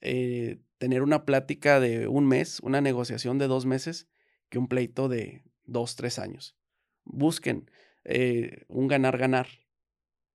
eh, 0.00 0.62
tener 0.78 1.02
una 1.02 1.26
plática 1.26 1.78
de 1.78 2.08
un 2.08 2.26
mes, 2.26 2.58
una 2.60 2.80
negociación 2.80 3.36
de 3.36 3.48
dos 3.48 3.66
meses, 3.66 4.08
que 4.48 4.58
un 4.58 4.66
pleito 4.66 5.10
de 5.10 5.44
dos, 5.66 5.94
tres 5.94 6.18
años. 6.18 6.56
Busquen 7.04 7.70
eh, 8.04 8.64
un 8.68 8.88
ganar-ganar. 8.88 9.46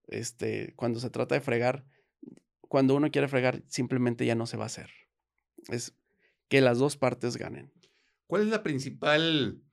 Este, 0.06 0.74
cuando 0.76 1.00
se 1.00 1.10
trata 1.10 1.34
de 1.34 1.42
fregar, 1.42 1.84
cuando 2.60 2.94
uno 2.94 3.10
quiere 3.10 3.28
fregar, 3.28 3.64
simplemente 3.70 4.24
ya 4.24 4.36
no 4.36 4.46
se 4.46 4.58
va 4.58 4.66
a 4.66 4.68
hacer. 4.68 4.92
Es 5.70 5.96
que 6.48 6.62
las 6.62 6.78
dos 6.78 6.96
partes 6.96 7.38
ganen. 7.38 7.74
¿Cuál 8.28 8.44
es 8.44 8.50
la 8.50 8.62
principal, 8.62 9.64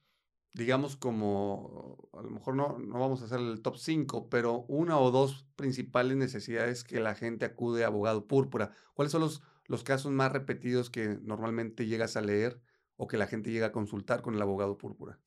digamos, 0.57 0.97
como, 0.97 2.09
a 2.15 2.23
lo 2.23 2.31
mejor 2.31 2.57
no, 2.57 2.79
no 2.79 2.99
vamos 2.99 3.21
a 3.21 3.27
hacer 3.27 3.41
el 3.41 3.61
top 3.61 3.77
5, 3.77 4.31
pero 4.31 4.65
una 4.69 4.99
o 4.99 5.11
dos 5.11 5.47
principales 5.55 6.17
necesidades 6.17 6.83
que 6.83 6.99
la 6.99 7.15
gente 7.15 7.45
acude 7.45 7.85
a 7.85 7.89
abogado 7.89 8.27
púrpura? 8.27 8.73
¿Cuáles 8.95 9.13
son 9.13 9.21
los, 9.21 9.43
los 9.67 9.85
casos 9.85 10.13
más 10.13 10.33
repetidos 10.33 10.89
que 10.89 11.19
normalmente 11.23 11.87
llegas 11.87 12.17
a 12.17 12.23
leer 12.23 12.59
o 12.97 13.07
que 13.07 13.19
la 13.19 13.27
gente 13.27 13.51
llega 13.51 13.67
a 13.67 13.73
consultar 13.73 14.23
con 14.23 14.35
el 14.35 14.41
abogado 14.41 14.79
púrpura? 14.79 15.21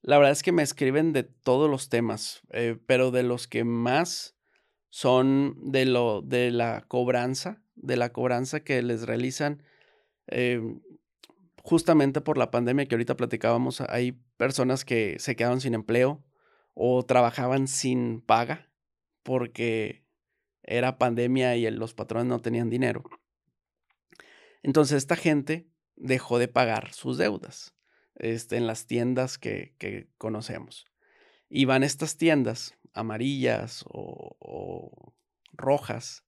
La 0.00 0.16
verdad 0.18 0.32
es 0.32 0.44
que 0.44 0.52
me 0.52 0.62
escriben 0.62 1.12
de 1.12 1.24
todos 1.24 1.68
los 1.68 1.88
temas, 1.88 2.42
eh, 2.50 2.78
pero 2.86 3.10
de 3.10 3.24
los 3.24 3.48
que 3.48 3.64
más 3.64 4.36
son 4.90 5.56
de 5.72 5.86
lo 5.86 6.22
de 6.22 6.52
la 6.52 6.84
cobranza, 6.86 7.64
de 7.74 7.96
la 7.96 8.12
cobranza 8.12 8.60
que 8.60 8.80
les 8.82 9.02
realizan 9.08 9.64
eh, 10.28 10.62
justamente 11.66 12.20
por 12.20 12.38
la 12.38 12.52
pandemia 12.52 12.86
que 12.86 12.94
ahorita 12.94 13.16
platicábamos. 13.16 13.80
Hay 13.80 14.12
personas 14.36 14.84
que 14.84 15.16
se 15.18 15.34
quedaron 15.34 15.60
sin 15.60 15.74
empleo 15.74 16.24
o 16.74 17.04
trabajaban 17.04 17.66
sin 17.66 18.20
paga 18.20 18.70
porque 19.24 20.04
era 20.62 20.96
pandemia 20.96 21.56
y 21.56 21.68
los 21.72 21.92
patrones 21.92 22.28
no 22.28 22.40
tenían 22.40 22.70
dinero. 22.70 23.02
Entonces 24.62 24.98
esta 24.98 25.16
gente 25.16 25.68
dejó 25.96 26.38
de 26.38 26.46
pagar 26.46 26.92
sus 26.92 27.18
deudas 27.18 27.74
este, 28.14 28.56
en 28.56 28.68
las 28.68 28.86
tiendas 28.86 29.36
que, 29.36 29.74
que 29.78 30.08
conocemos. 30.18 30.86
Y 31.48 31.64
van 31.64 31.82
estas 31.82 32.16
tiendas 32.16 32.78
amarillas 32.92 33.84
o, 33.88 34.36
o, 34.38 35.14
rojas 35.52 36.24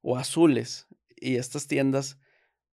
o 0.00 0.16
azules. 0.16 0.88
Y 1.16 1.36
estas 1.36 1.66
tiendas 1.66 2.18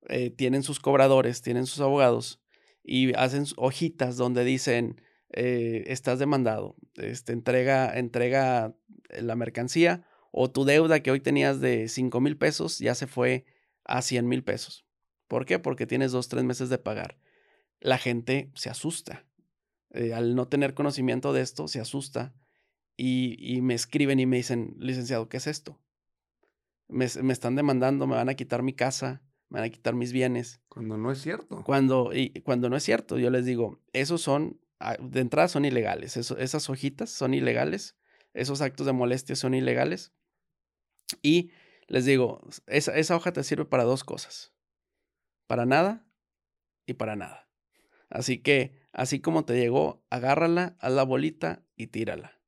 eh, 0.10 0.30
tienen 0.30 0.64
sus 0.64 0.80
cobradores, 0.80 1.41
tienen 1.41 1.66
sus 1.66 1.80
abogados 1.82 2.41
y 2.84 3.14
hacen 3.16 3.45
hojitas 3.58 4.18
donde 4.18 4.43
dicen, 4.43 5.01
eh, 5.32 5.84
estás 5.88 6.20
demandado, 6.20 6.76
este, 6.95 7.34
entrega, 7.34 7.97
entrega 7.97 8.76
la 9.10 9.36
mercancía 9.36 10.05
o 10.32 10.49
tu 10.49 10.66
deuda 10.66 11.01
que 11.01 11.12
hoy 11.12 11.20
tenías 11.20 11.60
de 11.60 11.89
5 11.89 12.22
mil 12.22 12.38
pesos 12.38 12.80
ya 12.80 12.95
se 12.95 13.08
fue 13.08 13.45
a 13.84 14.01
100 14.01 14.28
mil 14.28 14.43
pesos. 14.43 14.86
¿Por 15.28 15.45
qué? 15.45 15.60
Porque 15.60 15.86
tienes 15.86 16.12
dos, 16.12 16.30
tres 16.30 16.43
meses 16.43 16.70
de 16.70 16.78
pagar. 16.78 17.18
La 17.80 17.97
gente 17.97 18.51
se 18.55 18.70
asusta. 18.70 19.26
Eh, 19.91 20.14
al 20.14 20.36
no 20.36 20.47
tener 20.47 20.74
conocimiento 20.74 21.34
de 21.34 21.41
esto, 21.41 21.68
se 21.68 21.80
asusta 21.80 22.34
y, 22.95 23.36
y, 23.39 23.62
me 23.62 23.74
escriben 23.74 24.20
y 24.20 24.26
me 24.26 24.38
dicen, 24.38 24.76
licenciado, 24.80 25.30
¿qué 25.30 25.38
es 25.38 25.47
esto? 25.47 25.80
Me, 26.88 27.08
me, 27.22 27.34
están 27.34 27.55
demandando, 27.55 28.08
me 28.08 28.16
van 28.16 28.30
a 28.30 28.34
quitar 28.34 28.64
mi 28.64 28.74
casa, 28.74 29.22
me 29.50 29.60
van 29.60 29.68
a 29.68 29.70
quitar 29.70 29.95
mis 29.95 30.12
bienes. 30.12 30.62
Cuando 30.70 30.98
no 30.98 31.12
es 31.12 31.22
cierto. 31.22 31.64
Cuando, 31.64 32.12
y, 32.14 32.30
cuando 32.41 32.70
no 32.70 32.76
es 32.76 32.84
cierto, 32.84 33.18
yo 33.18 33.30
les 33.30 33.45
digo, 33.45 33.82
esos 33.93 34.22
son, 34.22 34.60
ah, 34.80 34.98
de 35.00 35.22
entrada 35.22 35.48
son 35.48 35.66
ilegales, 35.66 36.18
Eso, 36.18 36.38
esas 36.38 36.70
hojitas 36.70 37.10
son 37.10 37.34
ilegales, 37.34 37.98
esos 38.34 38.62
actos 38.62 38.86
de 38.86 38.93
molestia 38.93 39.36
son 39.36 39.54
ilegales. 39.54 40.14
Y 41.22 41.52
les 41.88 42.06
digo, 42.06 42.41
esa, 42.68 42.95
esa 42.98 43.16
hoja 43.16 43.32
te 43.32 43.43
sirve 43.43 43.66
para 43.66 43.84
dos 43.84 44.04
cosas, 44.04 44.54
para 45.48 45.66
nada 45.66 46.06
y 46.86 46.93
para 46.93 47.16
nada. 47.16 47.48
Así 48.10 48.39
que, 48.39 48.80
así 48.91 49.20
como 49.20 49.45
te 49.45 49.58
llegó, 49.58 50.06
agárrala, 50.10 50.76
haz 50.80 50.93
la 50.93 51.04
bolita 51.04 51.64
y 51.76 51.88
tírala. 51.88 52.39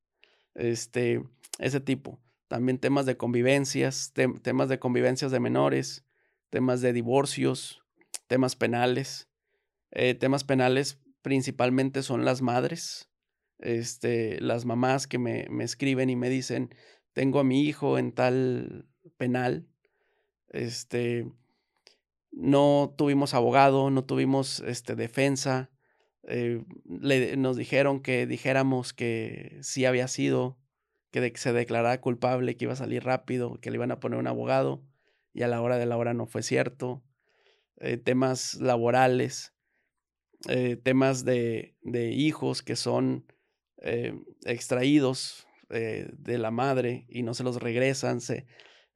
Este, 0.54 1.22
ese 1.58 1.80
tipo. 1.80 2.20
También 2.48 2.78
temas 2.78 3.06
de 3.06 3.16
convivencias, 3.16 4.12
te, 4.12 4.28
temas 4.40 4.68
de 4.68 4.78
convivencias 4.78 5.30
de 5.30 5.40
menores, 5.40 6.04
temas 6.50 6.80
de 6.80 6.92
divorcios, 6.92 7.82
temas 8.26 8.56
penales. 8.56 9.28
Eh, 9.92 10.14
temas 10.14 10.44
penales 10.44 11.00
principalmente 11.22 12.02
son 12.02 12.24
las 12.24 12.42
madres, 12.42 13.10
este, 13.58 14.40
las 14.40 14.64
mamás 14.64 15.06
que 15.06 15.18
me, 15.18 15.46
me, 15.50 15.64
escriben 15.64 16.10
y 16.10 16.16
me 16.16 16.28
dicen, 16.28 16.74
tengo 17.12 17.40
a 17.40 17.44
mi 17.44 17.62
hijo 17.64 17.98
en 17.98 18.12
tal 18.12 18.88
penal, 19.16 19.68
este, 20.48 21.30
no 22.30 22.94
tuvimos 22.96 23.34
abogado, 23.34 23.90
no 23.90 24.04
tuvimos 24.04 24.60
este, 24.60 24.94
defensa, 24.94 25.70
eh, 26.28 26.64
le, 26.84 27.36
nos 27.36 27.56
dijeron 27.56 28.00
que 28.00 28.26
dijéramos 28.26 28.92
que 28.92 29.58
sí 29.62 29.84
había 29.84 30.08
sido, 30.08 30.58
que 31.10 31.20
de, 31.20 31.32
se 31.34 31.52
declarara 31.52 32.00
culpable, 32.00 32.56
que 32.56 32.66
iba 32.66 32.74
a 32.74 32.76
salir 32.76 33.02
rápido, 33.04 33.58
que 33.60 33.70
le 33.70 33.76
iban 33.76 33.90
a 33.90 34.00
poner 34.00 34.18
un 34.18 34.28
abogado 34.28 34.84
y 35.40 35.42
a 35.42 35.48
la 35.48 35.62
hora 35.62 35.78
de 35.78 35.86
la 35.86 35.96
hora 35.96 36.12
no 36.12 36.26
fue 36.26 36.42
cierto. 36.42 37.02
Eh, 37.78 37.96
temas 37.96 38.56
laborales, 38.56 39.54
eh, 40.50 40.76
temas 40.76 41.24
de, 41.24 41.78
de, 41.80 42.10
hijos 42.10 42.62
que 42.62 42.76
son 42.76 43.24
eh, 43.78 44.14
extraídos 44.44 45.46
de 45.70 46.36
la 46.36 46.50
madre 46.50 47.06
y 47.08 47.22
no 47.22 47.32
se 47.32 47.44
los 47.44 47.62
regresan. 47.62 48.20
Se, 48.20 48.44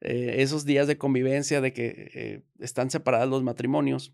esos 0.01 0.65
días 0.65 0.87
de 0.87 0.97
convivencia 0.97 1.61
de 1.61 1.71
que 1.71 2.43
están 2.59 2.91
separados 2.91 3.29
los 3.29 3.43
matrimonios 3.43 4.13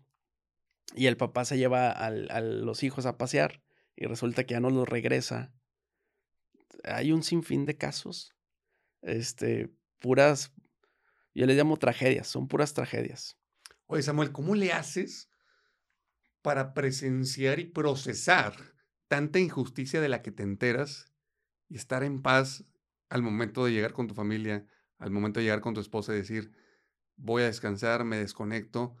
y 0.94 1.06
el 1.06 1.16
papá 1.16 1.44
se 1.44 1.58
lleva 1.58 1.90
al, 1.90 2.30
a 2.30 2.40
los 2.40 2.84
hijos 2.84 3.04
a 3.04 3.18
pasear 3.18 3.62
y 3.96 4.06
resulta 4.06 4.44
que 4.44 4.54
ya 4.54 4.60
no 4.60 4.70
los 4.70 4.88
regresa. 4.88 5.52
Hay 6.84 7.10
un 7.10 7.24
sinfín 7.24 7.66
de 7.66 7.76
casos, 7.76 8.32
este, 9.02 9.68
puras, 9.98 10.52
yo 11.34 11.46
les 11.46 11.56
llamo 11.56 11.76
tragedias, 11.76 12.28
son 12.28 12.48
puras 12.48 12.74
tragedias. 12.74 13.38
Oye, 13.86 14.02
Samuel, 14.02 14.32
¿cómo 14.32 14.54
le 14.54 14.72
haces 14.72 15.30
para 16.42 16.74
presenciar 16.74 17.60
y 17.60 17.66
procesar 17.66 18.54
tanta 19.08 19.38
injusticia 19.38 20.00
de 20.00 20.08
la 20.08 20.22
que 20.22 20.32
te 20.32 20.42
enteras 20.42 21.12
y 21.68 21.76
estar 21.76 22.02
en 22.02 22.22
paz 22.22 22.64
al 23.08 23.22
momento 23.22 23.64
de 23.64 23.72
llegar 23.72 23.92
con 23.92 24.08
tu 24.08 24.14
familia, 24.14 24.66
al 24.98 25.10
momento 25.10 25.40
de 25.40 25.44
llegar 25.44 25.60
con 25.60 25.74
tu 25.74 25.80
esposa 25.80 26.12
y 26.12 26.16
decir, 26.16 26.52
voy 27.16 27.42
a 27.42 27.46
descansar, 27.46 28.04
me 28.04 28.16
desconecto, 28.16 28.96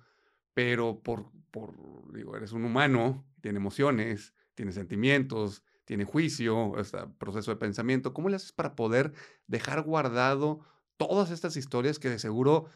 pero 0.54 1.02
por, 1.02 1.32
por 1.50 1.74
digo, 2.12 2.36
eres 2.36 2.52
un 2.52 2.64
humano, 2.64 3.26
tiene 3.40 3.58
emociones, 3.58 4.34
tiene 4.54 4.72
sentimientos, 4.72 5.64
tiene 5.84 6.04
juicio, 6.04 6.78
este 6.78 6.98
proceso 7.18 7.50
de 7.50 7.56
pensamiento. 7.56 8.12
¿Cómo 8.12 8.28
le 8.28 8.36
haces 8.36 8.52
para 8.52 8.76
poder 8.76 9.12
dejar 9.46 9.82
guardado 9.82 10.64
todas 10.96 11.30
estas 11.30 11.56
historias 11.56 11.98
que 11.98 12.10
de 12.10 12.18
seguro 12.18 12.70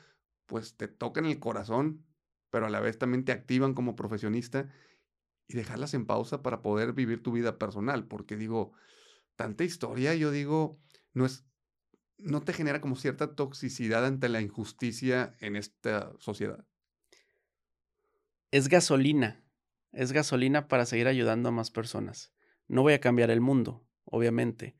pues 0.46 0.76
te 0.76 0.88
tocan 0.88 1.26
el 1.26 1.38
corazón, 1.38 2.04
pero 2.50 2.66
a 2.66 2.70
la 2.70 2.80
vez 2.80 2.98
también 2.98 3.24
te 3.24 3.32
activan 3.32 3.74
como 3.74 3.96
profesionista 3.96 4.68
y 5.48 5.54
dejarlas 5.54 5.94
en 5.94 6.06
pausa 6.06 6.42
para 6.42 6.62
poder 6.62 6.92
vivir 6.92 7.22
tu 7.22 7.32
vida 7.32 7.58
personal? 7.58 8.06
Porque 8.06 8.36
digo, 8.36 8.72
tanta 9.34 9.64
historia, 9.64 10.14
yo 10.14 10.30
digo, 10.30 10.78
no 11.12 11.26
es 11.26 11.46
no 12.18 12.42
te 12.42 12.52
genera 12.52 12.80
como 12.80 12.96
cierta 12.96 13.34
toxicidad 13.34 14.04
ante 14.04 14.28
la 14.28 14.40
injusticia 14.40 15.36
en 15.40 15.56
esta 15.56 16.12
sociedad. 16.18 16.64
Es 18.50 18.68
gasolina, 18.68 19.44
es 19.92 20.12
gasolina 20.12 20.68
para 20.68 20.86
seguir 20.86 21.08
ayudando 21.08 21.48
a 21.48 21.52
más 21.52 21.70
personas. 21.70 22.32
No 22.68 22.82
voy 22.82 22.94
a 22.94 23.00
cambiar 23.00 23.30
el 23.30 23.40
mundo, 23.40 23.86
obviamente, 24.04 24.76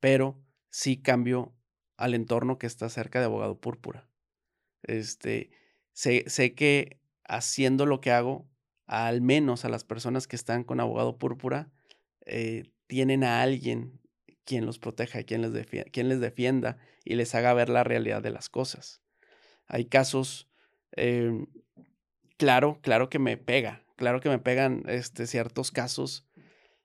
pero 0.00 0.40
sí 0.70 1.02
cambio 1.02 1.55
al 1.96 2.14
entorno 2.14 2.58
que 2.58 2.66
está 2.66 2.88
cerca 2.88 3.18
de 3.18 3.26
Abogado 3.26 3.58
Púrpura. 3.58 4.08
Este, 4.82 5.50
sé, 5.92 6.24
sé 6.26 6.54
que 6.54 7.00
haciendo 7.24 7.86
lo 7.86 8.00
que 8.00 8.12
hago, 8.12 8.48
al 8.86 9.20
menos 9.20 9.64
a 9.64 9.68
las 9.68 9.84
personas 9.84 10.26
que 10.26 10.36
están 10.36 10.64
con 10.64 10.80
Abogado 10.80 11.18
Púrpura, 11.18 11.70
eh, 12.24 12.70
tienen 12.86 13.24
a 13.24 13.42
alguien 13.42 14.00
quien 14.44 14.64
los 14.64 14.78
proteja, 14.78 15.22
quien 15.24 15.42
les, 15.42 15.52
defienda, 15.52 15.90
quien 15.90 16.08
les 16.08 16.20
defienda 16.20 16.78
y 17.04 17.16
les 17.16 17.34
haga 17.34 17.52
ver 17.52 17.68
la 17.68 17.84
realidad 17.84 18.22
de 18.22 18.30
las 18.30 18.48
cosas. 18.48 19.02
Hay 19.66 19.86
casos, 19.86 20.48
em, 20.92 21.46
claro, 22.36 22.78
claro 22.80 23.10
que 23.10 23.18
me 23.18 23.36
pega, 23.36 23.84
claro 23.96 24.20
que 24.20 24.28
me 24.28 24.38
pegan 24.38 24.84
este, 24.86 25.26
ciertos 25.26 25.72
casos. 25.72 26.26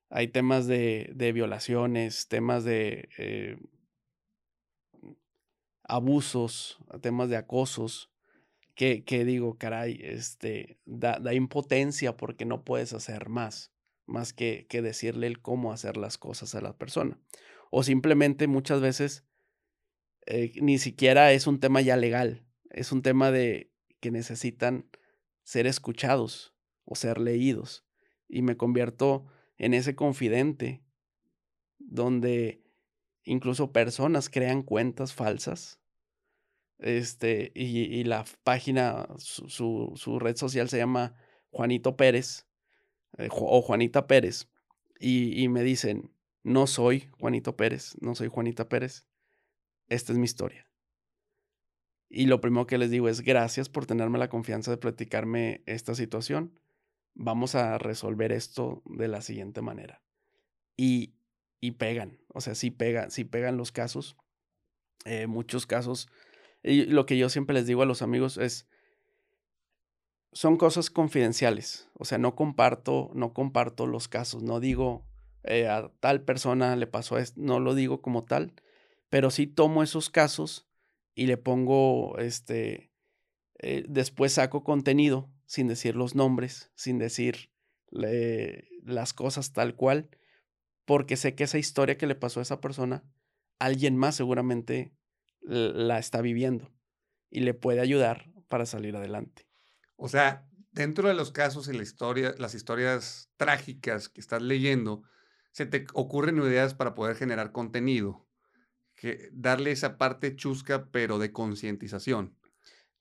Hay 0.09 0.27
temas 0.27 0.67
de, 0.67 1.11
de 1.15 1.31
violaciones, 1.31 2.27
temas 2.27 2.63
de 2.63 3.09
eh, 3.17 3.57
abusos, 5.91 6.79
temas 7.01 7.29
de 7.29 7.35
acosos, 7.35 8.09
que, 8.75 9.03
que 9.03 9.25
digo, 9.25 9.57
caray, 9.57 9.99
este, 10.01 10.79
da, 10.85 11.19
da, 11.19 11.33
impotencia 11.33 12.15
porque 12.15 12.45
no 12.45 12.63
puedes 12.63 12.93
hacer 12.93 13.27
más, 13.27 13.73
más 14.05 14.31
que, 14.31 14.65
que 14.69 14.81
decirle 14.81 15.27
el 15.27 15.41
cómo 15.41 15.73
hacer 15.73 15.97
las 15.97 16.17
cosas 16.17 16.55
a 16.55 16.61
la 16.61 16.77
persona. 16.77 17.19
O 17.71 17.83
simplemente 17.83 18.47
muchas 18.47 18.79
veces 18.79 19.25
eh, 20.25 20.53
ni 20.61 20.77
siquiera 20.77 21.33
es 21.33 21.45
un 21.45 21.59
tema 21.59 21.81
ya 21.81 21.97
legal, 21.97 22.45
es 22.69 22.93
un 22.93 23.01
tema 23.01 23.29
de 23.29 23.73
que 23.99 24.11
necesitan 24.11 24.89
ser 25.43 25.67
escuchados 25.67 26.55
o 26.85 26.95
ser 26.95 27.19
leídos. 27.19 27.85
Y 28.29 28.43
me 28.43 28.55
convierto 28.55 29.27
en 29.57 29.73
ese 29.73 29.93
confidente 29.93 30.85
donde 31.79 32.63
incluso 33.25 33.73
personas 33.73 34.29
crean 34.29 34.63
cuentas 34.63 35.13
falsas 35.13 35.80
este, 36.81 37.51
y, 37.53 38.03
la 38.03 38.25
página, 38.43 39.07
su, 39.17 39.93
su, 39.95 40.19
red 40.19 40.35
social 40.35 40.67
se 40.67 40.77
llama 40.77 41.15
Juanito 41.51 41.95
Pérez 41.95 42.47
eh, 43.17 43.29
o 43.31 43.61
Juanita 43.61 44.07
Pérez. 44.07 44.49
Y, 44.99 45.41
y, 45.41 45.47
me 45.47 45.63
dicen, 45.63 46.11
no 46.43 46.65
soy 46.67 47.07
Juanito 47.19 47.55
Pérez, 47.55 47.95
no 48.01 48.15
soy 48.15 48.27
Juanita 48.29 48.67
Pérez. 48.67 49.05
Esta 49.89 50.11
es 50.11 50.17
mi 50.17 50.25
historia. 50.25 50.67
Y 52.09 52.25
lo 52.25 52.41
primero 52.41 52.65
que 52.67 52.77
les 52.77 52.89
digo 52.89 53.07
es 53.07 53.21
gracias 53.21 53.69
por 53.69 53.85
tenerme 53.85 54.17
la 54.17 54.29
confianza 54.29 54.71
de 54.71 54.77
platicarme 54.77 55.63
esta 55.67 55.93
situación. 55.93 56.59
Vamos 57.13 57.55
a 57.55 57.77
resolver 57.77 58.31
esto 58.31 58.81
de 58.85 59.07
la 59.07 59.21
siguiente 59.21 59.61
manera. 59.61 60.01
Y, 60.75 61.13
y 61.59 61.71
pegan, 61.71 62.19
o 62.27 62.41
sea, 62.41 62.55
sí 62.55 62.71
pegan, 62.71 63.11
sí 63.11 63.23
pegan 63.23 63.55
los 63.55 63.71
casos. 63.71 64.17
Eh, 65.05 65.27
muchos 65.27 65.65
casos 65.65 66.09
y 66.63 66.85
lo 66.85 67.05
que 67.05 67.17
yo 67.17 67.29
siempre 67.29 67.53
les 67.53 67.65
digo 67.65 67.81
a 67.81 67.85
los 67.85 68.01
amigos 68.01 68.37
es, 68.37 68.67
son 70.33 70.57
cosas 70.57 70.89
confidenciales, 70.89 71.89
o 71.93 72.05
sea, 72.05 72.17
no 72.17 72.35
comparto, 72.35 73.11
no 73.13 73.33
comparto 73.33 73.87
los 73.87 74.07
casos, 74.07 74.43
no 74.43 74.59
digo 74.59 75.05
eh, 75.43 75.67
a 75.67 75.91
tal 75.99 76.21
persona 76.23 76.75
le 76.75 76.87
pasó 76.87 77.17
esto, 77.17 77.41
no 77.41 77.59
lo 77.59 77.73
digo 77.75 78.01
como 78.01 78.23
tal, 78.23 78.53
pero 79.09 79.31
sí 79.31 79.47
tomo 79.47 79.83
esos 79.83 80.09
casos 80.09 80.69
y 81.15 81.25
le 81.25 81.37
pongo, 81.37 82.17
este, 82.19 82.91
eh, 83.59 83.83
después 83.87 84.33
saco 84.33 84.63
contenido 84.63 85.29
sin 85.45 85.67
decir 85.67 85.95
los 85.95 86.15
nombres, 86.15 86.71
sin 86.75 86.97
decir 86.97 87.51
las 87.91 89.11
cosas 89.11 89.51
tal 89.51 89.75
cual, 89.75 90.09
porque 90.85 91.17
sé 91.17 91.35
que 91.35 91.43
esa 91.43 91.57
historia 91.57 91.97
que 91.97 92.07
le 92.07 92.15
pasó 92.15 92.39
a 92.39 92.43
esa 92.43 92.61
persona, 92.61 93.03
alguien 93.59 93.97
más 93.97 94.15
seguramente 94.15 94.93
la 95.41 95.99
está 95.99 96.21
viviendo 96.21 96.71
y 97.29 97.41
le 97.41 97.53
puede 97.53 97.79
ayudar 97.79 98.31
para 98.47 98.65
salir 98.65 98.95
adelante. 98.95 99.47
O 99.95 100.09
sea, 100.09 100.47
dentro 100.71 101.07
de 101.07 101.13
los 101.13 101.31
casos 101.31 101.67
y 101.67 101.73
la 101.73 101.83
historia, 101.83 102.33
las 102.37 102.55
historias 102.55 103.29
trágicas 103.37 104.09
que 104.09 104.21
estás 104.21 104.41
leyendo, 104.41 105.03
se 105.51 105.65
te 105.65 105.85
ocurren 105.93 106.37
ideas 106.37 106.73
para 106.73 106.93
poder 106.95 107.15
generar 107.15 107.51
contenido, 107.51 108.27
que 108.95 109.29
darle 109.33 109.71
esa 109.71 109.97
parte 109.97 110.35
chusca 110.35 110.89
pero 110.91 111.19
de 111.19 111.31
concientización. 111.31 112.37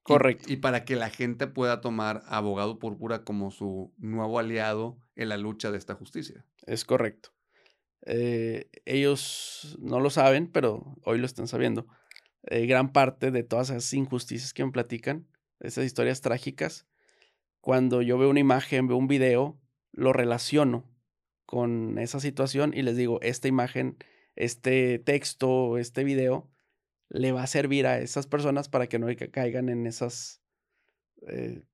Correcto. 0.02 0.46
Y, 0.48 0.54
y, 0.54 0.56
para 0.56 0.84
que 0.84 0.96
la 0.96 1.10
gente 1.10 1.46
pueda 1.46 1.80
tomar 1.80 2.22
a 2.26 2.38
Abogado 2.38 2.78
Púrpura 2.78 3.22
como 3.22 3.50
su 3.50 3.92
nuevo 3.98 4.38
aliado 4.38 4.98
en 5.14 5.28
la 5.28 5.36
lucha 5.36 5.70
de 5.70 5.78
esta 5.78 5.94
justicia. 5.94 6.46
Es 6.66 6.84
correcto. 6.84 7.30
Eh, 8.06 8.70
ellos 8.86 9.76
no 9.80 10.00
lo 10.00 10.10
saben, 10.10 10.50
pero 10.50 10.96
hoy 11.04 11.18
lo 11.18 11.26
están 11.26 11.46
sabiendo. 11.46 11.86
Eh, 12.44 12.66
gran 12.66 12.92
parte 12.92 13.30
de 13.30 13.42
todas 13.42 13.70
esas 13.70 13.92
injusticias 13.92 14.54
que 14.54 14.64
me 14.64 14.72
platican, 14.72 15.26
esas 15.60 15.84
historias 15.84 16.20
trágicas, 16.20 16.86
cuando 17.60 18.00
yo 18.00 18.16
veo 18.16 18.30
una 18.30 18.40
imagen, 18.40 18.88
veo 18.88 18.96
un 18.96 19.08
video, 19.08 19.60
lo 19.92 20.12
relaciono 20.12 20.88
con 21.44 21.98
esa 21.98 22.20
situación 22.20 22.72
y 22.74 22.82
les 22.82 22.96
digo, 22.96 23.20
esta 23.20 23.48
imagen, 23.48 23.98
este 24.36 24.98
texto, 24.98 25.76
este 25.76 26.04
video, 26.04 26.50
le 27.10 27.32
va 27.32 27.42
a 27.42 27.46
servir 27.46 27.86
a 27.86 27.98
esas 27.98 28.26
personas 28.26 28.68
para 28.68 28.86
que 28.86 28.98
no 28.98 29.08
caigan 29.32 29.68
en 29.68 29.86
esas 29.86 30.40
eh, 31.26 31.64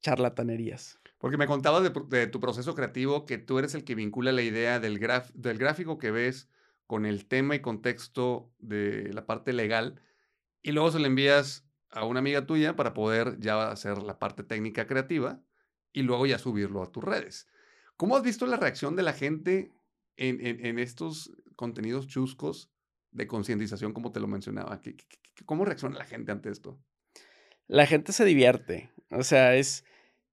charlatanerías. 0.00 0.98
Porque 1.18 1.36
me 1.36 1.46
contabas 1.46 1.82
de, 1.82 1.92
de, 2.08 2.26
tu 2.26 2.40
proceso 2.40 2.74
creativo 2.74 3.26
que 3.26 3.36
tú 3.38 3.58
eres 3.58 3.74
el 3.74 3.84
que 3.84 3.94
vincula 3.94 4.32
la 4.32 4.42
idea 4.42 4.80
del, 4.80 4.98
graf, 4.98 5.30
del 5.34 5.58
gráfico 5.58 5.98
que 5.98 6.10
ves 6.10 6.48
con 6.86 7.06
el 7.06 7.26
tema 7.26 7.54
y 7.54 7.60
contexto 7.60 8.52
de 8.58 9.12
la 9.12 9.26
parte 9.26 9.52
legal 9.52 10.02
y 10.62 10.72
luego 10.72 10.90
se 10.90 10.98
lo 10.98 11.06
envías 11.06 11.66
a 11.90 12.04
una 12.04 12.20
amiga 12.20 12.46
tuya 12.46 12.76
para 12.76 12.94
poder 12.94 13.38
ya 13.38 13.70
hacer 13.70 14.02
la 14.02 14.18
parte 14.18 14.42
técnica 14.42 14.86
creativa 14.86 15.40
y 15.92 16.02
luego 16.02 16.26
ya 16.26 16.38
subirlo 16.38 16.82
a 16.82 16.90
tus 16.90 17.02
redes. 17.02 17.48
¿Cómo 17.96 18.16
has 18.16 18.22
visto 18.22 18.46
la 18.46 18.56
reacción 18.56 18.96
de 18.96 19.02
la 19.02 19.12
gente 19.12 19.72
en, 20.16 20.78
estos 20.78 21.32
contenidos 21.56 22.06
chuscos 22.06 22.70
de 23.10 23.26
concientización, 23.26 23.92
como 23.92 24.12
te 24.12 24.20
lo 24.20 24.26
mencionaba? 24.26 24.80
¿Cómo 25.46 25.64
reacciona 25.64 25.96
la 25.96 26.04
gente 26.04 26.32
ante 26.32 26.50
esto? 26.50 26.78
La 27.66 27.86
gente 27.86 28.12
se 28.12 28.24
divierte. 28.24 28.90
O 29.10 29.22
sea, 29.22 29.56
es 29.56 29.84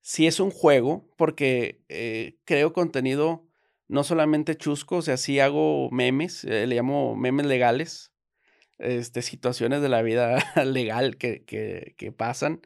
sí 0.04 0.28
es 0.28 0.40
un 0.40 0.52
juego, 0.52 1.10
porque 1.18 1.84
eh, 1.90 2.38
creo 2.46 2.74
contenido 2.74 3.48
no 3.94 4.04
solamente 4.04 4.58
chusco, 4.58 4.98
o 4.98 5.02
sea, 5.04 5.18
sí 5.18 5.40
hago 5.40 5.92
memes, 5.92 6.44
eh, 6.46 6.66
le 6.66 6.76
llamo 6.76 7.16
memes 7.16 7.46
legales, 7.46 8.12
este, 8.80 9.22
situaciones 9.22 9.84
de 9.84 9.90
la 9.90 10.02
vida 10.02 10.40
legal 10.66 11.16
que, 11.16 11.44
que, 11.46 12.12
pasan, 12.12 12.62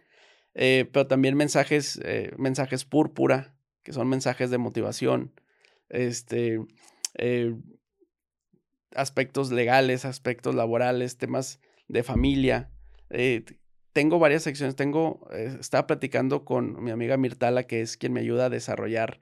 eh, 0.53 0.89
pero 0.89 1.05
también 1.05 1.35
mensajes, 1.35 1.99
eh, 2.01 2.31
mensajes 2.37 2.85
púrpura, 2.85 3.57
que 3.83 3.91
son 3.91 4.07
mensajes 4.07 4.49
de 4.51 4.57
motivación, 4.57 5.33
este, 5.89 6.61
aspectos 8.95 9.51
legales, 9.51 10.05
aspectos 10.05 10.55
laborales, 10.55 11.17
temas 11.17 11.59
de 11.89 12.03
familia. 12.03 12.71
tengo 13.91 14.17
varias 14.17 14.43
secciones, 14.43 14.77
tengo, 14.77 15.27
estaba 15.59 15.87
platicando 15.87 16.45
con 16.45 16.81
mi 16.81 16.91
amiga 16.91 17.17
Mirtala, 17.17 17.63
que 17.63 17.81
es 17.81 17.97
quien 17.97 18.13
me 18.13 18.21
ayuda 18.21 18.45
a 18.45 18.49
desarrollar. 18.49 19.19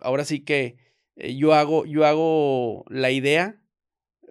Ahora 0.00 0.24
sí 0.24 0.40
que 0.40 0.76
yo 1.16 1.54
hago, 1.54 1.84
yo 1.84 2.06
hago 2.06 2.84
la 2.88 3.10
idea 3.10 3.60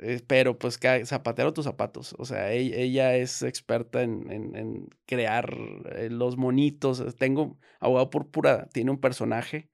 eh, 0.01 0.21
pero 0.27 0.57
pues 0.59 0.79
zapatero 1.05 1.53
tus 1.53 1.65
zapatos. 1.65 2.15
O 2.17 2.25
sea, 2.25 2.51
ella, 2.51 3.15
es 3.15 3.41
experta 3.41 4.01
en, 4.01 4.89
crear 5.05 5.55
eh, 5.95 6.09
los 6.09 6.37
monitos. 6.37 7.03
Tengo 7.17 7.57
Abogado 7.79 8.09
Púrpura, 8.09 8.67
tiene 8.73 8.91
un 8.91 8.99
personaje. 8.99 9.69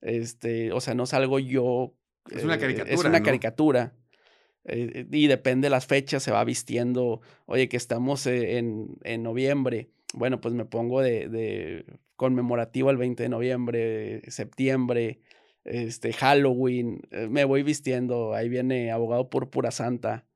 Este, 0.00 0.72
o 0.72 0.80
sea, 0.80 0.94
no 0.94 1.06
salgo 1.06 1.38
yo. 1.38 1.94
Es 2.30 2.44
una 2.44 2.58
caricatura. 2.58 2.94
es 2.94 3.04
una 3.04 3.22
caricatura. 3.22 3.94
Eh, 4.64 5.06
y 5.10 5.26
depende 5.26 5.66
de 5.66 5.70
las 5.70 5.86
fechas, 5.86 6.22
se 6.22 6.32
va 6.32 6.42
vistiendo, 6.42 7.20
oye, 7.44 7.68
que 7.68 7.76
estamos 7.76 8.26
e, 8.26 8.58
en, 8.58 8.96
en 9.04 9.22
noviembre, 9.22 9.90
bueno, 10.12 10.40
pues 10.40 10.54
me 10.54 10.64
pongo 10.64 11.02
de, 11.02 11.28
de, 11.28 11.86
conmemorativo 12.16 12.90
el 12.90 12.96
20 12.96 13.22
de 13.22 13.28
noviembre, 13.28 14.22
septiembre, 14.30 15.20
este, 15.64 16.12
Halloween, 16.12 17.02
eh, 17.10 17.28
me 17.28 17.44
voy 17.44 17.62
vistiendo, 17.62 18.34
ahí 18.34 18.48
viene 18.48 18.90
abogado 18.90 19.28
púrpura 19.28 19.70
santa, 19.70 20.26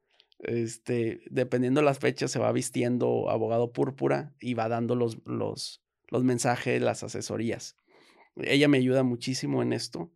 este, 0.41 1.21
dependiendo 1.31 1.81
de 1.81 1.85
las 1.85 1.99
fechas 1.99 2.31
se 2.31 2.39
va 2.39 2.51
vistiendo 2.53 3.31
abogado 3.31 3.73
púrpura 3.73 4.35
y 4.41 4.55
va 4.55 4.69
dando 4.69 4.95
los, 4.95 5.19
los, 5.25 5.83
los 6.09 6.25
mensajes, 6.25 6.81
las 6.81 7.03
asesorías. 7.03 7.77
Ella 8.37 8.69
me 8.69 8.79
ayuda 8.79 9.03
muchísimo 9.03 9.63
en 9.63 9.73
esto. 9.73 10.13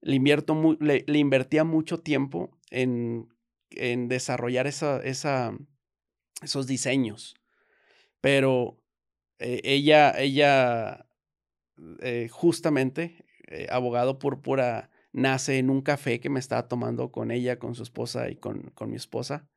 Le, 0.00 0.14
invierto 0.16 0.76
le, 0.80 1.18
invertía 1.18 1.64
mucho 1.64 1.98
tiempo 1.98 2.56
en, 2.70 3.28
en 3.70 4.08
desarrollar 4.08 4.66
esa, 4.66 5.00
esa, 5.00 5.56
esos 6.42 6.66
diseños, 6.66 7.34
pero 8.20 8.78
eh, 9.38 9.60
ella, 9.64 10.12
ella 10.18 11.06
eh, 12.00 12.28
justamente, 12.30 13.24
eh, 13.48 13.66
abogado 13.70 14.18
púrpura, 14.18 14.90
nace 15.12 15.58
en 15.58 15.70
un 15.70 15.82
café 15.82 16.20
que 16.20 16.30
me 16.30 16.40
estaba 16.40 16.68
tomando 16.68 17.10
con 17.10 17.30
ella, 17.30 17.58
con 17.58 17.74
su 17.74 17.82
esposa 17.82 18.30
y 18.30 18.36
con, 18.36 18.70
con 18.74 18.90
mi 18.90 18.96
esposa. 18.96 19.48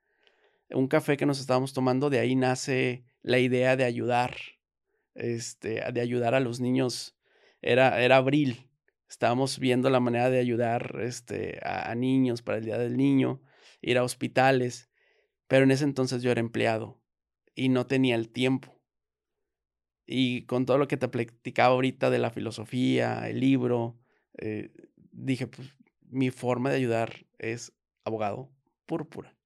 Un 0.69 0.87
café 0.87 1.17
que 1.17 1.25
nos 1.25 1.39
estábamos 1.39 1.73
tomando, 1.73 2.09
de 2.09 2.19
ahí 2.19 2.35
nace 2.35 3.05
la 3.21 3.39
idea 3.39 3.75
de 3.75 3.85
ayudar, 3.85 4.35
este, 5.15 5.81
de 5.91 6.01
ayudar 6.01 6.35
a 6.35 6.39
los 6.39 6.59
niños. 6.59 7.17
Era, 7.61 8.01
era 8.01 8.17
abril, 8.17 8.69
estábamos 9.09 9.59
viendo 9.59 9.89
la 9.89 9.99
manera 9.99 10.29
de 10.29 10.39
ayudar 10.39 10.97
este, 11.01 11.59
a, 11.63 11.91
a 11.91 11.95
niños 11.95 12.41
para 12.41 12.59
el 12.59 12.65
Día 12.65 12.77
del 12.77 12.97
Niño, 12.97 13.41
ir 13.81 13.97
a 13.97 14.03
hospitales, 14.03 14.89
pero 15.47 15.63
en 15.63 15.71
ese 15.71 15.85
entonces 15.85 16.21
yo 16.21 16.31
era 16.31 16.39
empleado 16.39 17.01
y 17.55 17.69
no 17.69 17.87
tenía 17.87 18.15
el 18.15 18.29
tiempo. 18.29 18.78
Y 20.11 20.41
con 20.47 20.65
todo 20.65 20.79
lo 20.79 20.87
que 20.87 20.97
te 20.97 21.07
platicaba 21.07 21.75
ahorita 21.75 22.09
de 22.09 22.17
la 22.17 22.31
filosofía, 22.31 23.29
el 23.29 23.41
libro, 23.41 23.95
eh, 24.39 24.71
dije, 25.11 25.45
pues 25.45 25.75
mi 26.01 26.31
forma 26.31 26.71
de 26.71 26.77
ayudar 26.77 27.27
es 27.37 27.73
abogado 28.03 28.51
púrpura. 28.87 29.37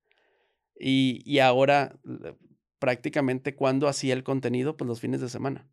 Y, 0.79 1.21
y 1.25 1.39
ahora 1.39 1.99
prácticamente 2.79 3.55
cuando 3.55 3.89
hacía 3.89 4.13
el 4.13 4.23
contenido, 4.23 4.77
pues 4.77 4.87
los 4.87 5.01
fines 5.01 5.19
de 5.19 5.27
semana. 5.27 5.67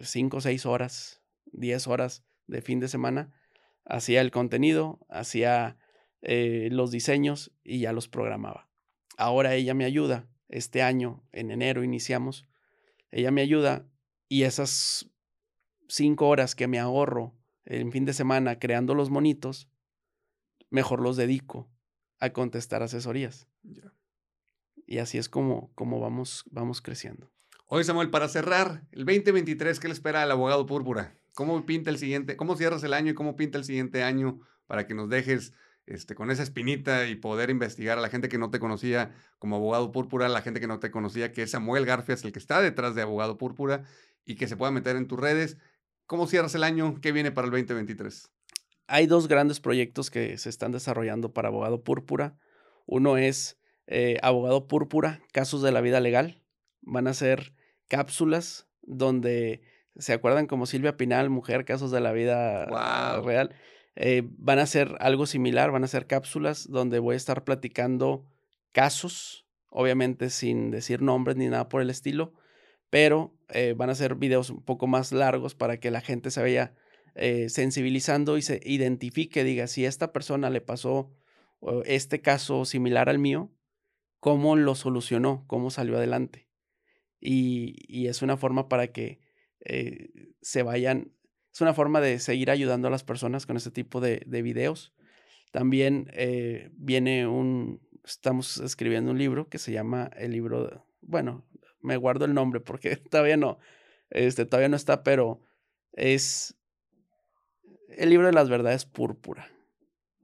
Cinco, 0.00 0.40
seis 0.40 0.66
horas, 0.66 1.22
diez 1.44 1.86
horas 1.86 2.24
de 2.48 2.62
fin 2.62 2.80
de 2.80 2.88
semana, 2.88 3.32
hacía 3.84 4.20
el 4.20 4.32
contenido, 4.32 5.06
hacía 5.08 5.78
eh, 6.22 6.68
los 6.72 6.90
diseños 6.90 7.52
y 7.62 7.78
ya 7.78 7.92
los 7.92 8.08
programaba. 8.08 8.68
Ahora 9.16 9.54
ella 9.54 9.74
me 9.74 9.84
ayuda. 9.84 10.28
Este 10.48 10.82
año, 10.82 11.22
en 11.30 11.52
enero, 11.52 11.84
iniciamos. 11.84 12.44
Ella 13.12 13.30
me 13.30 13.42
ayuda 13.42 13.86
y 14.28 14.42
esas 14.42 15.10
cinco 15.88 16.28
horas 16.28 16.54
que 16.54 16.66
me 16.66 16.78
ahorro 16.78 17.34
en 17.64 17.92
fin 17.92 18.04
de 18.04 18.12
semana 18.12 18.58
creando 18.58 18.94
los 18.94 19.10
monitos, 19.10 19.68
mejor 20.70 21.00
los 21.00 21.16
dedico 21.16 21.68
a 22.20 22.30
contestar 22.30 22.82
asesorías. 22.82 23.48
Y 24.86 24.98
así 24.98 25.18
es 25.18 25.28
como, 25.28 25.72
como 25.74 26.00
vamos, 26.00 26.44
vamos 26.50 26.80
creciendo. 26.80 27.30
Oye, 27.66 27.82
Samuel, 27.82 28.10
para 28.10 28.28
cerrar, 28.28 28.84
el 28.92 29.04
2023, 29.04 29.80
¿qué 29.80 29.88
le 29.88 29.94
espera 29.94 30.22
al 30.22 30.30
abogado 30.30 30.66
púrpura? 30.66 31.16
¿Cómo 31.34 31.66
pinta 31.66 31.90
el 31.90 31.98
siguiente? 31.98 32.36
¿Cómo 32.36 32.56
cierras 32.56 32.84
el 32.84 32.94
año 32.94 33.10
y 33.10 33.14
cómo 33.14 33.34
pinta 33.34 33.58
el 33.58 33.64
siguiente 33.64 34.04
año 34.04 34.40
para 34.68 34.86
que 34.86 34.94
nos 34.94 35.08
dejes 35.08 35.52
este, 35.86 36.14
con 36.14 36.30
esa 36.30 36.44
espinita 36.44 37.06
y 37.08 37.16
poder 37.16 37.50
investigar 37.50 37.98
a 37.98 38.00
la 38.00 38.08
gente 38.08 38.28
que 38.28 38.38
no 38.38 38.50
te 38.50 38.60
conocía 38.60 39.14
como 39.38 39.56
abogado 39.56 39.90
púrpura, 39.90 40.26
a 40.26 40.28
la 40.28 40.42
gente 40.42 40.60
que 40.60 40.66
no 40.68 40.78
te 40.78 40.90
conocía, 40.90 41.32
que 41.32 41.42
es 41.42 41.50
Samuel 41.50 41.84
Garfias, 41.84 42.24
el 42.24 42.32
que 42.32 42.38
está 42.38 42.60
detrás 42.60 42.94
de 42.94 43.02
abogado 43.02 43.36
púrpura, 43.36 43.84
y 44.26 44.34
que 44.34 44.48
se 44.48 44.56
pueda 44.56 44.72
meter 44.72 44.96
en 44.96 45.06
tus 45.06 45.18
redes. 45.18 45.56
¿Cómo 46.04 46.26
cierras 46.26 46.54
el 46.54 46.64
año? 46.64 47.00
¿Qué 47.00 47.12
viene 47.12 47.32
para 47.32 47.46
el 47.46 47.52
2023? 47.52 48.30
Hay 48.88 49.06
dos 49.06 49.28
grandes 49.28 49.60
proyectos 49.60 50.10
que 50.10 50.36
se 50.36 50.50
están 50.50 50.72
desarrollando 50.72 51.32
para 51.32 51.48
Abogado 51.48 51.82
Púrpura. 51.82 52.36
Uno 52.84 53.16
es 53.16 53.58
eh, 53.86 54.18
Abogado 54.22 54.68
Púrpura, 54.68 55.20
Casos 55.32 55.62
de 55.62 55.72
la 55.72 55.80
Vida 55.80 56.00
Legal. 56.00 56.42
Van 56.82 57.06
a 57.06 57.14
ser 57.14 57.54
cápsulas 57.88 58.68
donde, 58.82 59.62
¿se 59.96 60.12
acuerdan 60.12 60.46
como 60.46 60.66
Silvia 60.66 60.96
Pinal, 60.96 61.30
Mujer, 61.30 61.64
Casos 61.64 61.90
de 61.90 62.00
la 62.00 62.12
Vida 62.12 62.66
Real? 63.20 63.54
Eh, 63.96 64.22
van 64.36 64.58
a 64.58 64.66
ser 64.66 64.94
algo 65.00 65.26
similar, 65.26 65.70
van 65.70 65.84
a 65.84 65.88
ser 65.88 66.06
cápsulas 66.06 66.68
donde 66.68 66.98
voy 66.98 67.14
a 67.14 67.16
estar 67.16 67.44
platicando 67.44 68.26
casos, 68.72 69.46
obviamente 69.70 70.30
sin 70.30 70.70
decir 70.70 71.00
nombres 71.00 71.36
ni 71.36 71.48
nada 71.48 71.68
por 71.68 71.80
el 71.80 71.90
estilo, 71.90 72.34
pero 72.90 73.35
eh, 73.48 73.74
van 73.76 73.90
a 73.90 73.94
ser 73.94 74.16
videos 74.16 74.50
un 74.50 74.62
poco 74.62 74.86
más 74.86 75.12
largos 75.12 75.54
para 75.54 75.78
que 75.78 75.90
la 75.90 76.00
gente 76.00 76.30
se 76.30 76.40
vaya 76.40 76.74
eh, 77.14 77.48
sensibilizando 77.48 78.36
y 78.36 78.42
se 78.42 78.60
identifique, 78.64 79.44
diga, 79.44 79.66
si 79.66 79.86
a 79.86 79.88
esta 79.88 80.12
persona 80.12 80.50
le 80.50 80.60
pasó 80.60 81.12
este 81.84 82.20
caso 82.20 82.64
similar 82.64 83.08
al 83.08 83.18
mío, 83.18 83.50
cómo 84.20 84.56
lo 84.56 84.74
solucionó, 84.74 85.44
cómo 85.46 85.70
salió 85.70 85.96
adelante. 85.96 86.48
Y, 87.20 88.06
es 88.06 88.22
una 88.22 88.36
forma 88.36 88.68
para 88.68 88.88
que 88.88 89.20
eh, 89.60 90.10
se 90.42 90.62
vayan, 90.62 91.12
es 91.52 91.60
una 91.60 91.74
forma 91.74 92.00
de 92.00 92.18
seguir 92.18 92.50
ayudando 92.50 92.88
a 92.88 92.90
las 92.90 93.04
personas 93.04 93.46
con 93.46 93.56
este 93.56 93.70
tipo 93.70 94.00
de, 94.00 94.22
de 94.26 94.42
videos. 94.42 94.94
También 95.50 96.10
viene 96.76 97.26
un, 97.26 97.80
estamos 98.04 98.58
escribiendo 98.58 99.10
un 99.10 99.18
libro 99.18 99.48
que 99.48 99.58
se 99.58 99.72
llama 99.72 100.10
el 100.16 100.32
libro, 100.32 100.86
bueno, 101.00 101.44
me 101.80 101.96
guardo 101.96 102.24
el 102.24 102.34
nombre 102.34 102.60
porque 102.60 102.96
todavía 103.10 103.36
no, 103.36 103.58
este, 104.10 104.46
todavía 104.46 104.68
no 104.68 104.76
está, 104.76 105.02
pero 105.02 105.40
es 105.92 106.56
el 107.88 108.10
libro 108.10 108.26
de 108.26 108.32
las 108.32 108.48
verdades 108.48 108.84
púrpura. 108.84 109.50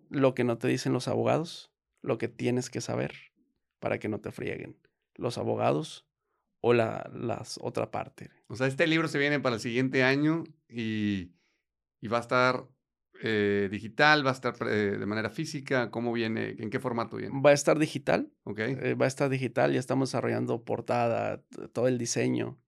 Lo 0.09 0.35
que 0.35 0.45
no 0.45 0.59
te 0.59 0.69
dicen 0.69 0.93
los 0.93 1.09
abogados, 1.09 1.73
lo 2.03 2.19
que 2.19 2.29
tienes 2.29 2.69
que 2.69 2.81
saber 2.81 3.15
para 3.79 3.99
que 3.99 4.09
no 4.09 4.21
te 4.21 4.31
frieguen. 4.31 4.79
Los 5.15 5.39
abogados 5.39 6.07
o 6.61 6.75
la 6.75 7.11
las 7.13 7.59
otra 7.63 7.91
parte. 7.91 8.31
O 8.49 8.57
sea, 8.57 8.67
este 8.67 8.87
libro 8.87 9.09
se 9.09 9.19
viene 9.19 9.41
para 9.41 9.57
el 9.57 9.61
siguiente 9.61 10.05
año 10.05 10.45
y, 10.69 11.33
y 12.01 12.09
va 12.09 12.19
a 12.19 12.21
estar 12.21 12.69
eh, 13.23 13.68
digital? 13.70 14.27
¿Va 14.27 14.31
a 14.31 14.35
estar 14.35 14.55
eh, 14.68 14.99
de 14.99 15.07
manera 15.07 15.31
física? 15.31 15.91
¿Cómo 15.91 16.12
viene? 16.12 16.57
¿En 16.59 16.70
qué 16.70 16.81
formato 16.81 17.16
viene? 17.16 17.41
Va 17.41 17.51
a 17.51 17.55
estar 17.55 17.79
digital. 17.79 18.33
Ok. 18.45 18.59
Eh, 18.59 18.95
va 18.95 19.05
a 19.05 19.09
estar 19.09 19.31
digital. 19.31 19.73
Ya 19.73 19.79
estamos 19.81 20.11
desarrollando 20.11 20.64
portada, 20.64 21.43
todo 21.73 21.89
el 21.89 21.99
diseño. 21.99 22.59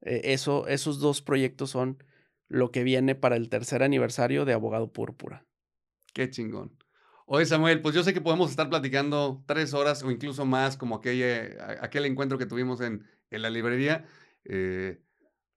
eso, 0.00 0.66
esos 0.66 0.98
dos 0.98 1.22
proyectos 1.22 1.70
son 1.70 2.02
lo 2.48 2.70
que 2.70 2.82
viene 2.82 3.14
para 3.14 3.36
el 3.36 3.48
tercer 3.48 3.82
aniversario 3.82 4.44
de 4.44 4.52
Abogado 4.52 4.92
Púrpura. 4.92 5.46
Qué 6.12 6.28
chingón. 6.28 6.76
Oye, 7.26 7.46
Samuel, 7.46 7.80
pues 7.80 7.94
yo 7.94 8.02
sé 8.02 8.12
que 8.12 8.20
podemos 8.20 8.50
estar 8.50 8.68
platicando 8.68 9.42
tres 9.46 9.72
horas 9.72 10.02
o 10.02 10.10
incluso 10.10 10.44
más, 10.44 10.76
como 10.76 10.96
aquel, 10.96 11.56
aquel 11.80 12.04
encuentro 12.04 12.36
que 12.36 12.46
tuvimos 12.46 12.80
en, 12.80 13.06
en 13.30 13.42
la 13.42 13.50
librería. 13.50 14.04
Eh, 14.44 15.00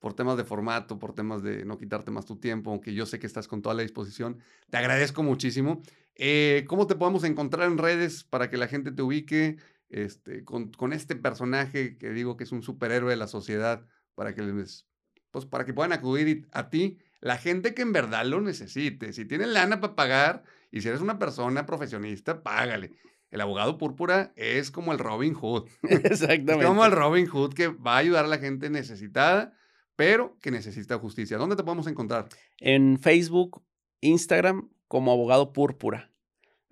por 0.05 0.13
temas 0.13 0.37
de 0.37 0.43
formato, 0.43 0.99
por 0.99 1.15
temas 1.15 1.41
de 1.41 1.65
no 1.65 1.79
quitarte 1.79 2.11
más 2.11 2.27
tu 2.27 2.35
tiempo, 2.35 2.69
aunque 2.69 2.93
yo 2.93 3.07
sé 3.07 3.17
que 3.17 3.25
estás 3.25 3.47
con 3.47 3.63
toda 3.63 3.73
la 3.73 3.81
disposición. 3.81 4.37
Te 4.69 4.77
agradezco 4.77 5.23
muchísimo. 5.23 5.81
Eh, 6.13 6.63
¿Cómo 6.67 6.85
te 6.85 6.93
podemos 6.93 7.23
encontrar 7.23 7.67
en 7.67 7.79
redes 7.79 8.23
para 8.23 8.51
que 8.51 8.57
la 8.57 8.67
gente 8.67 8.91
te 8.91 9.01
ubique 9.01 9.57
este, 9.89 10.43
con, 10.43 10.71
con, 10.71 10.93
este 10.93 11.15
personaje 11.15 11.97
que 11.97 12.11
digo 12.11 12.37
que 12.37 12.43
es 12.43 12.51
un 12.51 12.61
superhéroe 12.61 13.09
de 13.09 13.15
la 13.15 13.25
sociedad 13.25 13.83
para 14.13 14.35
que 14.35 14.43
les, 14.43 14.85
pues 15.31 15.47
para 15.47 15.65
que 15.65 15.73
puedan 15.73 15.91
acudir 15.91 16.47
a 16.51 16.69
ti 16.69 16.99
la 17.19 17.39
gente 17.39 17.73
que 17.73 17.81
en 17.81 17.91
verdad 17.91 18.27
lo 18.27 18.41
necesite. 18.41 19.11
Si 19.11 19.25
tienes 19.25 19.47
lana 19.47 19.79
para 19.79 19.95
pagar 19.95 20.43
y 20.69 20.81
si 20.81 20.87
eres 20.87 21.01
una 21.01 21.17
persona 21.17 21.65
profesionista, 21.65 22.43
págale. 22.43 22.91
El 23.31 23.41
abogado 23.41 23.79
púrpura 23.79 24.33
es 24.35 24.69
como 24.69 24.91
el 24.91 24.99
Robin 24.99 25.33
Hood. 25.33 25.67
Exactamente. 25.81 26.53
Es 26.59 26.67
como 26.67 26.85
el 26.85 26.91
Robin 26.91 27.25
Hood 27.25 27.55
que 27.55 27.69
va 27.69 27.95
a 27.95 27.97
ayudar 27.97 28.25
a 28.25 28.27
la 28.27 28.37
gente 28.37 28.69
necesitada 28.69 29.55
pero 29.95 30.37
que 30.41 30.51
necesita 30.51 30.97
justicia. 30.99 31.37
¿Dónde 31.37 31.55
te 31.55 31.63
podemos 31.63 31.87
encontrar? 31.87 32.27
En 32.59 32.99
Facebook, 32.99 33.63
Instagram, 34.01 34.69
como 34.87 35.11
Abogado 35.11 35.53
Púrpura. 35.53 36.11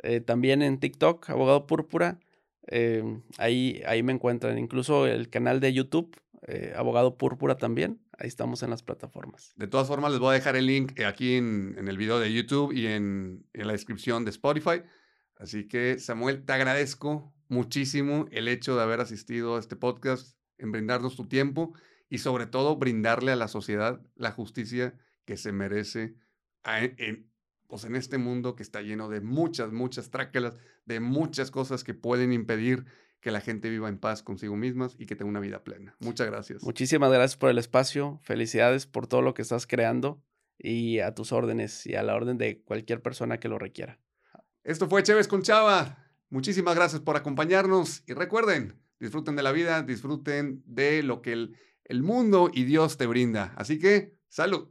Eh, 0.02 0.20
también 0.20 0.62
en 0.62 0.80
TikTok, 0.80 1.30
Abogado 1.30 1.66
Púrpura. 1.68 2.20
Em, 2.68 3.24
ahí, 3.38 3.82
ahí 3.86 4.04
me 4.04 4.14
encuentran. 4.14 4.58
Incluso 4.58 5.08
el 5.08 5.30
canal 5.30 5.60
de 5.60 5.74
YouTube, 5.74 6.16
eh, 6.48 6.74
Abogado 6.76 7.18
Púrpura 7.18 7.58
también. 7.58 8.02
Ahí 8.18 8.28
estamos 8.28 8.62
en 8.64 8.70
las 8.70 8.84
plataformas. 8.84 9.54
De 9.56 9.68
todas 9.68 9.88
formas, 9.88 10.12
les 10.12 10.20
voy 10.20 10.32
a 10.32 10.34
dejar 10.34 10.56
el 10.56 10.68
link 10.68 10.98
eh, 11.00 11.06
aquí 11.06 11.36
en, 11.36 11.76
en 11.78 11.88
el 11.88 11.98
video 11.98 12.20
de 12.20 12.32
YouTube 12.32 12.74
y 12.74 12.88
en, 12.88 13.46
en 13.54 13.68
la 13.68 13.74
descripción 13.74 14.26
de 14.26 14.32
Spotify. 14.32 14.84
Así 15.38 15.68
que, 15.68 16.00
Samuel, 16.00 16.46
te 16.46 16.54
agradezco 16.54 17.34
muchísimo 17.48 18.28
el 18.32 18.48
hecho 18.48 18.76
de 18.76 18.84
haber 18.84 19.00
asistido 19.00 19.56
a 19.56 19.60
este 19.60 19.76
podcast, 19.76 20.38
en 20.58 20.72
brindarnos 20.72 21.16
tu 21.16 21.28
tiempo 21.28 21.74
y 22.14 22.20
sobre 22.20 22.46
todo 22.46 22.76
brindarle 22.76 23.32
a 23.32 23.36
la 23.36 23.48
sociedad 23.48 24.00
la 24.16 24.30
justicia 24.30 24.94
que 25.26 25.36
se 25.36 25.52
merece 25.52 26.14
pues 27.66 27.86
en 27.86 27.96
este 27.96 28.20
mundo 28.20 28.56
que 28.56 28.62
está 28.62 28.84
lleno 28.84 29.10
de 29.10 29.20
muchas, 29.20 29.72
muchas 29.72 30.12
tráquelas, 30.12 30.56
de 30.86 31.00
muchas 31.00 31.50
cosas 31.50 31.84
que 31.84 31.96
pueden 31.96 32.32
impedir 32.32 32.86
que 33.20 33.32
la 33.32 33.42
gente 33.42 33.72
viva 33.72 33.90
en 33.90 33.98
paz 33.98 34.22
consigo 34.22 34.56
mismas 34.56 34.96
y 35.00 35.08
que 35.08 35.16
tenga 35.16 35.32
una 35.32 35.40
vida 35.40 35.64
plena. 35.64 35.96
Muchas 36.02 36.28
gracias. 36.28 36.62
Muchísimas 36.62 37.12
gracias 37.12 37.36
por 37.36 37.50
el 37.50 37.58
espacio. 37.58 38.20
Felicidades 38.22 38.86
por 38.86 39.08
todo 39.08 39.24
lo 39.24 39.34
que 39.34 39.42
estás 39.42 39.66
creando 39.66 40.22
y 40.60 41.00
a 41.00 41.16
tus 41.16 41.32
órdenes 41.32 41.84
y 41.88 41.96
a 41.96 42.04
la 42.04 42.14
orden 42.14 42.38
de 42.38 42.62
cualquier 42.62 43.02
persona 43.02 43.40
que 43.40 43.48
lo 43.48 43.58
requiera. 43.58 44.00
Esto 44.64 44.88
fue 44.88 45.02
Chévez 45.02 45.28
con 45.28 45.42
Chava. 45.42 45.98
Muchísimas 46.30 46.76
gracias 46.76 47.02
por 47.02 47.18
acompañarnos 47.18 48.04
y 48.06 48.14
recuerden, 48.14 48.80
disfruten 49.00 49.36
de 49.36 49.42
la 49.42 49.52
vida, 49.52 49.82
disfruten 49.82 50.62
de 50.68 51.02
lo 51.02 51.24
que 51.24 51.34
el, 51.34 51.58
el 51.86 52.04
mundo 52.04 52.50
y 52.54 52.64
Dios 52.64 52.98
te 52.98 53.08
brinda. 53.08 53.54
Así 53.58 53.80
que, 53.80 54.16
salud. 54.30 54.70